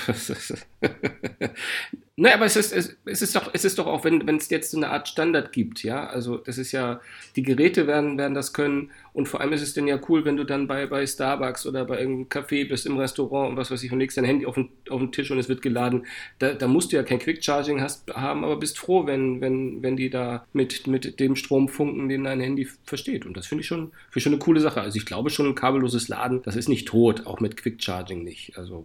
Nein, 2.18 2.32
aber 2.32 2.46
es 2.46 2.56
ist, 2.56 2.72
es, 2.72 2.96
es 3.04 3.20
ist 3.20 3.36
doch, 3.36 3.50
es 3.52 3.66
ist 3.66 3.78
doch 3.78 3.86
auch, 3.86 4.02
wenn 4.04 4.26
wenn 4.26 4.36
es 4.36 4.48
jetzt 4.48 4.74
eine 4.74 4.88
Art 4.88 5.06
Standard 5.06 5.52
gibt, 5.52 5.82
ja. 5.82 6.06
Also 6.06 6.38
das 6.38 6.56
ist 6.56 6.72
ja, 6.72 6.98
die 7.36 7.42
Geräte 7.42 7.86
werden, 7.86 8.16
werden 8.16 8.32
das 8.32 8.54
können 8.54 8.90
und 9.12 9.28
vor 9.28 9.42
allem 9.42 9.52
ist 9.52 9.60
es 9.60 9.74
denn 9.74 9.86
ja 9.86 10.00
cool, 10.08 10.24
wenn 10.24 10.38
du 10.38 10.44
dann 10.44 10.66
bei, 10.66 10.86
bei 10.86 11.06
Starbucks 11.06 11.66
oder 11.66 11.84
bei 11.84 11.98
irgendeinem 11.98 12.28
Café 12.30 12.66
bist, 12.66 12.86
im 12.86 12.96
Restaurant 12.96 13.50
und 13.50 13.56
was 13.58 13.70
weiß 13.70 13.82
ich 13.82 13.92
und 13.92 13.98
legst 13.98 14.16
dein 14.16 14.24
Handy 14.24 14.46
auf 14.46 14.54
den, 14.54 14.70
auf 14.88 14.98
den 14.98 15.12
Tisch 15.12 15.30
und 15.30 15.38
es 15.38 15.50
wird 15.50 15.60
geladen. 15.60 16.06
Da, 16.38 16.54
da 16.54 16.66
musst 16.68 16.90
du 16.90 16.96
ja 16.96 17.02
kein 17.02 17.18
Quick 17.18 17.44
Charging 17.44 17.82
hast, 17.82 18.10
haben, 18.10 18.44
aber 18.44 18.56
bist 18.56 18.78
froh, 18.78 19.06
wenn, 19.06 19.42
wenn, 19.42 19.82
wenn 19.82 19.96
die 19.98 20.08
da 20.08 20.46
mit, 20.54 20.86
mit 20.86 21.20
dem 21.20 21.36
Strom 21.36 21.68
funken, 21.68 22.08
den 22.08 22.24
dein 22.24 22.40
Handy 22.40 22.66
versteht. 22.84 23.26
Und 23.26 23.36
das 23.36 23.46
finde 23.46 23.60
ich 23.60 23.68
schon, 23.68 23.88
finde 23.88 24.16
ich 24.16 24.22
schon 24.22 24.32
eine 24.32 24.40
coole 24.40 24.60
Sache. 24.60 24.80
Also 24.80 24.96
ich 24.96 25.04
glaube 25.04 25.28
schon, 25.28 25.48
ein 25.48 25.54
kabelloses 25.54 26.08
Laden, 26.08 26.40
das 26.42 26.56
ist 26.56 26.70
nicht 26.70 26.88
tot, 26.88 27.26
auch 27.26 27.40
mit 27.40 27.58
Quick 27.58 27.82
Charging 27.82 28.24
nicht. 28.24 28.56
Also 28.56 28.84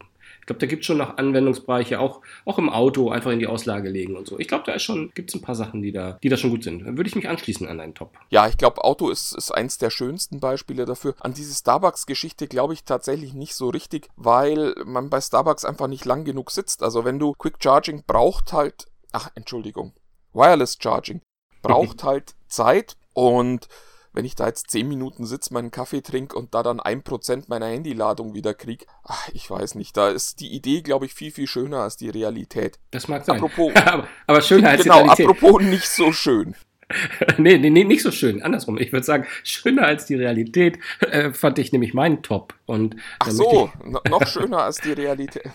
glaube, 0.51 0.59
da 0.59 0.65
gibt 0.67 0.81
es 0.81 0.85
schon 0.87 0.97
noch 0.97 1.17
Anwendungsbereiche, 1.17 1.99
auch, 1.99 2.21
auch 2.45 2.57
im 2.57 2.69
Auto 2.69 3.09
einfach 3.09 3.31
in 3.31 3.39
die 3.39 3.47
Auslage 3.47 3.89
legen 3.89 4.15
und 4.15 4.27
so. 4.27 4.37
Ich 4.39 4.47
glaube, 4.47 4.63
da 4.65 4.73
ist 4.73 4.83
schon, 4.83 5.11
gibt 5.13 5.29
es 5.29 5.35
ein 5.35 5.41
paar 5.41 5.55
Sachen, 5.55 5.81
die 5.81 5.91
da, 5.91 6.17
die 6.21 6.29
da 6.29 6.37
schon 6.37 6.49
gut 6.49 6.63
sind. 6.63 6.85
Dann 6.85 6.97
würde 6.97 7.07
ich 7.07 7.15
mich 7.15 7.29
anschließen 7.29 7.67
an 7.67 7.77
deinen 7.77 7.95
Top. 7.95 8.17
Ja, 8.29 8.47
ich 8.47 8.57
glaube, 8.57 8.83
Auto 8.83 9.09
ist, 9.09 9.33
ist 9.33 9.51
eins 9.51 9.77
der 9.77 9.89
schönsten 9.89 10.39
Beispiele 10.39 10.85
dafür. 10.85 11.15
An 11.19 11.33
diese 11.33 11.53
Starbucks-Geschichte 11.53 12.47
glaube 12.47 12.73
ich 12.73 12.83
tatsächlich 12.83 13.33
nicht 13.33 13.55
so 13.55 13.69
richtig, 13.69 14.09
weil 14.15 14.75
man 14.85 15.09
bei 15.09 15.21
Starbucks 15.21 15.65
einfach 15.65 15.87
nicht 15.87 16.05
lang 16.05 16.25
genug 16.25 16.51
sitzt. 16.51 16.83
Also 16.83 17.05
wenn 17.05 17.19
du 17.19 17.33
Quick 17.33 17.55
Charging 17.61 18.03
braucht 18.05 18.53
halt, 18.53 18.87
ach, 19.11 19.29
Entschuldigung, 19.35 19.93
Wireless 20.33 20.77
Charging 20.81 21.21
braucht 21.61 22.03
halt 22.03 22.35
Zeit 22.47 22.97
und 23.13 23.67
wenn 24.13 24.25
ich 24.25 24.35
da 24.35 24.47
jetzt 24.47 24.69
10 24.71 24.87
Minuten 24.87 25.25
sitze, 25.25 25.53
meinen 25.53 25.71
Kaffee 25.71 26.01
trinke 26.01 26.37
und 26.37 26.53
da 26.53 26.63
dann 26.63 26.79
1% 26.79 27.45
meiner 27.47 27.67
Handyladung 27.67 28.33
wieder 28.33 28.53
krieg, 28.53 28.85
ach, 29.03 29.29
ich 29.33 29.49
weiß 29.49 29.75
nicht, 29.75 29.95
da 29.97 30.09
ist 30.09 30.39
die 30.39 30.53
Idee, 30.53 30.81
glaube 30.81 31.05
ich, 31.05 31.13
viel, 31.13 31.31
viel 31.31 31.47
schöner 31.47 31.79
als 31.79 31.97
die 31.97 32.09
Realität. 32.09 32.79
Das 32.91 33.07
mag 33.07 33.25
sein. 33.25 33.37
Apropos, 33.37 33.73
aber, 33.85 34.07
aber 34.27 34.41
schöner 34.41 34.69
als 34.69 34.83
genau, 34.83 34.95
die 34.95 35.01
Realität. 35.01 35.27
apropos 35.27 35.61
nicht 35.61 35.89
so 35.89 36.11
schön. 36.11 36.55
nee, 37.37 37.57
nee, 37.57 37.69
nee, 37.69 37.83
nicht 37.83 38.01
so 38.01 38.11
schön. 38.11 38.41
Andersrum. 38.41 38.77
Ich 38.77 38.91
würde 38.91 39.05
sagen, 39.05 39.25
schöner 39.43 39.83
als 39.83 40.05
die 40.05 40.15
Realität 40.15 40.79
äh, 40.99 41.31
fand 41.31 41.59
ich 41.59 41.71
nämlich 41.71 41.93
meinen 41.93 42.21
Top. 42.21 42.53
Und 42.65 42.95
Ach 43.19 43.31
so, 43.31 43.71
noch 44.09 44.27
schöner 44.27 44.63
als 44.63 44.77
die 44.77 44.93
Realität. 44.93 45.43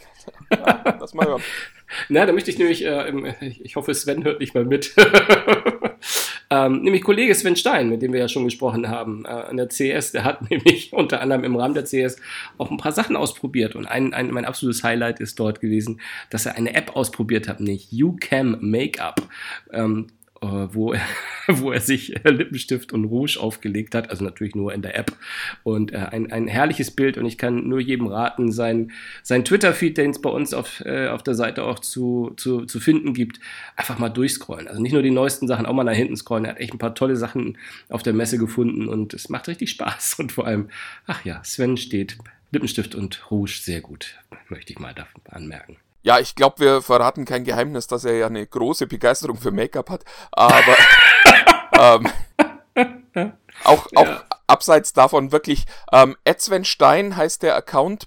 Ja, 0.50 0.96
Lass 0.98 1.14
mal 1.14 1.24
hören. 1.24 1.40
Ich, 1.40 1.94
na, 2.09 2.26
da 2.26 2.32
möchte 2.32 2.50
ich 2.50 2.59
nämlich, 2.59 2.84
äh, 2.84 3.34
ich 3.40 3.76
hoffe, 3.76 3.94
Sven 3.94 4.24
hört 4.24 4.40
nicht 4.40 4.57
mal 4.57 4.64
mit. 4.64 4.92
Ähm, 6.51 6.82
nämlich 6.82 7.03
Kollege 7.03 7.34
Sven 7.34 7.57
Stein, 7.57 7.88
mit 7.88 8.03
dem 8.03 8.12
wir 8.12 8.20
ja 8.20 8.28
schon 8.28 8.44
gesprochen 8.44 8.88
haben, 8.88 9.24
äh, 9.24 9.28
an 9.28 9.57
der 9.57 9.68
CS, 9.68 10.12
der 10.12 10.24
hat 10.24 10.49
nämlich 10.51 10.92
unter 10.92 11.20
anderem 11.20 11.44
im 11.44 11.57
Rahmen 11.57 11.74
der 11.74 11.84
CS 11.84 12.16
auch 12.59 12.70
ein 12.70 12.76
paar 12.76 12.92
Sachen 12.92 13.16
ausprobiert. 13.16 13.74
Und 13.74 13.86
ein, 13.86 14.14
ein, 14.14 14.30
mein 14.30 14.44
absolutes 14.44 14.84
Highlight 14.84 15.20
ist 15.20 15.38
dort 15.40 15.61
gewesen, 15.61 16.01
dass 16.30 16.47
er 16.47 16.57
eine 16.57 16.74
App 16.74 16.94
ausprobiert 16.94 17.49
hat, 17.49 17.61
nämlich 17.61 17.90
YouCam 17.90 18.59
Makeup. 18.61 19.22
Ähm, 19.72 20.07
äh, 20.09 20.12
wo 20.72 20.92
er, 20.92 21.03
wo 21.49 21.72
er 21.72 21.80
sich 21.80 22.24
äh, 22.24 22.30
Lippenstift 22.30 22.92
und 22.92 23.05
Rouge 23.05 23.38
aufgelegt 23.40 23.94
hat, 23.94 24.11
also 24.11 24.24
natürlich 24.24 24.55
nur 24.55 24.72
in 24.72 24.82
der 24.82 24.97
App. 24.97 25.12
Und 25.62 25.92
äh, 25.92 25.97
ein, 25.97 26.32
ein 26.32 26.49
herrliches 26.49 26.90
Bild 26.90 27.18
und 27.18 27.26
ich 27.26 27.38
kann 27.38 27.68
nur 27.68 27.80
jedem 27.80 28.07
raten, 28.07 28.53
sein, 28.53 28.92
sein 29.22 29.44
Twitter-Feed, 29.44 29.97
den 29.97 30.11
es 30.11 30.20
bei 30.20 30.30
uns 30.30 30.55
auf, 30.55 30.80
äh, 30.84 31.09
auf 31.09 31.22
der 31.22 31.34
Seite 31.34 31.64
auch 31.64 31.78
zu, 31.78 32.32
zu, 32.36 32.66
zu 32.66 32.80
finden 32.80 33.14
gibt, 33.14 33.40
einfach 33.76 33.99
mal 33.99 34.09
durchscrollen. 34.09 34.68
Also 34.68 34.80
nicht 34.80 34.92
nur 34.92 35.03
die 35.03 35.11
neuesten 35.11 35.47
Sachen, 35.47 35.66
auch 35.66 35.74
mal 35.74 35.84
nach 35.84 35.92
hinten 35.92 36.16
scrollen. 36.16 36.44
Er 36.44 36.53
hat 36.53 36.61
echt 36.61 36.74
ein 36.74 36.78
paar 36.78 36.94
tolle 36.94 37.16
Sachen 37.16 37.59
auf 37.88 38.03
der 38.03 38.12
Messe 38.12 38.38
gefunden 38.38 38.88
und 38.88 39.14
es 39.14 39.28
macht 39.28 39.49
richtig 39.49 39.70
Spaß. 39.70 40.16
Und 40.18 40.32
vor 40.32 40.47
allem, 40.47 40.68
ach 41.07 41.24
ja, 41.24 41.42
Sven 41.44 41.76
steht 41.76 42.18
Lippenstift 42.51 42.94
und 42.94 43.30
Rouge 43.30 43.59
sehr 43.61 43.80
gut, 43.80 44.16
möchte 44.49 44.72
ich 44.72 44.78
mal 44.78 44.94
anmerken. 45.28 45.76
Ja, 46.07 46.20
ich 46.20 46.36
glaube, 46.36 46.61
wir 46.61 46.82
verraten 46.82 47.24
kein 47.24 47.42
Geheimnis, 47.42 47.88
dass 47.88 48.04
er 48.04 48.14
ja 48.16 48.26
eine 48.28 48.46
große 48.46 48.86
Begeisterung 48.86 49.38
für 49.38 49.50
Make-up 49.50 49.90
hat. 49.90 50.04
Aber 50.30 50.76
ähm, 51.72 52.09
auch, 53.64 53.88
auch 53.96 54.07
Ja. 54.07 54.24
abseits 54.46 54.92
davon 54.92 55.32
wirklich, 55.32 55.66
ähm, 55.90 56.16
Ed 56.22 56.40
Sven 56.40 56.64
Stein 56.64 57.16
heißt 57.16 57.42
der 57.42 57.57
Account 57.57 58.07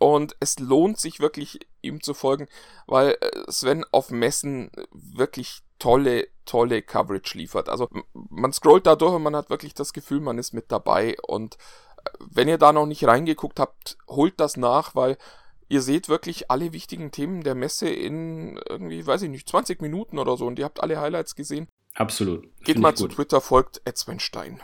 und 0.00 0.34
es 0.40 0.58
lohnt 0.58 0.98
sich 0.98 1.20
wirklich, 1.20 1.60
ihm 1.80 2.02
zu 2.02 2.12
folgen, 2.12 2.48
weil 2.88 3.16
äh, 3.20 3.30
Sven 3.48 3.84
auf 3.92 4.10
Messen 4.10 4.72
wirklich 4.90 5.60
tolle, 5.78 6.26
tolle 6.44 6.82
Coverage 6.82 7.38
liefert. 7.38 7.68
Also 7.68 7.88
man 8.14 8.52
scrollt 8.52 8.84
da 8.84 8.96
durch 8.96 9.14
und 9.14 9.22
man 9.22 9.36
hat 9.36 9.48
wirklich 9.48 9.74
das 9.74 9.92
Gefühl, 9.92 10.18
man 10.18 10.38
ist 10.38 10.54
mit 10.54 10.72
dabei. 10.72 11.16
Und 11.22 11.54
äh, 12.04 12.10
wenn 12.18 12.48
ihr 12.48 12.58
da 12.58 12.72
noch 12.72 12.86
nicht 12.86 13.04
reingeguckt 13.06 13.60
habt, 13.60 13.96
holt 14.08 14.40
das 14.40 14.56
nach, 14.56 14.96
weil 14.96 15.16
ihr 15.68 15.82
seht 15.82 16.08
wirklich 16.08 16.50
alle 16.50 16.72
wichtigen 16.72 17.10
Themen 17.10 17.42
der 17.42 17.54
Messe 17.54 17.88
in 17.88 18.58
irgendwie, 18.68 19.06
weiß 19.06 19.22
ich 19.22 19.30
nicht, 19.30 19.48
20 19.48 19.80
Minuten 19.82 20.18
oder 20.18 20.36
so 20.36 20.46
und 20.46 20.58
ihr 20.58 20.64
habt 20.64 20.82
alle 20.82 21.00
Highlights 21.00 21.34
gesehen. 21.34 21.68
Absolut. 21.94 22.42
Geht 22.58 22.66
Finde 22.66 22.80
mal 22.80 22.94
zu. 22.94 23.08
Twitter, 23.08 23.40
folgt 23.40 23.80
Ed 23.84 23.98
Sven 23.98 24.20
Stein. 24.20 24.60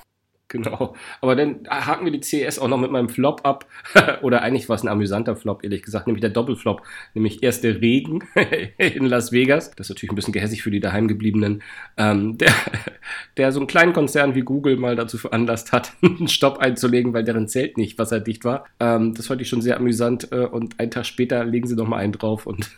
Genau. 0.48 0.94
Aber 1.20 1.36
dann 1.36 1.60
haken 1.68 2.04
wir 2.04 2.12
die 2.12 2.20
CS 2.20 2.58
auch 2.58 2.68
noch 2.68 2.78
mit 2.78 2.90
meinem 2.90 3.08
Flop 3.08 3.40
ab. 3.44 3.66
Oder 4.22 4.42
eigentlich 4.42 4.68
war 4.68 4.76
es 4.76 4.82
ein 4.82 4.88
amüsanter 4.88 5.36
Flop, 5.36 5.64
ehrlich 5.64 5.82
gesagt, 5.82 6.06
nämlich 6.06 6.20
der 6.20 6.30
Doppelflop. 6.30 6.82
Nämlich 7.14 7.42
erst 7.42 7.64
der 7.64 7.80
Regen 7.80 8.20
in 8.78 9.06
Las 9.06 9.32
Vegas. 9.32 9.70
Das 9.70 9.86
ist 9.86 9.90
natürlich 9.90 10.12
ein 10.12 10.16
bisschen 10.16 10.34
gehässig 10.34 10.62
für 10.62 10.70
die 10.70 10.80
daheimgebliebenen. 10.80 11.62
Ähm, 11.96 12.36
der, 12.36 12.52
der 13.38 13.52
so 13.52 13.60
einen 13.60 13.66
kleinen 13.66 13.94
Konzern 13.94 14.34
wie 14.34 14.42
Google 14.42 14.76
mal 14.76 14.96
dazu 14.96 15.16
veranlasst 15.16 15.72
hat, 15.72 15.92
einen 16.02 16.28
Stopp 16.28 16.58
einzulegen, 16.58 17.14
weil 17.14 17.24
deren 17.24 17.48
Zelt 17.48 17.78
nicht 17.78 17.98
wasserdicht 17.98 18.44
war. 18.44 18.66
Ähm, 18.80 19.14
das 19.14 19.28
fand 19.28 19.40
ich 19.40 19.48
schon 19.48 19.62
sehr 19.62 19.78
amüsant. 19.78 20.30
Äh, 20.30 20.44
und 20.44 20.78
einen 20.78 20.90
Tag 20.90 21.06
später 21.06 21.44
legen 21.44 21.66
sie 21.66 21.74
noch 21.74 21.88
mal 21.88 21.98
einen 21.98 22.12
drauf 22.12 22.46
und 22.46 22.70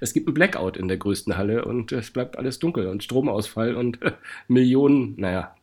es 0.00 0.12
gibt 0.12 0.26
einen 0.26 0.34
Blackout 0.34 0.76
in 0.76 0.88
der 0.88 0.96
größten 0.96 1.36
Halle 1.36 1.64
und 1.64 1.92
es 1.92 2.10
bleibt 2.10 2.36
alles 2.36 2.58
dunkel 2.58 2.88
und 2.88 3.04
Stromausfall 3.04 3.76
und 3.76 3.98
Millionen, 4.48 5.14
naja, 5.16 5.54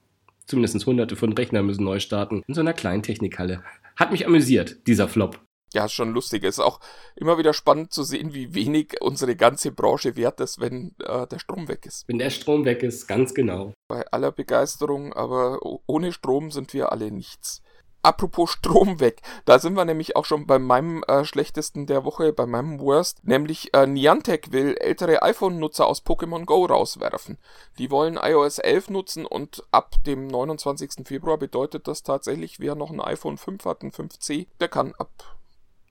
zumindest 0.46 0.86
hunderte 0.86 1.16
von 1.16 1.34
Rechnern 1.34 1.66
müssen 1.66 1.84
neu 1.84 2.00
starten. 2.00 2.44
In 2.48 2.54
so 2.54 2.62
einer 2.62 2.74
kleinen 2.74 3.04
Technikhalle. 3.04 3.64
Hat 3.96 4.12
mich 4.12 4.26
amüsiert, 4.26 4.88
dieser 4.88 5.08
Flop. 5.08 5.40
Ja, 5.74 5.86
ist 5.86 5.94
schon 5.94 6.14
lustig. 6.14 6.44
Es 6.46 6.58
ist 6.58 6.64
auch 6.64 6.80
immer 7.18 7.38
wieder 7.38 7.54
spannend 7.54 7.92
zu 7.92 8.04
sehen, 8.04 8.34
wie 8.34 8.54
wenig 8.54 8.96
unsere 9.02 9.36
ganze 9.36 9.72
Branche 9.72 10.16
wert 10.16 10.40
ist, 10.40 10.62
wenn 10.62 10.96
äh, 11.00 11.28
der 11.28 11.40
Strom 11.40 11.68
weg 11.68 11.86
ist. 11.86 12.08
Wenn 12.08 12.18
der 12.18 12.30
Strom 12.30 12.64
weg 12.64 12.82
ist, 12.82 13.08
ganz 13.08 13.34
genau. 13.34 13.74
Bei 13.90 14.08
aller 14.08 14.32
Begeisterung, 14.32 15.12
aber 15.12 15.60
ohne 15.86 16.14
Strom 16.14 16.52
sind 16.52 16.74
wir 16.74 16.94
alle 16.94 17.12
nichts. 17.12 17.62
Apropos 18.06 18.52
Strom 18.52 19.00
weg, 19.00 19.24
da 19.46 19.58
sind 19.58 19.74
wir 19.74 19.84
nämlich 19.84 20.16
auch 20.16 20.26
schon 20.26 20.46
bei 20.46 20.60
meinem 20.60 21.04
äh, 21.08 21.26
schlechtesten 21.26 21.88
der 21.88 22.06
Woche, 22.06 22.34
bei 22.34 22.46
meinem 22.46 22.80
Worst, 22.80 23.26
nämlich 23.26 23.74
äh, 23.74 23.88
Niantic 23.88 24.52
will 24.52 24.78
ältere 24.78 25.24
iPhone-Nutzer 25.24 25.88
aus 25.88 26.06
Pokémon 26.06 26.46
Go 26.46 26.66
rauswerfen. 26.66 27.40
Die 27.80 27.90
wollen 27.90 28.20
iOS 28.22 28.60
11 28.60 28.92
nutzen 28.92 29.26
und 29.26 29.64
ab 29.72 29.96
dem 30.06 30.28
29. 30.28 31.08
Februar 31.08 31.40
bedeutet 31.40 31.88
das 31.88 32.04
tatsächlich, 32.04 32.60
wer 32.60 32.76
noch 32.76 32.92
ein 32.92 33.02
iPhone 33.02 33.40
5 33.40 33.66
hat, 33.66 33.82
ein 33.82 33.92
5C, 33.92 34.46
der 34.60 34.68
kann 34.68 34.94
ab 35.00 35.10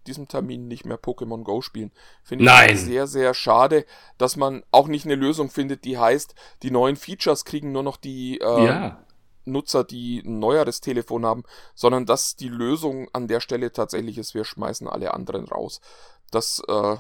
diesem 0.06 0.28
Termin 0.28 0.68
nicht 0.68 0.84
mehr 0.84 1.00
Pokémon 1.00 1.42
Go 1.42 1.62
spielen. 1.62 1.90
Finde 2.22 2.44
ich 2.68 2.80
sehr, 2.80 3.08
sehr 3.08 3.34
schade, 3.34 3.86
dass 4.18 4.36
man 4.36 4.62
auch 4.70 4.86
nicht 4.86 5.04
eine 5.04 5.16
Lösung 5.16 5.50
findet, 5.50 5.84
die 5.84 5.98
heißt, 5.98 6.36
die 6.62 6.70
neuen 6.70 6.94
Features 6.94 7.44
kriegen 7.44 7.72
nur 7.72 7.82
noch 7.82 7.96
die 7.96 8.40
äh, 8.40 8.66
ja. 8.66 9.03
Nutzer, 9.44 9.84
die 9.84 10.22
ein 10.24 10.38
neueres 10.38 10.80
Telefon 10.80 11.24
haben, 11.24 11.44
sondern 11.74 12.06
dass 12.06 12.36
die 12.36 12.48
Lösung 12.48 13.08
an 13.12 13.28
der 13.28 13.40
Stelle 13.40 13.72
tatsächlich 13.72 14.18
ist, 14.18 14.34
wir 14.34 14.44
schmeißen 14.44 14.88
alle 14.88 15.14
anderen 15.14 15.46
raus. 15.46 15.80
Das 16.30 16.62
äh, 16.68 16.96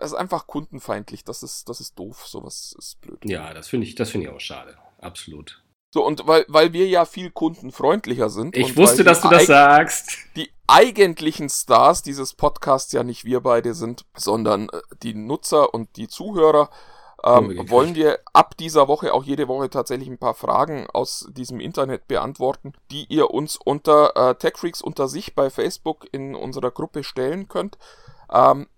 ist 0.00 0.14
einfach 0.14 0.46
kundenfeindlich, 0.46 1.24
das 1.24 1.42
ist, 1.42 1.68
das 1.68 1.80
ist 1.80 1.98
doof, 1.98 2.26
sowas 2.26 2.74
ist 2.78 3.00
blöd. 3.00 3.18
Ja, 3.24 3.52
das 3.52 3.68
finde 3.68 3.86
ich, 3.86 3.94
das 3.94 4.10
finde 4.10 4.26
ich 4.26 4.32
auch 4.32 4.40
schade. 4.40 4.76
Absolut. 5.00 5.62
So, 5.90 6.04
und 6.04 6.26
weil, 6.26 6.44
weil 6.48 6.72
wir 6.72 6.86
ja 6.86 7.04
viel 7.06 7.30
kundenfreundlicher 7.30 8.28
sind. 8.28 8.56
Ich 8.56 8.76
wusste, 8.76 9.04
dass 9.04 9.22
du 9.22 9.28
das 9.28 9.46
sagst. 9.46 10.18
die 10.36 10.50
eigentlichen 10.66 11.48
Stars 11.48 12.02
dieses 12.02 12.34
Podcasts 12.34 12.92
ja 12.92 13.02
nicht 13.02 13.24
wir 13.24 13.40
beide 13.40 13.72
sind, 13.72 14.04
sondern 14.14 14.68
äh, 14.68 14.80
die 15.02 15.14
Nutzer 15.14 15.72
und 15.72 15.96
die 15.96 16.08
Zuhörer, 16.08 16.68
ähm, 17.24 17.68
wollen 17.68 17.94
wir 17.94 18.20
ab 18.32 18.56
dieser 18.56 18.86
Woche 18.86 19.12
auch 19.12 19.24
jede 19.24 19.48
Woche 19.48 19.70
tatsächlich 19.70 20.08
ein 20.08 20.18
paar 20.18 20.34
Fragen 20.34 20.86
aus 20.92 21.28
diesem 21.30 21.58
Internet 21.58 22.06
beantworten, 22.06 22.74
die 22.90 23.06
ihr 23.08 23.30
uns 23.30 23.56
unter 23.56 24.16
äh, 24.16 24.34
TechFreaks 24.36 24.82
unter 24.82 25.08
sich 25.08 25.34
bei 25.34 25.50
Facebook 25.50 26.06
in 26.12 26.36
unserer 26.36 26.70
Gruppe 26.70 27.02
stellen 27.02 27.48
könnt. 27.48 27.76
Ähm, 28.32 28.68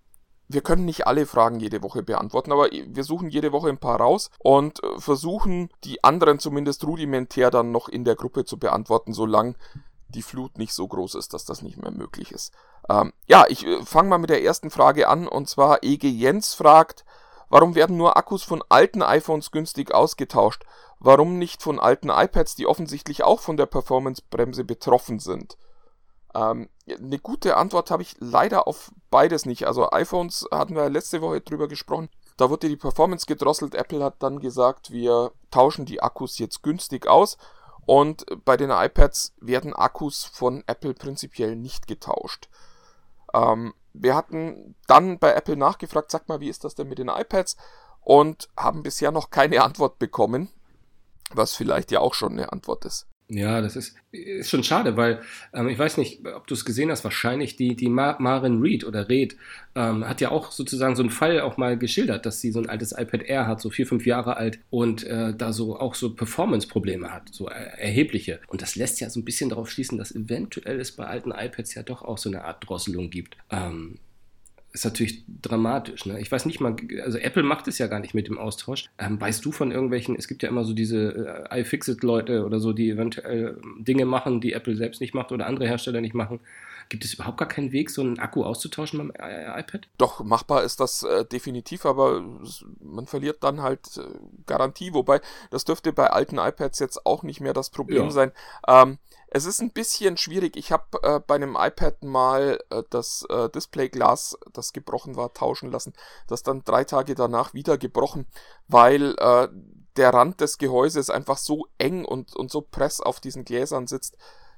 wir 0.47 0.61
können 0.61 0.85
nicht 0.85 1.07
alle 1.07 1.25
Fragen 1.25 1.59
jede 1.59 1.81
Woche 1.83 2.03
beantworten, 2.03 2.51
aber 2.51 2.69
wir 2.71 3.03
suchen 3.03 3.29
jede 3.29 3.51
Woche 3.51 3.69
ein 3.69 3.77
paar 3.77 4.01
raus 4.01 4.31
und 4.39 4.83
äh, 4.83 4.99
versuchen, 4.99 5.69
die 5.83 6.03
anderen 6.03 6.39
zumindest 6.39 6.85
rudimentär 6.85 7.51
dann 7.51 7.71
noch 7.71 7.87
in 7.89 8.03
der 8.03 8.15
Gruppe 8.15 8.43
zu 8.43 8.57
beantworten, 8.57 9.13
solange 9.13 9.55
die 10.09 10.23
Flut 10.23 10.57
nicht 10.57 10.73
so 10.73 10.87
groß 10.87 11.15
ist, 11.15 11.33
dass 11.33 11.45
das 11.45 11.61
nicht 11.61 11.77
mehr 11.77 11.91
möglich 11.91 12.31
ist. 12.31 12.53
Ähm, 12.89 13.13
ja, 13.27 13.45
ich 13.47 13.65
äh, 13.65 13.83
fange 13.85 14.09
mal 14.09 14.17
mit 14.17 14.29
der 14.29 14.43
ersten 14.43 14.71
Frage 14.71 15.07
an 15.07 15.27
und 15.27 15.47
zwar 15.47 15.83
EG 15.83 16.09
Jens 16.09 16.53
fragt, 16.53 17.05
warum 17.51 17.75
werden 17.75 17.97
nur 17.97 18.17
Akkus 18.17 18.43
von 18.43 18.63
alten 18.69 19.03
iPhones 19.03 19.51
günstig 19.51 19.93
ausgetauscht? 19.93 20.63
Warum 20.99 21.37
nicht 21.37 21.61
von 21.61 21.79
alten 21.79 22.09
iPads, 22.09 22.55
die 22.55 22.65
offensichtlich 22.65 23.23
auch 23.23 23.39
von 23.39 23.57
der 23.57 23.67
Performance-Bremse 23.67 24.63
betroffen 24.63 25.19
sind? 25.19 25.57
Ähm, 26.33 26.69
eine 26.87 27.19
gute 27.19 27.57
Antwort 27.57 27.91
habe 27.91 28.03
ich 28.03 28.15
leider 28.19 28.67
auf 28.67 28.91
beides 29.09 29.45
nicht. 29.45 29.67
Also 29.67 29.91
iPhones 29.91 30.47
hatten 30.51 30.75
wir 30.75 30.89
letzte 30.89 31.21
Woche 31.21 31.41
drüber 31.41 31.67
gesprochen. 31.67 32.09
Da 32.37 32.49
wurde 32.49 32.69
die 32.69 32.77
Performance 32.77 33.25
gedrosselt. 33.25 33.75
Apple 33.75 34.03
hat 34.03 34.15
dann 34.23 34.39
gesagt, 34.39 34.91
wir 34.91 35.31
tauschen 35.51 35.85
die 35.85 36.01
Akkus 36.01 36.39
jetzt 36.39 36.63
günstig 36.63 37.07
aus. 37.07 37.37
Und 37.85 38.25
bei 38.45 38.57
den 38.57 38.69
iPads 38.69 39.33
werden 39.41 39.73
Akkus 39.73 40.23
von 40.23 40.63
Apple 40.67 40.93
prinzipiell 40.93 41.55
nicht 41.55 41.87
getauscht. 41.87 42.49
Ähm, 43.33 43.73
wir 43.93 44.15
hatten 44.15 44.75
dann 44.87 45.19
bei 45.19 45.33
Apple 45.33 45.57
nachgefragt, 45.57 46.11
sag 46.11 46.27
mal, 46.27 46.39
wie 46.39 46.49
ist 46.49 46.63
das 46.63 46.75
denn 46.75 46.87
mit 46.87 46.99
den 46.99 47.09
iPads? 47.09 47.57
Und 47.99 48.49
haben 48.57 48.83
bisher 48.83 49.11
noch 49.11 49.29
keine 49.29 49.61
Antwort 49.61 49.99
bekommen, 49.99 50.49
was 51.31 51.53
vielleicht 51.53 51.91
ja 51.91 51.99
auch 51.99 52.13
schon 52.13 52.33
eine 52.33 52.51
Antwort 52.51 52.85
ist. 52.85 53.07
Ja, 53.33 53.61
das 53.61 53.77
ist, 53.77 53.95
ist 54.11 54.49
schon 54.49 54.61
schade, 54.61 54.97
weil 54.97 55.21
ähm, 55.53 55.69
ich 55.69 55.79
weiß 55.79 55.95
nicht, 55.95 56.27
ob 56.27 56.47
du 56.47 56.53
es 56.53 56.65
gesehen 56.65 56.91
hast, 56.91 57.05
wahrscheinlich 57.05 57.55
die, 57.55 57.77
die 57.77 57.87
Mar 57.87 58.17
Maren 58.19 58.59
Reed 58.61 58.83
oder 58.83 59.07
Reed 59.07 59.37
ähm, 59.73 60.05
hat 60.05 60.19
ja 60.19 60.31
auch 60.31 60.51
sozusagen 60.51 60.97
so 60.97 61.03
einen 61.03 61.11
Fall 61.11 61.39
auch 61.39 61.55
mal 61.55 61.77
geschildert, 61.77 62.25
dass 62.25 62.41
sie 62.41 62.51
so 62.51 62.59
ein 62.59 62.67
altes 62.67 62.91
iPad 62.91 63.23
Air 63.23 63.47
hat, 63.47 63.61
so 63.61 63.69
vier, 63.69 63.87
fünf 63.87 64.05
Jahre 64.05 64.35
alt 64.35 64.59
und 64.69 65.05
äh, 65.05 65.33
da 65.33 65.53
so 65.53 65.79
auch 65.79 65.95
so 65.95 66.13
Performance-Probleme 66.13 67.09
hat, 67.09 67.29
so 67.33 67.47
erhebliche. 67.47 68.41
Und 68.47 68.61
das 68.61 68.75
lässt 68.75 68.99
ja 68.99 69.09
so 69.09 69.21
ein 69.21 69.25
bisschen 69.25 69.49
darauf 69.49 69.69
schließen, 69.69 69.97
dass 69.97 70.13
eventuell 70.13 70.81
es 70.81 70.91
bei 70.91 71.05
alten 71.05 71.31
iPads 71.31 71.73
ja 71.73 71.83
doch 71.83 72.01
auch 72.01 72.17
so 72.17 72.29
eine 72.29 72.43
Art 72.43 72.67
Drosselung 72.67 73.11
gibt. 73.11 73.37
Ähm, 73.49 73.99
ist 74.73 74.85
natürlich 74.85 75.23
dramatisch. 75.41 76.05
Ne? 76.05 76.19
Ich 76.19 76.31
weiß 76.31 76.45
nicht 76.45 76.59
mal, 76.59 76.75
also 77.03 77.17
Apple 77.17 77.43
macht 77.43 77.67
es 77.67 77.77
ja 77.77 77.87
gar 77.87 77.99
nicht 77.99 78.13
mit 78.13 78.27
dem 78.27 78.37
Austausch. 78.37 78.89
Ähm, 78.97 79.19
weißt 79.19 79.43
du 79.43 79.51
von 79.51 79.71
irgendwelchen, 79.71 80.15
es 80.15 80.27
gibt 80.27 80.43
ja 80.43 80.49
immer 80.49 80.63
so 80.63 80.73
diese 80.73 81.45
äh, 81.51 81.61
iFixit-Leute 81.61 82.45
oder 82.45 82.59
so, 82.59 82.71
die 82.71 82.89
eventuell 82.89 83.59
Dinge 83.79 84.05
machen, 84.05 84.41
die 84.41 84.53
Apple 84.53 84.75
selbst 84.75 85.01
nicht 85.01 85.13
macht 85.13 85.31
oder 85.31 85.47
andere 85.47 85.67
Hersteller 85.67 86.01
nicht 86.01 86.15
machen. 86.15 86.39
Gibt 86.89 87.05
es 87.05 87.13
überhaupt 87.13 87.37
gar 87.37 87.47
keinen 87.47 87.71
Weg, 87.71 87.89
so 87.89 88.01
einen 88.01 88.19
Akku 88.19 88.43
auszutauschen 88.43 88.99
beim 88.99 89.11
iPad? 89.11 89.87
Doch, 89.97 90.23
machbar 90.23 90.63
ist 90.63 90.81
das 90.81 91.03
äh, 91.03 91.23
definitiv, 91.23 91.85
aber 91.85 92.21
man 92.81 93.07
verliert 93.07 93.43
dann 93.43 93.61
halt 93.61 93.97
äh, 93.97 94.01
Garantie, 94.45 94.93
wobei 94.93 95.21
das 95.51 95.63
dürfte 95.63 95.93
bei 95.93 96.07
alten 96.07 96.37
iPads 96.37 96.79
jetzt 96.79 97.05
auch 97.05 97.23
nicht 97.23 97.39
mehr 97.39 97.53
das 97.53 97.69
Problem 97.69 98.03
ja. 98.03 98.11
sein. 98.11 98.31
Ähm, 98.67 98.97
es 99.33 99.45
ist 99.45 99.61
ein 99.61 99.71
bisschen 99.71 100.17
schwierig. 100.17 100.57
Ich 100.57 100.73
habe 100.73 101.01
äh, 101.03 101.19
bei 101.19 101.35
einem 101.35 101.57
iPad 101.57 102.03
mal 102.03 102.59
äh, 102.69 102.83
das 102.89 103.25
äh, 103.29 103.49
Displayglas, 103.49 104.37
das 104.51 104.73
gebrochen 104.73 105.15
war, 105.15 105.33
tauschen 105.33 105.71
lassen. 105.71 105.93
Das 106.27 106.43
dann 106.43 106.65
drei 106.65 106.83
Tage 106.83 107.15
danach 107.15 107.53
wieder 107.53 107.77
gebrochen, 107.77 108.27
weil 108.67 109.15
äh, 109.17 109.47
der 109.95 110.13
Rand 110.13 110.41
des 110.41 110.57
Gehäuses 110.57 111.09
einfach 111.09 111.37
so 111.37 111.67
eng 111.77 112.03
und, 112.03 112.35
und 112.35 112.51
so 112.51 112.59
press 112.59 112.99
auf 112.99 113.21
diesen 113.21 113.45
Gläsern 113.45 113.87
sitzt, 113.87 114.17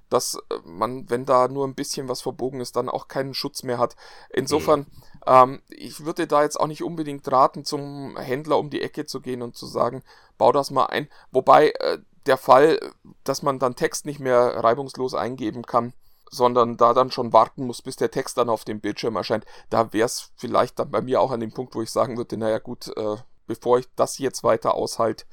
dass 0.09 0.39
äh, 0.49 0.57
man, 0.65 1.07
wenn 1.07 1.26
da 1.26 1.47
nur 1.47 1.67
ein 1.67 1.76
bisschen 1.76 2.09
was 2.09 2.21
verbogen 2.21 2.59
ist, 2.59 2.76
dann 2.76 2.89
auch 2.89 3.07
keinen 3.07 3.36
Schutz 3.36 3.61
mehr 3.61 3.78
hat. 3.78 3.95
Insofern, 4.32 4.80
mhm. 4.80 4.88
ähm, 5.28 5.61
ich 5.69 6.03
würde 6.03 6.26
da 6.26 6.41
jetzt 6.41 6.59
auch 6.59 6.67
nicht 6.67 6.84
unbedingt 6.84 7.32
raten, 7.32 7.63
zum 7.63 8.17
Händler 8.17 8.57
um 8.57 8.71
die 8.71 8.82
Ecke 8.82 9.05
zu 9.05 9.21
gehen 9.21 9.43
und 9.43 9.55
zu 9.55 9.67
sagen, 9.67 10.01
bau 10.39 10.51
das 10.51 10.71
mal 10.71 10.88
ein. 10.88 11.09
Wobei 11.32 11.69
äh, 11.80 11.99
der 12.26 12.38
Fall, 12.38 12.80
dass 13.24 13.43
man 13.43 13.59
dann 13.59 13.76
Text 13.76 14.05
nicht 14.05 14.19
mehr 14.19 14.63
reibungslos 14.63 15.13
eingeben 15.13 15.63
kann, 15.63 15.93
sondern 16.30 16.78
da 16.78 16.93
dann 16.93 17.11
schon 17.11 17.34
warten 17.34 17.65
muss, 17.65 17.82
bis 17.82 17.95
der 17.95 18.11
Text 18.11 18.38
dann 18.38 18.49
auf 18.49 18.65
dem 18.65 18.80
Bildschirm 18.80 19.15
erscheint. 19.15 19.45
Da 19.69 19.93
wäre 19.93 20.05
es 20.05 20.32
vielleicht 20.36 20.80
dann 20.80 20.91
bei 20.91 21.01
mir 21.01 21.21
auch 21.21 21.32
an 21.32 21.39
dem 21.39 21.53
Punkt, 21.53 21.76
wo 21.76 21.82
ich 21.82 21.91
sagen 21.91 22.17
würde, 22.17 22.38
naja 22.38 22.59
gut, 22.59 22.88
äh, 22.97 23.17
bevor 23.45 23.80
ich 23.80 23.88
das 23.95 24.17
jetzt 24.17 24.43
weiter 24.43 24.74
aushalte, 24.74 25.26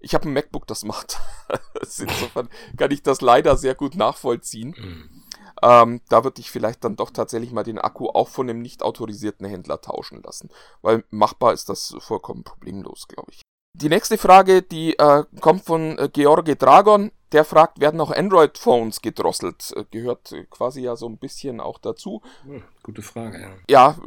ich 0.00 0.14
habe 0.14 0.28
ein 0.28 0.32
MacBook, 0.32 0.66
das 0.66 0.84
macht. 0.84 1.20
Insofern 1.80 2.48
kann 2.76 2.90
ich 2.90 3.02
das 3.04 3.20
leider 3.20 3.56
sehr 3.56 3.76
gut 3.76 3.94
nachvollziehen. 3.94 4.74
Mhm. 4.76 5.22
Ähm, 5.62 6.00
da 6.08 6.24
würde 6.24 6.40
ich 6.40 6.50
vielleicht 6.50 6.82
dann 6.82 6.96
doch 6.96 7.10
tatsächlich 7.10 7.52
mal 7.52 7.62
den 7.62 7.78
Akku 7.78 8.08
auch 8.08 8.28
von 8.28 8.50
einem 8.50 8.60
nicht 8.60 8.82
autorisierten 8.82 9.46
Händler 9.46 9.80
tauschen 9.80 10.20
lassen. 10.22 10.50
Weil 10.82 11.04
machbar 11.10 11.52
ist 11.52 11.68
das 11.68 11.94
vollkommen 12.00 12.42
problemlos, 12.42 13.06
glaube 13.06 13.30
ich. 13.30 13.42
Die 13.74 13.88
nächste 13.88 14.18
Frage, 14.18 14.62
die 14.62 14.98
äh, 14.98 15.24
kommt 15.40 15.64
von 15.64 15.98
äh, 15.98 16.08
George 16.12 16.56
Dragon. 16.56 17.10
Der 17.32 17.44
fragt, 17.44 17.80
werden 17.80 18.00
auch 18.00 18.10
Android-Phones 18.10 19.00
gedrosselt? 19.00 19.72
Äh, 19.74 19.84
gehört 19.90 20.32
äh, 20.32 20.44
quasi 20.44 20.82
ja 20.82 20.94
so 20.94 21.08
ein 21.08 21.16
bisschen 21.16 21.60
auch 21.60 21.78
dazu. 21.78 22.20
Hm, 22.44 22.62
gute 22.82 23.00
Frage, 23.00 23.40
ja. 23.40 23.50
Ja, 23.68 23.98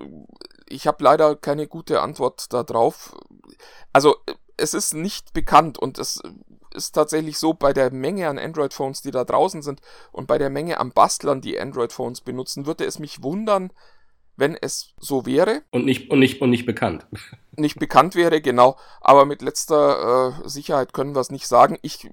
ich 0.70 0.86
habe 0.86 1.04
leider 1.04 1.36
keine 1.36 1.68
gute 1.68 2.02
Antwort 2.02 2.54
darauf. 2.54 3.16
Also, 3.92 4.16
es 4.58 4.76
ist 4.76 4.94
nicht 4.94 5.34
bekannt 5.34 5.80
und 5.80 5.98
es 5.98 6.22
ist 6.76 6.92
tatsächlich 6.92 7.40
so, 7.40 7.54
bei 7.54 7.74
der 7.74 7.92
Menge 7.92 8.28
an 8.30 8.38
Android-Phones, 8.38 9.02
die 9.02 9.12
da 9.12 9.24
draußen 9.24 9.64
sind 9.64 9.82
und 10.12 10.28
bei 10.28 10.38
der 10.38 10.50
Menge 10.50 10.80
an 10.80 10.92
Bastlern, 10.92 11.42
die 11.42 11.60
Android-Phones 11.60 12.22
benutzen, 12.22 12.68
würde 12.68 12.86
es 12.86 13.00
mich 13.00 13.24
wundern, 13.24 13.72
wenn 14.38 14.56
es 14.56 14.94
so 15.00 15.26
wäre. 15.26 15.64
Und 15.72 15.86
nicht, 15.86 16.12
und 16.12 16.20
nicht, 16.20 16.42
und 16.42 16.50
nicht 16.50 16.66
bekannt. 16.66 17.08
Nicht 17.58 17.80
bekannt 17.80 18.16
wäre, 18.16 18.42
genau. 18.42 18.78
Aber 19.02 19.26
mit 19.26 19.42
letzter 19.42 20.42
äh, 20.44 20.50
Sicherheit 20.50 20.94
können 20.94 21.16
wir 21.16 21.22
es 21.22 21.32
nicht 21.32 21.48
sagen. 21.48 21.78
Ich 21.82 22.10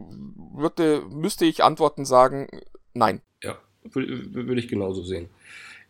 würde, 0.54 1.02
müsste 1.10 1.44
ich 1.44 1.64
antworten 1.64 2.04
sagen, 2.04 2.48
nein. 2.94 3.20
Ja, 3.42 3.58
würde, 3.84 4.34
würde 4.34 4.60
ich 4.60 4.68
genauso 4.68 5.02
sehen. 5.02 5.28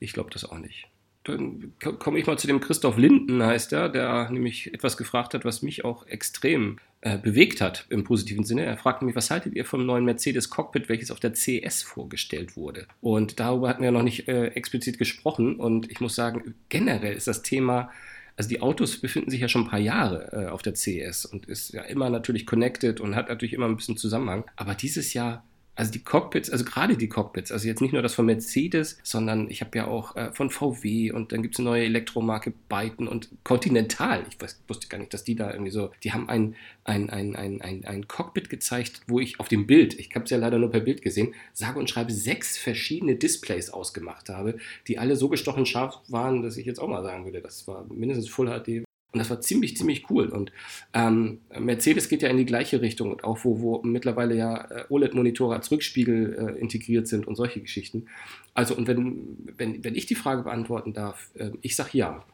Ich 0.01 0.13
glaube 0.13 0.31
das 0.31 0.45
auch 0.45 0.59
nicht 0.59 0.89
dann 1.25 1.73
komme 1.79 2.19
ich 2.19 2.27
mal 2.27 2.39
zu 2.39 2.47
dem 2.47 2.61
Christoph 2.61 2.99
Linden, 2.99 3.43
heißt 3.43 3.73
er, 3.73 3.89
der 3.89 4.29
nämlich 4.31 4.75
etwas 4.75 4.97
gefragt 4.97 5.35
hat, 5.35 5.45
was 5.45 5.63
mich 5.63 5.85
auch 5.85 6.07
extrem 6.07 6.79
äh, 7.01 7.17
bewegt 7.17 7.61
hat 7.61 7.87
im 7.91 8.03
positiven 8.03 8.45
Sinne. 8.45 8.65
Er 8.65 8.77
fragte 8.77 9.05
mich, 9.05 9.15
was 9.15 9.31
haltet 9.31 9.55
ihr 9.55 9.65
vom 9.65 9.87
neuen 9.87 10.05
Mercedes 10.05 10.51
Cockpit, 10.51 10.89
welches 10.89 11.13
auf 11.13 11.21
der 11.21 11.33
CS 11.33 11.83
vorgestellt 11.83 12.57
wurde? 12.57 12.87
Und 13.01 13.39
darüber 13.39 13.69
hatten 13.69 13.85
wir 13.85 13.93
noch 13.93 14.03
nicht 14.03 14.27
äh, 14.27 14.49
explizit 14.49 14.99
gesprochen. 14.99 15.57
Und 15.57 15.91
ich 15.91 16.01
muss 16.01 16.17
sagen, 16.17 16.55
generell 16.69 17.15
ist 17.15 17.29
das 17.29 17.43
Thema 17.43 17.91
also 18.37 18.49
die 18.49 18.61
Autos 18.61 19.01
befinden 19.01 19.31
sich 19.31 19.41
ja 19.41 19.49
schon 19.49 19.65
ein 19.65 19.71
paar 19.71 19.79
Jahre 19.79 20.33
äh, 20.33 20.47
auf 20.49 20.63
der 20.63 20.75
CS 20.75 21.25
und 21.27 21.47
ist 21.47 21.73
ja 21.73 21.83
immer 21.83 22.11
natürlich 22.11 22.47
connected 22.47 23.01
und 23.01 23.15
hat 23.15 23.29
natürlich 23.29 23.53
immer 23.53 23.67
ein 23.67 23.77
bisschen 23.77 23.97
Zusammenhang. 23.97 24.45
Aber 24.57 24.75
dieses 24.75 25.13
Jahr 25.15 25.45
also 25.75 25.91
die 25.91 26.05
Cockpits, 26.05 26.51
also 26.51 26.65
gerade 26.65 26.97
die 26.97 27.09
Cockpits, 27.09 27.51
also 27.51 27.67
jetzt 27.67 27.81
nicht 27.81 27.93
nur 27.93 28.03
das 28.03 28.15
von 28.15 28.27
Mercedes, 28.27 28.99
sondern 29.03 29.49
ich 29.49 29.63
habe 29.63 29.77
ja 29.79 29.87
auch 29.87 30.17
äh, 30.17 30.31
von 30.33 30.51
VW 30.51 31.13
und 31.13 31.33
dann 31.33 31.43
gibt 31.43 31.55
es 31.55 31.61
eine 31.61 31.71
neue 31.71 31.85
Elektromarke 31.85 32.53
Byton 32.69 33.09
und 33.09 33.31
Continental. 33.43 34.25
Ich 34.29 34.41
weiß, 34.41 34.63
wusste 34.69 34.89
gar 34.89 34.99
nicht, 34.99 35.15
dass 35.15 35.25
die 35.25 35.35
da 35.35 35.51
irgendwie 35.51 35.71
so, 35.71 35.91
die 36.05 36.13
haben 36.13 36.29
ein, 36.29 36.57
ein, 36.85 37.09
ein, 37.09 37.37
ein, 37.37 37.63
ein, 37.63 37.85
ein 37.87 38.07
Cockpit 38.07 38.51
gezeigt, 38.51 39.01
wo 39.07 39.19
ich 39.19 39.41
auf 39.41 39.49
dem 39.49 39.67
Bild, 39.67 39.99
ich 39.99 40.15
habe 40.15 40.25
es 40.25 40.31
ja 40.31 40.37
leider 40.37 40.59
nur 40.59 40.71
per 40.71 40.81
Bild 40.81 41.01
gesehen, 41.01 41.35
sage 41.55 41.79
und 41.79 41.89
schreibe 41.89 42.13
sechs 42.13 42.59
verschiedene 42.59 43.17
Displays 43.17 43.71
ausgemacht 43.71 44.29
habe, 44.29 44.59
die 44.89 44.99
alle 44.99 45.17
so 45.17 45.29
gestochen 45.31 45.65
scharf 45.65 46.01
waren, 46.09 46.43
dass 46.43 46.59
ich 46.59 46.67
jetzt 46.67 46.81
auch 46.81 46.89
mal 46.89 47.03
sagen 47.03 47.25
würde, 47.25 47.41
das 47.41 47.67
war 47.67 47.87
mindestens 47.89 48.29
Full 48.29 48.49
HD 48.49 48.85
und 49.13 49.19
das 49.19 49.29
war 49.29 49.41
ziemlich, 49.43 49.77
ziemlich 49.77 50.09
cool. 50.11 50.29
Und 50.29 50.53
ähm, 50.95 51.41
Mercedes 51.59 52.09
geht 52.09 52.23
ja 52.23 52.31
in 52.31 52.39
die 52.39 52.47
gleiche 52.47 52.81
Richtung, 52.81 53.21
auch 53.23 53.45
wo, 53.45 53.61
wo 53.61 53.83
mittlerweile 53.83 54.35
ja 54.35 54.65
äh, 54.71 54.85
OLED-Monitore 54.89 55.55
als 55.55 55.71
Rückspiegel 55.71 56.57
äh, 56.57 56.61
integriert 56.61 57.07
sind 57.07 57.27
und 57.27 57.37
solche 57.37 57.61
Geschichten. 57.61 58.07
Also, 58.55 58.75
und 58.75 58.89
wenn, 58.89 59.37
wenn, 59.59 59.85
wenn 59.85 59.95
ich 59.95 60.07
die 60.07 60.15
Frage 60.15 60.43
beantworten 60.43 60.95
darf, 60.95 61.31
äh, 61.35 61.51
ich 61.61 61.77
sage 61.77 61.91
ja. 61.93 62.25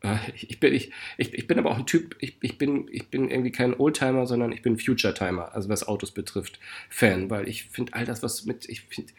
Äh, 0.00 0.16
ich, 0.36 0.60
bin, 0.60 0.72
ich, 0.74 0.92
ich, 1.16 1.34
ich 1.34 1.48
bin 1.48 1.58
aber 1.58 1.72
auch 1.72 1.78
ein 1.78 1.86
Typ, 1.86 2.14
ich, 2.20 2.36
ich, 2.40 2.56
bin, 2.56 2.86
ich 2.92 3.08
bin 3.08 3.28
irgendwie 3.28 3.50
kein 3.50 3.74
Oldtimer, 3.74 4.26
sondern 4.28 4.52
ich 4.52 4.62
bin 4.62 4.78
Future-Timer, 4.78 5.52
also 5.56 5.68
was 5.68 5.88
Autos 5.88 6.12
betrifft, 6.12 6.60
Fan, 6.88 7.30
weil 7.30 7.48
ich 7.48 7.64
finde 7.64 7.94
all 7.94 8.04
das, 8.04 8.22
was 8.22 8.44
mit, 8.44 8.68
ich 8.68 8.82
finde, 8.82 9.12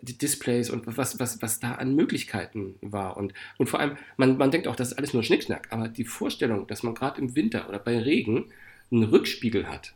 die 0.00 0.18
Displays 0.18 0.70
und 0.70 0.86
was, 0.96 1.18
was, 1.18 1.40
was 1.42 1.60
da 1.60 1.72
an 1.76 1.94
Möglichkeiten 1.94 2.74
war. 2.80 3.16
Und, 3.16 3.32
und 3.58 3.68
vor 3.68 3.80
allem, 3.80 3.96
man, 4.16 4.36
man 4.36 4.50
denkt 4.50 4.68
auch, 4.68 4.76
das 4.76 4.92
ist 4.92 4.98
alles 4.98 5.14
nur 5.14 5.22
Schnickschnack, 5.22 5.68
aber 5.70 5.88
die 5.88 6.04
Vorstellung, 6.04 6.66
dass 6.66 6.82
man 6.82 6.94
gerade 6.94 7.20
im 7.20 7.34
Winter 7.34 7.68
oder 7.68 7.78
bei 7.78 7.98
Regen 7.98 8.46
einen 8.90 9.04
Rückspiegel 9.04 9.68
hat, 9.68 9.94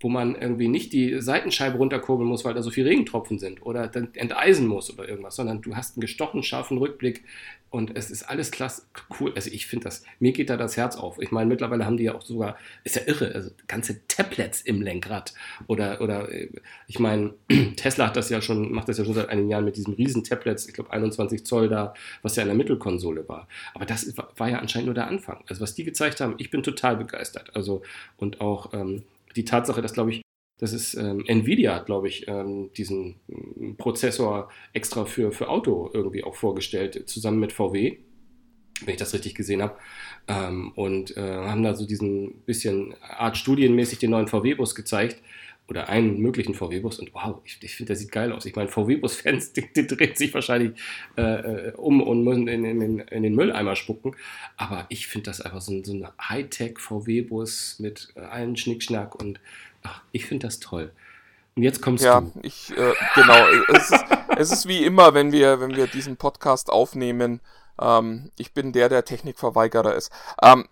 wo 0.00 0.08
man 0.08 0.34
irgendwie 0.34 0.68
nicht 0.68 0.92
die 0.92 1.20
Seitenscheibe 1.20 1.78
runterkurbeln 1.78 2.28
muss, 2.28 2.44
weil 2.44 2.54
da 2.54 2.62
so 2.62 2.70
viele 2.70 2.90
Regentropfen 2.90 3.38
sind 3.38 3.62
oder 3.62 3.88
dann 3.88 4.14
enteisen 4.14 4.66
muss 4.66 4.92
oder 4.92 5.08
irgendwas, 5.08 5.36
sondern 5.36 5.62
du 5.62 5.74
hast 5.74 5.96
einen 5.96 6.02
gestochen 6.02 6.42
scharfen 6.42 6.78
Rückblick 6.78 7.24
und 7.70 7.96
es 7.96 8.10
ist 8.10 8.22
alles 8.22 8.50
klasse, 8.50 8.82
cool. 9.18 9.32
Also 9.34 9.50
ich 9.50 9.66
finde 9.66 9.84
das, 9.84 10.02
mir 10.20 10.32
geht 10.32 10.50
da 10.50 10.56
das 10.56 10.76
Herz 10.76 10.96
auf. 10.96 11.20
Ich 11.20 11.30
meine, 11.30 11.48
mittlerweile 11.48 11.84
haben 11.84 11.96
die 11.96 12.04
ja 12.04 12.14
auch 12.14 12.22
sogar, 12.22 12.56
ist 12.84 12.96
ja 12.96 13.02
irre, 13.06 13.34
also 13.34 13.50
ganze 13.66 14.06
Tablets 14.08 14.62
im 14.62 14.80
Lenkrad 14.80 15.34
oder, 15.66 16.00
oder 16.00 16.32
äh, 16.32 16.48
ich 16.86 16.98
meine, 16.98 17.34
Tesla 17.76 18.06
hat 18.06 18.16
das 18.16 18.30
ja 18.30 18.40
schon, 18.40 18.72
macht 18.72 18.88
das 18.88 18.98
ja 18.98 19.04
schon 19.04 19.14
seit 19.14 19.28
einigen 19.28 19.50
Jahren 19.50 19.64
mit 19.64 19.76
diesem 19.76 19.94
riesen 19.94 20.24
Tablets, 20.24 20.66
ich 20.66 20.74
glaube 20.74 20.92
21 20.92 21.44
Zoll 21.44 21.68
da, 21.68 21.94
was 22.22 22.36
ja 22.36 22.42
in 22.42 22.48
der 22.48 22.56
Mittelkonsole 22.56 23.28
war. 23.28 23.48
Aber 23.74 23.84
das 23.84 24.14
war 24.36 24.48
ja 24.48 24.58
anscheinend 24.58 24.86
nur 24.86 24.94
der 24.94 25.08
Anfang. 25.08 25.44
Also 25.46 25.60
was 25.60 25.74
die 25.74 25.84
gezeigt 25.84 26.20
haben, 26.20 26.34
ich 26.38 26.50
bin 26.50 26.62
total 26.62 26.96
begeistert. 26.96 27.54
Also 27.54 27.82
und 28.16 28.40
auch 28.40 28.72
ähm, 28.72 29.04
die 29.36 29.44
Tatsache, 29.44 29.82
dass, 29.82 29.92
glaube 29.92 30.10
ich, 30.10 30.22
Das 30.58 30.72
ist 30.72 30.94
ähm, 30.94 31.24
Nvidia 31.26 31.76
hat, 31.76 31.86
glaube 31.86 32.08
ich, 32.08 32.26
ähm, 32.28 32.70
diesen 32.76 33.16
ähm, 33.28 33.76
Prozessor 33.76 34.50
extra 34.72 35.04
für, 35.04 35.32
für 35.32 35.48
Auto 35.48 35.90
irgendwie 35.94 36.24
auch 36.24 36.34
vorgestellt, 36.34 37.08
zusammen 37.08 37.38
mit 37.38 37.52
VW, 37.52 37.98
wenn 38.84 38.94
ich 38.94 39.00
das 39.00 39.14
richtig 39.14 39.34
gesehen 39.34 39.62
habe. 39.62 39.76
Ähm, 40.26 40.72
und 40.74 41.16
äh, 41.16 41.20
haben 41.20 41.62
da 41.62 41.74
so 41.74 41.86
diesen 41.86 42.40
bisschen 42.42 42.94
Art 43.00 43.36
studienmäßig 43.36 44.00
den 44.00 44.10
neuen 44.10 44.26
VW-Bus 44.26 44.74
gezeigt 44.74 45.22
oder 45.68 45.88
einen 45.90 46.18
möglichen 46.20 46.54
VW-Bus 46.54 46.98
und 46.98 47.12
wow, 47.12 47.40
ich, 47.44 47.58
ich 47.60 47.74
finde, 47.74 47.88
der 47.88 47.96
sieht 47.96 48.10
geil 48.10 48.32
aus. 48.32 48.46
Ich 48.46 48.56
meine, 48.56 48.68
VW-Bus-Fans, 48.70 49.52
die, 49.52 49.70
die, 49.72 49.86
drehen 49.86 50.16
sich 50.16 50.32
wahrscheinlich 50.32 50.72
äh, 51.16 51.22
äh, 51.68 51.72
um 51.74 52.02
und 52.02 52.24
müssen 52.24 52.48
in, 52.48 52.64
in, 52.64 52.80
in, 52.80 52.98
in, 53.00 53.22
den 53.22 53.34
Mülleimer 53.34 53.76
spucken. 53.76 54.16
Aber 54.56 54.86
ich 54.88 55.06
finde 55.06 55.26
das 55.26 55.42
einfach 55.42 55.60
so 55.60 55.72
ein, 55.72 55.84
so 55.84 55.92
ein 55.92 56.08
Hightech-VW-Bus 56.20 57.80
mit 57.80 58.08
äh, 58.16 58.20
allen 58.20 58.56
Schnickschnack 58.56 59.14
und 59.14 59.40
ach, 59.88 60.02
ich 60.12 60.26
finde 60.26 60.46
das 60.46 60.60
toll. 60.60 60.92
Und 61.56 61.62
jetzt 61.62 61.82
kommst 61.82 62.04
ja, 62.04 62.20
du. 62.20 62.26
Ja, 62.26 62.32
ich, 62.42 62.70
äh, 62.76 62.94
genau. 63.14 63.46
es, 63.74 63.90
ist, 63.90 64.04
es 64.36 64.52
ist 64.52 64.68
wie 64.68 64.84
immer, 64.84 65.14
wenn 65.14 65.32
wir, 65.32 65.60
wenn 65.60 65.74
wir 65.74 65.86
diesen 65.86 66.16
Podcast 66.16 66.70
aufnehmen. 66.70 67.40
Ähm, 67.80 68.30
ich 68.38 68.52
bin 68.54 68.72
der, 68.72 68.88
der 68.88 69.04
Technikverweigerer 69.04 69.94
ist. 69.94 70.12
Ähm, 70.40 70.68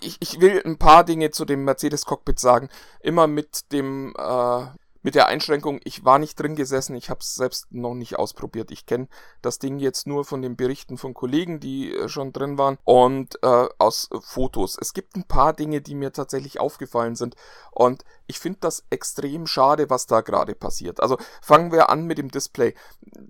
ich, 0.00 0.16
ich 0.20 0.40
will 0.40 0.62
ein 0.64 0.78
paar 0.78 1.04
Dinge 1.04 1.30
zu 1.30 1.44
dem 1.44 1.64
Mercedes-Cockpit 1.64 2.38
sagen. 2.38 2.68
Immer 3.00 3.26
mit 3.26 3.72
dem 3.72 4.14
äh, 4.18 4.64
mit 5.02 5.14
der 5.14 5.26
Einschränkung, 5.26 5.80
ich 5.84 6.04
war 6.04 6.18
nicht 6.18 6.38
drin 6.38 6.56
gesessen, 6.56 6.94
ich 6.94 7.10
habe 7.10 7.20
es 7.20 7.34
selbst 7.34 7.72
noch 7.72 7.94
nicht 7.94 8.18
ausprobiert. 8.18 8.70
Ich 8.70 8.86
kenne 8.86 9.08
das 9.42 9.58
Ding 9.58 9.78
jetzt 9.78 10.06
nur 10.06 10.24
von 10.24 10.42
den 10.42 10.56
Berichten 10.56 10.96
von 10.96 11.14
Kollegen, 11.14 11.60
die 11.60 11.94
äh, 11.94 12.08
schon 12.08 12.32
drin 12.32 12.58
waren 12.58 12.78
und 12.84 13.38
äh, 13.42 13.68
aus 13.78 14.08
Fotos. 14.20 14.78
Es 14.80 14.94
gibt 14.94 15.16
ein 15.16 15.24
paar 15.24 15.52
Dinge, 15.52 15.80
die 15.80 15.94
mir 15.94 16.12
tatsächlich 16.12 16.60
aufgefallen 16.60 17.16
sind 17.16 17.34
und 17.70 18.04
ich 18.26 18.38
finde 18.38 18.60
das 18.60 18.84
extrem 18.90 19.46
schade, 19.46 19.90
was 19.90 20.06
da 20.06 20.20
gerade 20.20 20.54
passiert. 20.54 21.00
Also 21.00 21.18
fangen 21.40 21.72
wir 21.72 21.90
an 21.90 22.04
mit 22.04 22.18
dem 22.18 22.30
Display. 22.30 22.74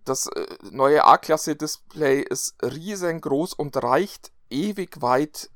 Das 0.05 0.27
äh, 0.27 0.47
neue 0.71 1.05
A-Klasse-Display 1.05 2.21
ist 2.21 2.55
riesengroß 2.63 3.55
und 3.55 3.83
reicht 3.83 4.31
ewig 4.51 5.01
weit 5.01 5.51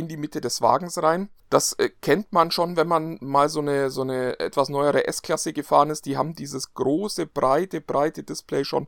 in 0.00 0.08
die 0.08 0.16
Mitte 0.16 0.40
des 0.40 0.60
Wagens 0.60 1.02
rein. 1.02 1.30
Das 1.48 1.72
äh, 1.74 1.90
kennt 2.00 2.32
man 2.32 2.50
schon, 2.50 2.76
wenn 2.76 2.88
man 2.88 3.18
mal 3.20 3.48
so 3.48 3.60
eine, 3.60 3.90
so 3.90 4.02
eine 4.02 4.38
etwas 4.40 4.68
neuere 4.68 5.06
S-Klasse 5.06 5.52
gefahren 5.52 5.90
ist. 5.90 6.06
Die 6.06 6.16
haben 6.16 6.34
dieses 6.34 6.74
große, 6.74 7.26
breite, 7.26 7.80
breite 7.80 8.22
Display 8.22 8.64
schon, 8.64 8.86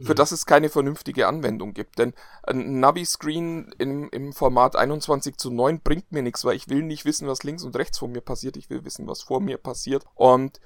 für 0.00 0.12
mhm. 0.12 0.16
das 0.16 0.32
es 0.32 0.46
keine 0.46 0.68
vernünftige 0.68 1.26
Anwendung 1.26 1.74
gibt. 1.74 1.98
Denn 1.98 2.14
ein 2.44 2.80
Navi-Screen 2.80 3.74
im, 3.78 4.08
im 4.10 4.32
Format 4.32 4.76
21 4.76 5.36
zu 5.36 5.50
9 5.50 5.80
bringt 5.80 6.12
mir 6.12 6.22
nichts, 6.22 6.44
weil 6.44 6.56
ich 6.56 6.68
will 6.68 6.82
nicht 6.82 7.04
wissen, 7.04 7.28
was 7.28 7.42
links 7.42 7.64
und 7.64 7.76
rechts 7.76 7.98
von 7.98 8.12
mir 8.12 8.22
passiert. 8.22 8.56
Ich 8.56 8.70
will 8.70 8.84
wissen, 8.84 9.06
was 9.06 9.22
vor 9.22 9.40
mir 9.40 9.58
passiert. 9.58 10.04
Und 10.14 10.60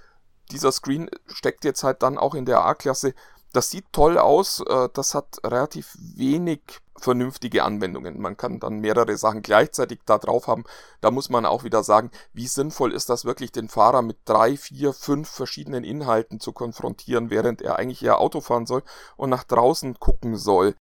dieser 0.53 0.73
Screen 0.73 1.11
steckt 1.27 1.65
jetzt 1.65 1.83
halt 1.83 2.03
dann 2.03 2.19
auch 2.19 2.35
in 2.35 2.45
der 2.45 2.65
A-Klasse 2.65 3.15
das 3.57 3.71
sieht 3.71 3.87
toll 3.93 4.19
aus, 4.19 4.61
äh, 4.61 4.89
das 4.93 5.15
hat 5.15 5.39
relativ 5.45 5.97
wenig 5.99 6.61
vernünftige 6.99 7.65
Anwendungen. 7.65 8.21
Man 8.21 8.37
kann 8.37 8.61
dann 8.61 8.81
mehrere 8.81 9.17
Sachen 9.17 9.43
gleichzeitig 9.43 10.01
da 10.07 10.19
drauf 10.19 10.47
haben. 10.47 10.65
Da 11.01 11.11
muss 11.11 11.31
man 11.31 11.47
auch 11.47 11.65
wieder 11.65 11.83
sagen, 11.83 12.11
wie 12.33 12.47
sinnvoll 12.47 12.93
ist 12.93 13.09
das 13.09 13.25
wirklich, 13.25 13.53
den 13.53 13.69
Fahrer 13.69 14.03
mit 14.03 14.19
drei, 14.25 14.57
vier, 14.57 14.93
fünf 14.93 15.29
verschiedenen 15.29 15.85
Inhalten 15.85 16.41
zu 16.41 16.53
konfrontieren, 16.53 17.31
während 17.31 17.63
er 17.63 17.77
eigentlich 17.77 18.03
eher 18.03 18.19
Auto 18.19 18.41
fahren 18.41 18.67
soll 18.67 18.83
und 19.17 19.31
nach 19.31 19.45
draußen 19.45 19.99
gucken 19.99 20.37
soll. 20.37 20.75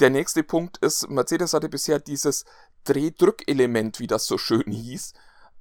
Der 0.00 0.10
nächste 0.10 0.42
Punkt 0.42 0.78
ist, 0.78 1.08
Mercedes 1.08 1.54
hatte 1.54 1.68
bisher 1.68 1.98
dieses 1.98 2.44
Drehdrückelement, 2.84 3.98
wie 3.98 4.06
das 4.06 4.26
so 4.26 4.38
schön 4.38 4.64
hieß, 4.70 5.14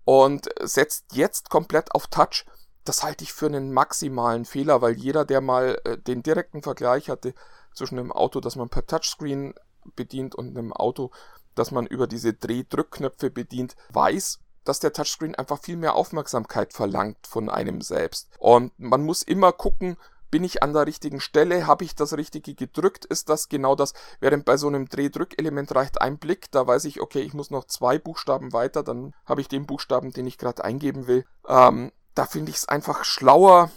und 0.05 0.49
setzt 0.61 1.13
jetzt 1.13 1.49
komplett 1.49 1.93
auf 1.93 2.07
Touch 2.07 2.45
das 2.85 3.03
halte 3.03 3.23
ich 3.23 3.33
für 3.33 3.47
einen 3.47 3.73
maximalen 3.73 4.45
Fehler, 4.45 4.81
weil 4.81 4.93
jeder, 4.93 5.25
der 5.25 5.41
mal 5.41 5.81
äh, 5.83 5.97
den 5.97 6.23
direkten 6.23 6.61
Vergleich 6.61 7.09
hatte 7.09 7.33
zwischen 7.73 7.99
einem 7.99 8.11
Auto, 8.11 8.39
das 8.39 8.55
man 8.55 8.69
per 8.69 8.85
Touchscreen 8.85 9.53
bedient 9.95 10.35
und 10.35 10.57
einem 10.57 10.71
Auto, 10.71 11.11
das 11.55 11.71
man 11.71 11.87
über 11.87 12.07
diese 12.07 12.33
Drehdrückknöpfe 12.33 13.31
bedient, 13.31 13.75
weiß, 13.89 14.39
dass 14.63 14.79
der 14.79 14.93
Touchscreen 14.93 15.35
einfach 15.35 15.59
viel 15.59 15.77
mehr 15.77 15.95
Aufmerksamkeit 15.95 16.73
verlangt 16.73 17.27
von 17.27 17.49
einem 17.49 17.81
selbst. 17.81 18.29
Und 18.39 18.71
man 18.77 19.03
muss 19.03 19.23
immer 19.23 19.51
gucken, 19.51 19.97
bin 20.31 20.43
ich 20.43 20.61
an 20.63 20.73
der 20.73 20.85
richtigen 20.85 21.21
Stelle? 21.21 21.65
Habe 21.65 21.85
ich 21.85 21.95
das 21.95 22.13
Richtige 22.17 22.55
gedrückt? 22.55 23.05
Ist 23.05 23.29
das 23.29 23.47
genau 23.47 23.75
das? 23.75 23.93
Während 24.19 24.43
bei 24.43 24.57
so 24.57 24.67
einem 24.67 24.89
Drehdrückelement 24.89 25.73
reicht 25.73 26.01
ein 26.01 26.17
Blick, 26.17 26.51
da 26.51 26.67
weiß 26.67 26.85
ich, 26.85 26.99
okay, 26.99 27.21
ich 27.21 27.33
muss 27.33 27.51
noch 27.51 27.65
zwei 27.65 27.99
Buchstaben 27.99 28.51
weiter, 28.51 28.83
dann 28.83 29.13
habe 29.25 29.41
ich 29.41 29.47
den 29.47 29.65
Buchstaben, 29.65 30.11
den 30.11 30.27
ich 30.27 30.37
gerade 30.37 30.63
eingeben 30.63 31.07
will. 31.07 31.25
Ähm, 31.47 31.91
da 32.15 32.25
finde 32.25 32.49
ich 32.49 32.57
es 32.57 32.67
einfach 32.67 33.03
schlauer, 33.03 33.69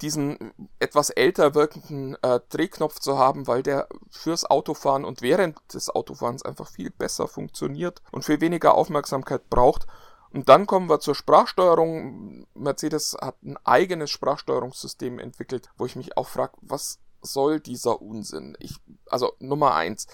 diesen 0.00 0.52
etwas 0.78 1.10
älter 1.10 1.54
wirkenden 1.54 2.16
äh, 2.22 2.40
Drehknopf 2.50 3.00
zu 3.00 3.18
haben, 3.18 3.46
weil 3.46 3.62
der 3.62 3.88
fürs 4.10 4.44
Autofahren 4.44 5.04
und 5.04 5.22
während 5.22 5.58
des 5.74 5.90
Autofahrens 5.90 6.44
einfach 6.44 6.68
viel 6.68 6.90
besser 6.90 7.26
funktioniert 7.26 8.00
und 8.12 8.24
viel 8.24 8.40
weniger 8.40 8.74
Aufmerksamkeit 8.74 9.50
braucht. 9.50 9.86
Und 10.30 10.48
dann 10.48 10.66
kommen 10.66 10.88
wir 10.88 11.00
zur 11.00 11.14
Sprachsteuerung. 11.14 12.46
Mercedes 12.54 13.16
hat 13.20 13.42
ein 13.42 13.56
eigenes 13.64 14.10
Sprachsteuerungssystem 14.10 15.18
entwickelt, 15.18 15.70
wo 15.76 15.86
ich 15.86 15.96
mich 15.96 16.16
auch 16.16 16.28
frage, 16.28 16.52
was 16.60 17.00
soll 17.22 17.60
dieser 17.60 18.00
Unsinn? 18.00 18.56
Ich, 18.60 18.76
also 19.06 19.32
Nummer 19.40 19.74
eins. 19.74 20.06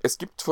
Es 0.00 0.18
gibt 0.18 0.46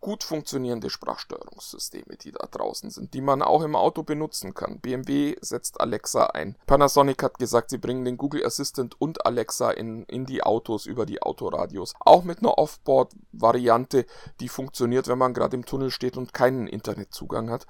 gut 0.00 0.24
funktionierende 0.24 0.90
Sprachsteuerungssysteme, 0.90 2.16
die 2.16 2.32
da 2.32 2.46
draußen 2.46 2.90
sind, 2.90 3.14
die 3.14 3.20
man 3.20 3.42
auch 3.42 3.62
im 3.62 3.76
Auto 3.76 4.02
benutzen 4.02 4.54
kann. 4.54 4.80
BMW 4.80 5.36
setzt 5.40 5.80
Alexa 5.80 6.26
ein. 6.26 6.56
Panasonic 6.66 7.22
hat 7.22 7.38
gesagt, 7.38 7.70
sie 7.70 7.78
bringen 7.78 8.04
den 8.04 8.16
Google 8.16 8.44
Assistant 8.44 9.00
und 9.00 9.26
Alexa 9.26 9.70
in, 9.70 10.04
in 10.04 10.26
die 10.26 10.42
Autos 10.42 10.86
über 10.86 11.06
die 11.06 11.22
Autoradios. 11.22 11.94
Auch 12.00 12.24
mit 12.24 12.38
einer 12.38 12.58
Offboard-Variante, 12.58 14.06
die 14.40 14.48
funktioniert, 14.48 15.08
wenn 15.08 15.18
man 15.18 15.34
gerade 15.34 15.56
im 15.56 15.66
Tunnel 15.66 15.90
steht 15.90 16.16
und 16.16 16.32
keinen 16.32 16.66
Internetzugang 16.66 17.50
hat. 17.50 17.66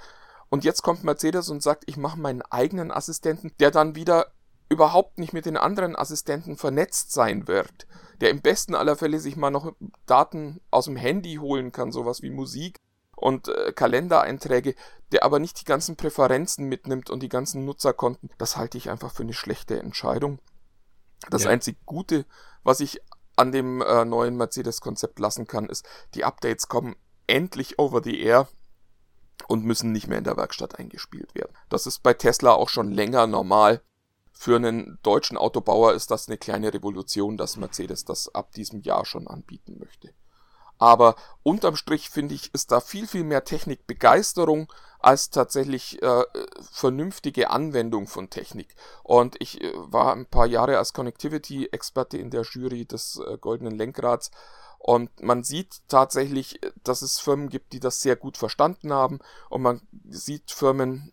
Und 0.49 0.65
jetzt 0.65 0.83
kommt 0.83 1.05
Mercedes 1.05 1.49
und 1.49 1.63
sagt, 1.63 1.85
ich 1.87 1.97
mache 1.97 2.19
meinen 2.19 2.43
eigenen 2.43 2.91
Assistenten, 2.91 3.53
der 3.61 3.71
dann 3.71 3.95
wieder 3.95 4.27
überhaupt 4.71 5.19
nicht 5.19 5.33
mit 5.33 5.45
den 5.45 5.57
anderen 5.59 5.97
Assistenten 5.97 6.57
vernetzt 6.57 7.13
sein 7.13 7.47
wird 7.47 7.87
der 8.21 8.31
im 8.31 8.43
besten 8.43 8.75
aller 8.75 8.97
Fälle 8.97 9.19
sich 9.19 9.37
mal 9.37 9.51
noch 9.51 9.73
Daten 10.07 10.61
aus 10.71 10.85
dem 10.85 10.97
Handy 10.97 11.37
holen 11.37 11.73
kann, 11.73 11.91
sowas 11.91 12.23
wie 12.23 12.31
Musik 12.31 12.77
und 13.17 13.49
äh, 13.49 13.73
Kalendereinträge, 13.73 14.75
der 15.13 15.25
aber 15.25 15.39
nicht 15.39 15.61
die 15.61 15.65
ganzen 15.65 15.97
Präferenzen 15.97 16.67
mitnimmt 16.67 17.11
und 17.11 17.23
die 17.23 17.29
ganzen 17.29 17.65
Nutzerkonten, 17.65 18.31
das 18.39 18.57
halte 18.57 18.79
ich 18.79 18.91
einfach 18.91 19.13
für 19.13 19.23
eine 19.23 19.33
schlechte 19.33 19.81
Entscheidung. 19.81 20.39
Das 21.31 21.45
ja. 21.45 21.51
einzig 21.51 21.79
Gute, 21.87 22.27
was 22.63 22.81
ich 22.81 23.01
an 23.37 23.53
dem 23.53 23.81
äh, 23.83 24.05
neuen 24.05 24.37
Mercedes-Konzept 24.37 25.19
lassen 25.19 25.47
kann, 25.47 25.67
ist, 25.67 25.87
die 26.15 26.25
Updates 26.25 26.69
kommen 26.69 26.97
endlich 27.27 27.79
over 27.79 28.03
the 28.03 28.21
air 28.21 28.49
und 29.49 29.65
müssen 29.65 29.93
nicht 29.93 30.09
mehr 30.09 30.19
in 30.19 30.25
der 30.25 30.37
Werkstatt 30.37 30.79
eingespielt 30.79 31.35
werden. 31.35 31.57
Das 31.71 31.87
ist 31.87 32.03
bei 32.03 32.13
Tesla 32.13 32.53
auch 32.53 32.69
schon 32.69 32.91
länger 32.91 33.27
normal. 33.27 33.83
Für 34.33 34.57
einen 34.57 34.99
deutschen 35.03 35.37
Autobauer 35.37 35.95
ist 35.95 36.11
das 36.11 36.29
eine 36.29 36.39
kleine 36.39 36.73
Revolution, 36.73 37.37
dass 37.37 37.57
Mercedes 37.57 38.05
das 38.05 38.35
ab 38.35 38.53
diesem 38.53 38.81
Jahr 38.81 39.05
schon 39.05 39.29
anbieten 39.29 39.79
möchte. 39.79 40.15
Aber 40.81 41.15
unterm 41.43 41.77
Strich 41.77 42.09
finde 42.09 42.35
ich, 42.35 42.55
ist 42.55 42.73
da 42.73 42.81
viel, 42.81 43.07
viel 43.07 43.23
mehr 43.23 43.45
Technikbegeisterung 43.45 44.73
als 44.99 45.29
tatsächlich 45.29 46.03
äh, 46.03 46.25
vernünftige 46.73 47.51
Anwendung 47.51 48.07
von 48.07 48.31
Technik. 48.31 48.75
Und 49.03 49.37
ich 49.41 49.63
äh, 49.63 49.73
war 49.75 50.15
ein 50.15 50.25
paar 50.25 50.47
Jahre 50.47 50.79
als 50.79 50.95
Connectivity-Experte 50.95 52.17
in 52.17 52.31
der 52.31 52.43
Jury 52.43 52.87
des 52.87 53.21
äh, 53.27 53.37
Goldenen 53.39 53.77
Lenkrads. 53.77 54.31
Und 54.79 55.23
man 55.23 55.45
sieht 55.45 55.83
tatsächlich, 55.89 56.59
dass 56.83 57.03
es 57.03 57.19
Firmen 57.19 57.51
gibt, 57.51 57.75
die 57.75 57.81
das 57.81 58.01
sehr 58.01 58.17
gut 58.17 58.39
verstanden 58.39 58.91
haben. 58.91 59.19
Und 59.51 59.61
man 59.61 59.83
sieht 60.09 60.51
Firmen, 60.51 61.13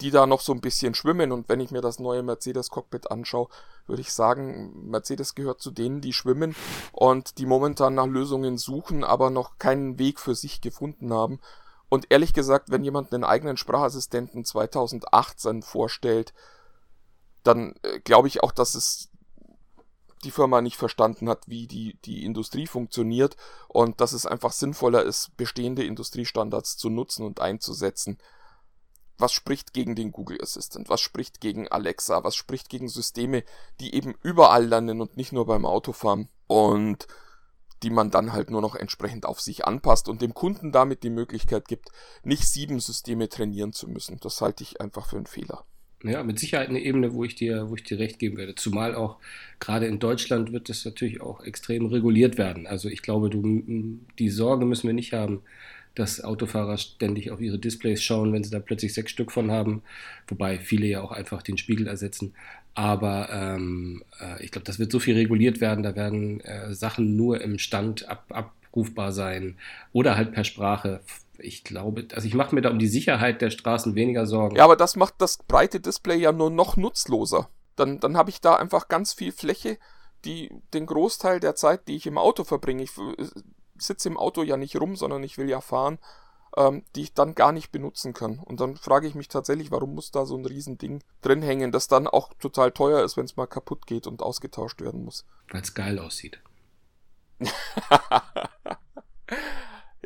die 0.00 0.10
da 0.10 0.26
noch 0.26 0.40
so 0.40 0.52
ein 0.52 0.60
bisschen 0.60 0.94
schwimmen. 0.94 1.32
Und 1.32 1.48
wenn 1.48 1.60
ich 1.60 1.70
mir 1.70 1.80
das 1.80 1.98
neue 1.98 2.22
Mercedes-Cockpit 2.22 3.10
anschaue, 3.10 3.48
würde 3.86 4.02
ich 4.02 4.12
sagen, 4.12 4.88
Mercedes 4.90 5.34
gehört 5.34 5.60
zu 5.60 5.70
denen, 5.70 6.00
die 6.00 6.12
schwimmen 6.12 6.54
und 6.92 7.38
die 7.38 7.46
momentan 7.46 7.94
nach 7.94 8.06
Lösungen 8.06 8.58
suchen, 8.58 9.04
aber 9.04 9.30
noch 9.30 9.58
keinen 9.58 9.98
Weg 9.98 10.20
für 10.20 10.34
sich 10.34 10.60
gefunden 10.60 11.12
haben. 11.12 11.40
Und 11.88 12.06
ehrlich 12.10 12.32
gesagt, 12.32 12.70
wenn 12.70 12.84
jemand 12.84 13.12
einen 13.12 13.24
eigenen 13.24 13.56
Sprachassistenten 13.56 14.44
2018 14.44 15.62
vorstellt, 15.62 16.32
dann 17.42 17.74
äh, 17.82 18.00
glaube 18.00 18.28
ich 18.28 18.42
auch, 18.42 18.52
dass 18.52 18.74
es 18.74 19.08
die 20.24 20.30
Firma 20.30 20.60
nicht 20.60 20.76
verstanden 20.76 21.28
hat, 21.28 21.48
wie 21.48 21.66
die, 21.66 21.98
die 22.04 22.24
Industrie 22.24 22.66
funktioniert 22.66 23.36
und 23.68 24.00
dass 24.00 24.12
es 24.12 24.26
einfach 24.26 24.52
sinnvoller 24.52 25.02
ist, 25.02 25.34
bestehende 25.36 25.82
Industriestandards 25.82 26.76
zu 26.76 26.90
nutzen 26.90 27.24
und 27.24 27.40
einzusetzen 27.40 28.18
was 29.20 29.32
spricht 29.32 29.72
gegen 29.72 29.94
den 29.94 30.12
Google 30.12 30.40
Assistant, 30.40 30.88
was 30.88 31.00
spricht 31.00 31.40
gegen 31.40 31.68
Alexa, 31.68 32.24
was 32.24 32.36
spricht 32.36 32.68
gegen 32.68 32.88
Systeme, 32.88 33.44
die 33.80 33.94
eben 33.94 34.14
überall 34.22 34.66
landen 34.66 35.00
und 35.00 35.16
nicht 35.16 35.32
nur 35.32 35.46
beim 35.46 35.64
Autofahren 35.64 36.28
und 36.46 37.06
die 37.82 37.90
man 37.90 38.10
dann 38.10 38.32
halt 38.32 38.50
nur 38.50 38.60
noch 38.60 38.74
entsprechend 38.74 39.24
auf 39.24 39.40
sich 39.40 39.64
anpasst 39.64 40.08
und 40.08 40.20
dem 40.22 40.34
Kunden 40.34 40.72
damit 40.72 41.02
die 41.02 41.10
Möglichkeit 41.10 41.66
gibt, 41.66 41.88
nicht 42.22 42.46
sieben 42.46 42.78
Systeme 42.80 43.28
trainieren 43.28 43.72
zu 43.72 43.88
müssen. 43.88 44.18
Das 44.20 44.40
halte 44.40 44.62
ich 44.62 44.80
einfach 44.80 45.08
für 45.08 45.16
einen 45.16 45.26
Fehler. 45.26 45.64
Ja, 46.02 46.22
mit 46.22 46.38
Sicherheit 46.38 46.70
eine 46.70 46.80
Ebene, 46.80 47.12
wo 47.12 47.24
ich 47.24 47.34
dir, 47.34 47.68
wo 47.68 47.74
ich 47.74 47.82
dir 47.82 47.98
recht 47.98 48.18
geben 48.18 48.38
werde. 48.38 48.54
Zumal 48.54 48.94
auch 48.94 49.18
gerade 49.58 49.86
in 49.86 49.98
Deutschland 49.98 50.50
wird 50.50 50.70
das 50.70 50.84
natürlich 50.84 51.20
auch 51.20 51.42
extrem 51.42 51.86
reguliert 51.86 52.38
werden. 52.38 52.66
Also 52.66 52.88
ich 52.88 53.02
glaube, 53.02 53.28
du, 53.28 53.42
die 54.18 54.30
Sorge 54.30 54.64
müssen 54.64 54.86
wir 54.86 54.94
nicht 54.94 55.12
haben, 55.12 55.42
dass 55.94 56.22
Autofahrer 56.22 56.78
ständig 56.78 57.30
auf 57.30 57.40
ihre 57.40 57.58
Displays 57.58 58.02
schauen, 58.02 58.32
wenn 58.32 58.44
sie 58.44 58.50
da 58.50 58.60
plötzlich 58.60 58.94
sechs 58.94 59.10
Stück 59.10 59.32
von 59.32 59.50
haben, 59.50 59.82
wobei 60.28 60.58
viele 60.58 60.86
ja 60.86 61.02
auch 61.02 61.12
einfach 61.12 61.42
den 61.42 61.58
Spiegel 61.58 61.86
ersetzen. 61.86 62.34
Aber 62.74 63.28
ähm, 63.30 64.04
äh, 64.20 64.42
ich 64.42 64.50
glaube, 64.50 64.64
das 64.64 64.78
wird 64.78 64.92
so 64.92 65.00
viel 65.00 65.14
reguliert 65.14 65.60
werden, 65.60 65.82
da 65.82 65.96
werden 65.96 66.40
äh, 66.40 66.72
Sachen 66.72 67.16
nur 67.16 67.40
im 67.40 67.58
Stand 67.58 68.08
ab, 68.08 68.24
abrufbar 68.28 69.12
sein 69.12 69.56
oder 69.92 70.16
halt 70.16 70.32
per 70.32 70.44
Sprache. 70.44 71.00
Ich 71.38 71.64
glaube, 71.64 72.06
also 72.14 72.26
ich 72.26 72.34
mache 72.34 72.54
mir 72.54 72.60
da 72.60 72.70
um 72.70 72.78
die 72.78 72.86
Sicherheit 72.86 73.42
der 73.42 73.50
Straßen 73.50 73.94
weniger 73.94 74.26
Sorgen. 74.26 74.56
Ja, 74.56 74.64
aber 74.64 74.76
das 74.76 74.94
macht 74.94 75.14
das 75.18 75.38
breite 75.38 75.80
Display 75.80 76.18
ja 76.18 76.32
nur 76.32 76.50
noch 76.50 76.76
nutzloser. 76.76 77.48
Dann, 77.76 77.98
dann 77.98 78.16
habe 78.16 78.30
ich 78.30 78.40
da 78.40 78.56
einfach 78.56 78.88
ganz 78.88 79.14
viel 79.14 79.32
Fläche, 79.32 79.78
die 80.24 80.50
den 80.74 80.86
Großteil 80.86 81.40
der 81.40 81.54
Zeit, 81.54 81.88
die 81.88 81.96
ich 81.96 82.06
im 82.06 82.18
Auto 82.18 82.44
verbringe, 82.44 82.82
ich 82.82 82.90
sitze 83.80 84.08
im 84.08 84.16
Auto 84.16 84.42
ja 84.42 84.56
nicht 84.56 84.80
rum, 84.80 84.96
sondern 84.96 85.22
ich 85.22 85.38
will 85.38 85.48
ja 85.48 85.60
fahren, 85.60 85.98
ähm, 86.56 86.82
die 86.96 87.02
ich 87.02 87.14
dann 87.14 87.34
gar 87.34 87.52
nicht 87.52 87.70
benutzen 87.70 88.12
kann. 88.12 88.38
Und 88.38 88.60
dann 88.60 88.76
frage 88.76 89.06
ich 89.06 89.14
mich 89.14 89.28
tatsächlich, 89.28 89.70
warum 89.70 89.94
muss 89.94 90.10
da 90.10 90.26
so 90.26 90.36
ein 90.36 90.44
Riesending 90.44 91.02
drin 91.22 91.42
hängen, 91.42 91.72
das 91.72 91.88
dann 91.88 92.06
auch 92.06 92.32
total 92.34 92.72
teuer 92.72 93.04
ist, 93.04 93.16
wenn 93.16 93.24
es 93.24 93.36
mal 93.36 93.46
kaputt 93.46 93.86
geht 93.86 94.06
und 94.06 94.22
ausgetauscht 94.22 94.80
werden 94.80 95.04
muss. 95.04 95.24
Weil 95.50 95.62
es 95.62 95.74
geil 95.74 95.98
aussieht. 95.98 96.40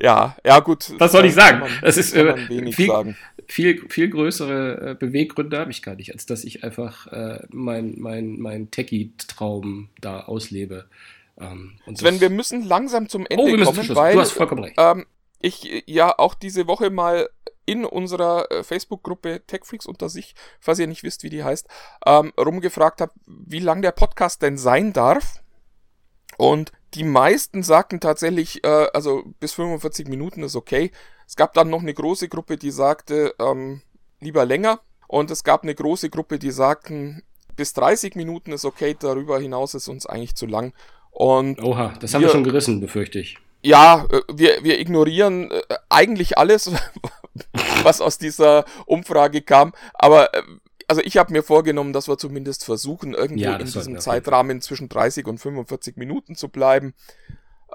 ja, 0.01 0.37
ja 0.45 0.61
gut. 0.61 0.93
Was 0.99 1.13
soll 1.13 1.25
ich 1.25 1.35
sagen? 1.35 1.61
Man, 1.61 1.71
das 1.83 1.97
ist 1.97 2.15
äh, 2.15 2.37
viel, 2.73 2.87
sagen. 2.87 3.17
viel, 3.49 3.89
viel 3.89 4.09
größere 4.11 4.91
äh, 4.91 4.95
Beweggründe 4.95 5.59
habe 5.59 5.71
ich 5.71 5.83
gar 5.83 5.97
nicht, 5.97 6.13
als 6.13 6.27
dass 6.27 6.45
ich 6.45 6.63
einfach 6.63 7.07
äh, 7.09 7.41
mein, 7.51 7.95
mein, 7.99 8.39
mein 8.39 8.71
Techie-Traum 8.71 9.89
da 10.01 10.21
auslebe. 10.21 10.87
Ähm, 11.39 11.79
Sven, 11.95 12.21
wir 12.21 12.31
müssen 12.31 12.63
langsam 12.63 13.09
zum 13.09 13.27
Ende 13.27 13.43
oh, 13.43 13.65
kommen, 13.65 13.89
weil 13.97 14.15
du 14.15 14.21
hast 14.21 14.33
vollkommen 14.33 14.65
recht. 14.65 14.77
Ähm, 14.79 15.07
ich 15.41 15.85
ja 15.87 16.19
auch 16.19 16.35
diese 16.35 16.67
Woche 16.67 16.91
mal 16.91 17.29
in 17.67 17.85
unserer 17.85 18.51
äh, 18.51 18.63
Facebook-Gruppe 18.63 19.43
TechFreaks 19.47 19.87
unter 19.87 20.09
sich, 20.09 20.35
falls 20.61 20.79
ihr 20.79 20.87
nicht 20.87 21.03
wisst, 21.03 21.23
wie 21.23 21.31
die 21.31 21.45
heißt, 21.45 21.67
ähm, 22.07 22.33
rumgefragt 22.39 23.01
habe, 23.01 23.13
wie 23.27 23.59
lang 23.59 23.83
der 23.83 23.93
Podcast 23.93 24.43
denn 24.43 24.59
sein 24.59 24.93
darf. 24.93 25.41
Und 26.37 26.73
die 26.95 27.05
meisten 27.05 27.63
sagten 27.63 28.01
tatsächlich, 28.01 28.65
äh, 28.65 28.89
also 28.93 29.25
bis 29.41 29.55
45 29.55 30.09
Minuten 30.09 30.43
ist 30.43 30.57
okay. 30.57 30.91
Es 31.27 31.37
gab 31.37 31.55
dann 31.55 31.71
noch 31.71 31.81
eine 31.81 31.95
große 31.95 32.29
Gruppe, 32.29 32.57
die 32.57 32.71
sagte, 32.71 33.35
ähm, 33.39 33.83
lieber 34.21 34.45
länger. 34.45 34.81
Und 35.07 35.31
es 35.31 35.45
gab 35.45 35.63
eine 35.63 35.75
große 35.75 36.11
Gruppe, 36.11 36.39
die 36.39 36.51
sagten, 36.51 37.23
bis 37.57 37.73
30 37.75 38.17
Minuten 38.17 38.53
ist 38.53 38.65
okay, 38.65 38.97
darüber 38.99 39.39
hinaus 39.39 39.75
ist 39.75 39.89
uns 39.89 40.07
eigentlich 40.07 40.35
zu 40.35 40.47
lang. 40.47 40.73
Und 41.15 41.63
Oha, 41.63 41.95
das 42.01 42.13
haben 42.13 42.23
wir, 42.23 42.29
wir 42.29 42.33
schon 42.33 42.43
gerissen, 42.43 42.81
befürchte 42.81 43.21
ich. 43.21 43.39
Ja, 43.63 44.05
äh, 44.11 44.21
wir, 44.33 44.65
wir 44.65 44.81
ignorieren 44.81 45.53
äh, 45.53 45.63
eigentlich 45.89 46.39
alles, 46.39 46.73
was 47.85 48.01
aus 48.01 48.19
dieser 48.19 48.65
Umfrage 48.85 49.41
kam. 49.41 49.73
Aber 49.95 50.35
äh, 50.35 50.43
also 50.89 51.03
ich 51.03 51.17
habe 51.17 51.33
mir 51.33 51.45
vorgenommen, 51.45 51.93
dass 51.93 52.09
wir 52.09 52.19
zumindest 52.19 52.65
versuchen, 52.65 53.15
irgendwo 53.15 53.45
ja, 53.45 53.57
in 53.57 53.65
diesem 53.65 53.99
Zeitrahmen 54.01 54.61
zwischen 54.61 54.89
30 54.89 55.27
und 55.27 55.39
45 55.39 55.97
Minuten 55.97 56.35
zu 56.35 56.49
bleiben. 56.49 56.95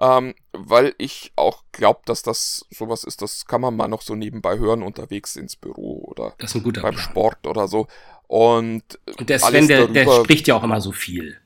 Ähm, 0.01 0.35
weil 0.51 0.93
ich 0.97 1.31
auch 1.37 1.63
glaube, 1.71 2.01
dass 2.05 2.23
das 2.23 2.65
sowas 2.69 3.05
ist, 3.05 3.21
das 3.21 3.45
kann 3.45 3.61
man 3.61 3.75
mal 3.75 3.87
noch 3.87 4.01
so 4.01 4.15
nebenbei 4.15 4.57
hören, 4.57 4.83
unterwegs 4.83 5.37
ins 5.37 5.55
Büro 5.55 6.03
oder 6.05 6.35
beim 6.37 6.73
Plan. 6.73 6.97
Sport 6.97 7.47
oder 7.47 7.69
so. 7.69 7.87
Und, 8.27 8.83
und 9.17 9.29
der 9.29 9.39
Sven, 9.39 9.67
der, 9.67 9.87
der 9.87 10.09
spricht 10.23 10.47
ja 10.47 10.55
auch 10.55 10.63
immer 10.63 10.81
so 10.81 10.91
viel. 10.91 11.37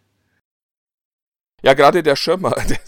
Ja, 1.64 1.74
gerade 1.74 2.04
der 2.04 2.16
Schirmer. 2.16 2.52
Der 2.68 2.80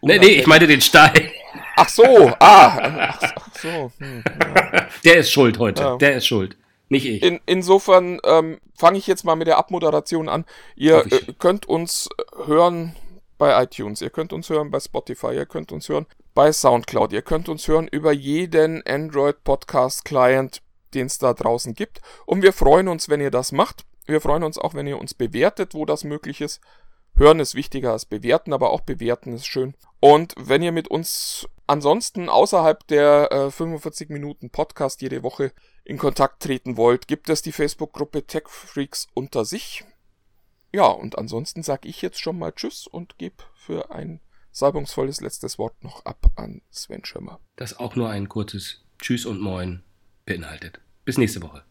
nee, 0.00 0.18
nee, 0.18 0.26
ich 0.26 0.46
meine 0.46 0.66
den 0.66 0.80
Stein. 0.80 1.30
Ach 1.76 1.88
so, 1.88 2.32
ah. 2.38 3.10
Ach, 3.20 3.54
so. 3.60 3.90
Hm, 3.98 4.22
ja. 4.72 4.88
Der 5.04 5.16
ist 5.16 5.32
schuld 5.32 5.58
heute. 5.58 5.82
Ja. 5.82 5.96
Der 5.96 6.16
ist 6.16 6.26
schuld. 6.26 6.56
Nicht 6.88 7.04
ich. 7.04 7.22
In, 7.22 7.40
insofern 7.46 8.20
ähm, 8.24 8.60
fange 8.76 8.98
ich 8.98 9.06
jetzt 9.06 9.24
mal 9.24 9.34
mit 9.34 9.48
der 9.48 9.58
Abmoderation 9.58 10.28
an. 10.28 10.44
Ihr 10.76 11.04
äh, 11.10 11.32
könnt 11.38 11.66
uns 11.66 12.08
hören 12.46 12.94
bei 13.38 13.60
iTunes, 13.60 14.00
ihr 14.02 14.10
könnt 14.10 14.32
uns 14.32 14.48
hören 14.50 14.70
bei 14.70 14.78
Spotify, 14.78 15.34
ihr 15.34 15.46
könnt 15.46 15.72
uns 15.72 15.88
hören 15.88 16.06
bei 16.34 16.52
Soundcloud, 16.52 17.12
ihr 17.12 17.22
könnt 17.22 17.48
uns 17.48 17.66
hören 17.66 17.88
über 17.88 18.12
jeden 18.12 18.86
Android 18.86 19.42
Podcast 19.42 20.04
Client, 20.04 20.62
den 20.94 21.06
es 21.06 21.18
da 21.18 21.34
draußen 21.34 21.74
gibt. 21.74 22.00
Und 22.24 22.42
wir 22.42 22.52
freuen 22.52 22.86
uns, 22.86 23.08
wenn 23.08 23.20
ihr 23.20 23.32
das 23.32 23.50
macht. 23.50 23.84
Wir 24.06 24.20
freuen 24.20 24.44
uns 24.44 24.58
auch, 24.58 24.74
wenn 24.74 24.86
ihr 24.86 24.98
uns 24.98 25.14
bewertet, 25.14 25.74
wo 25.74 25.86
das 25.86 26.04
möglich 26.04 26.40
ist. 26.40 26.60
Hören 27.14 27.40
ist 27.40 27.54
wichtiger 27.54 27.92
als 27.92 28.06
bewerten, 28.06 28.52
aber 28.52 28.70
auch 28.70 28.80
bewerten 28.80 29.34
ist 29.34 29.46
schön. 29.46 29.74
Und 30.00 30.34
wenn 30.38 30.62
ihr 30.62 30.72
mit 30.72 30.88
uns 30.88 31.46
ansonsten 31.66 32.28
außerhalb 32.28 32.86
der 32.88 33.30
äh, 33.30 33.50
45 33.50 34.08
Minuten 34.10 34.50
Podcast 34.50 35.02
jede 35.02 35.22
Woche 35.22 35.52
in 35.84 35.98
Kontakt 35.98 36.42
treten 36.42 36.76
wollt, 36.76 37.06
gibt 37.08 37.28
es 37.28 37.42
die 37.42 37.52
Facebook-Gruppe 37.52 38.26
Tech 38.26 38.44
Freaks 38.48 39.06
unter 39.14 39.44
sich. 39.44 39.84
Ja, 40.72 40.86
und 40.86 41.18
ansonsten 41.18 41.62
sage 41.62 41.88
ich 41.88 42.00
jetzt 42.02 42.20
schon 42.20 42.38
mal 42.38 42.52
Tschüss 42.52 42.86
und 42.86 43.18
gebe 43.18 43.36
für 43.54 43.90
ein 43.90 44.20
salbungsvolles 44.52 45.20
letztes 45.20 45.58
Wort 45.58 45.82
noch 45.84 46.04
ab 46.04 46.30
an 46.36 46.62
Sven 46.70 47.04
Schirmer. 47.04 47.40
Das 47.56 47.78
auch 47.78 47.94
nur 47.94 48.08
ein 48.08 48.28
kurzes 48.28 48.82
Tschüss 49.00 49.26
und 49.26 49.40
Moin 49.40 49.82
beinhaltet. 50.24 50.80
Bis 51.04 51.18
nächste 51.18 51.42
Woche. 51.42 51.64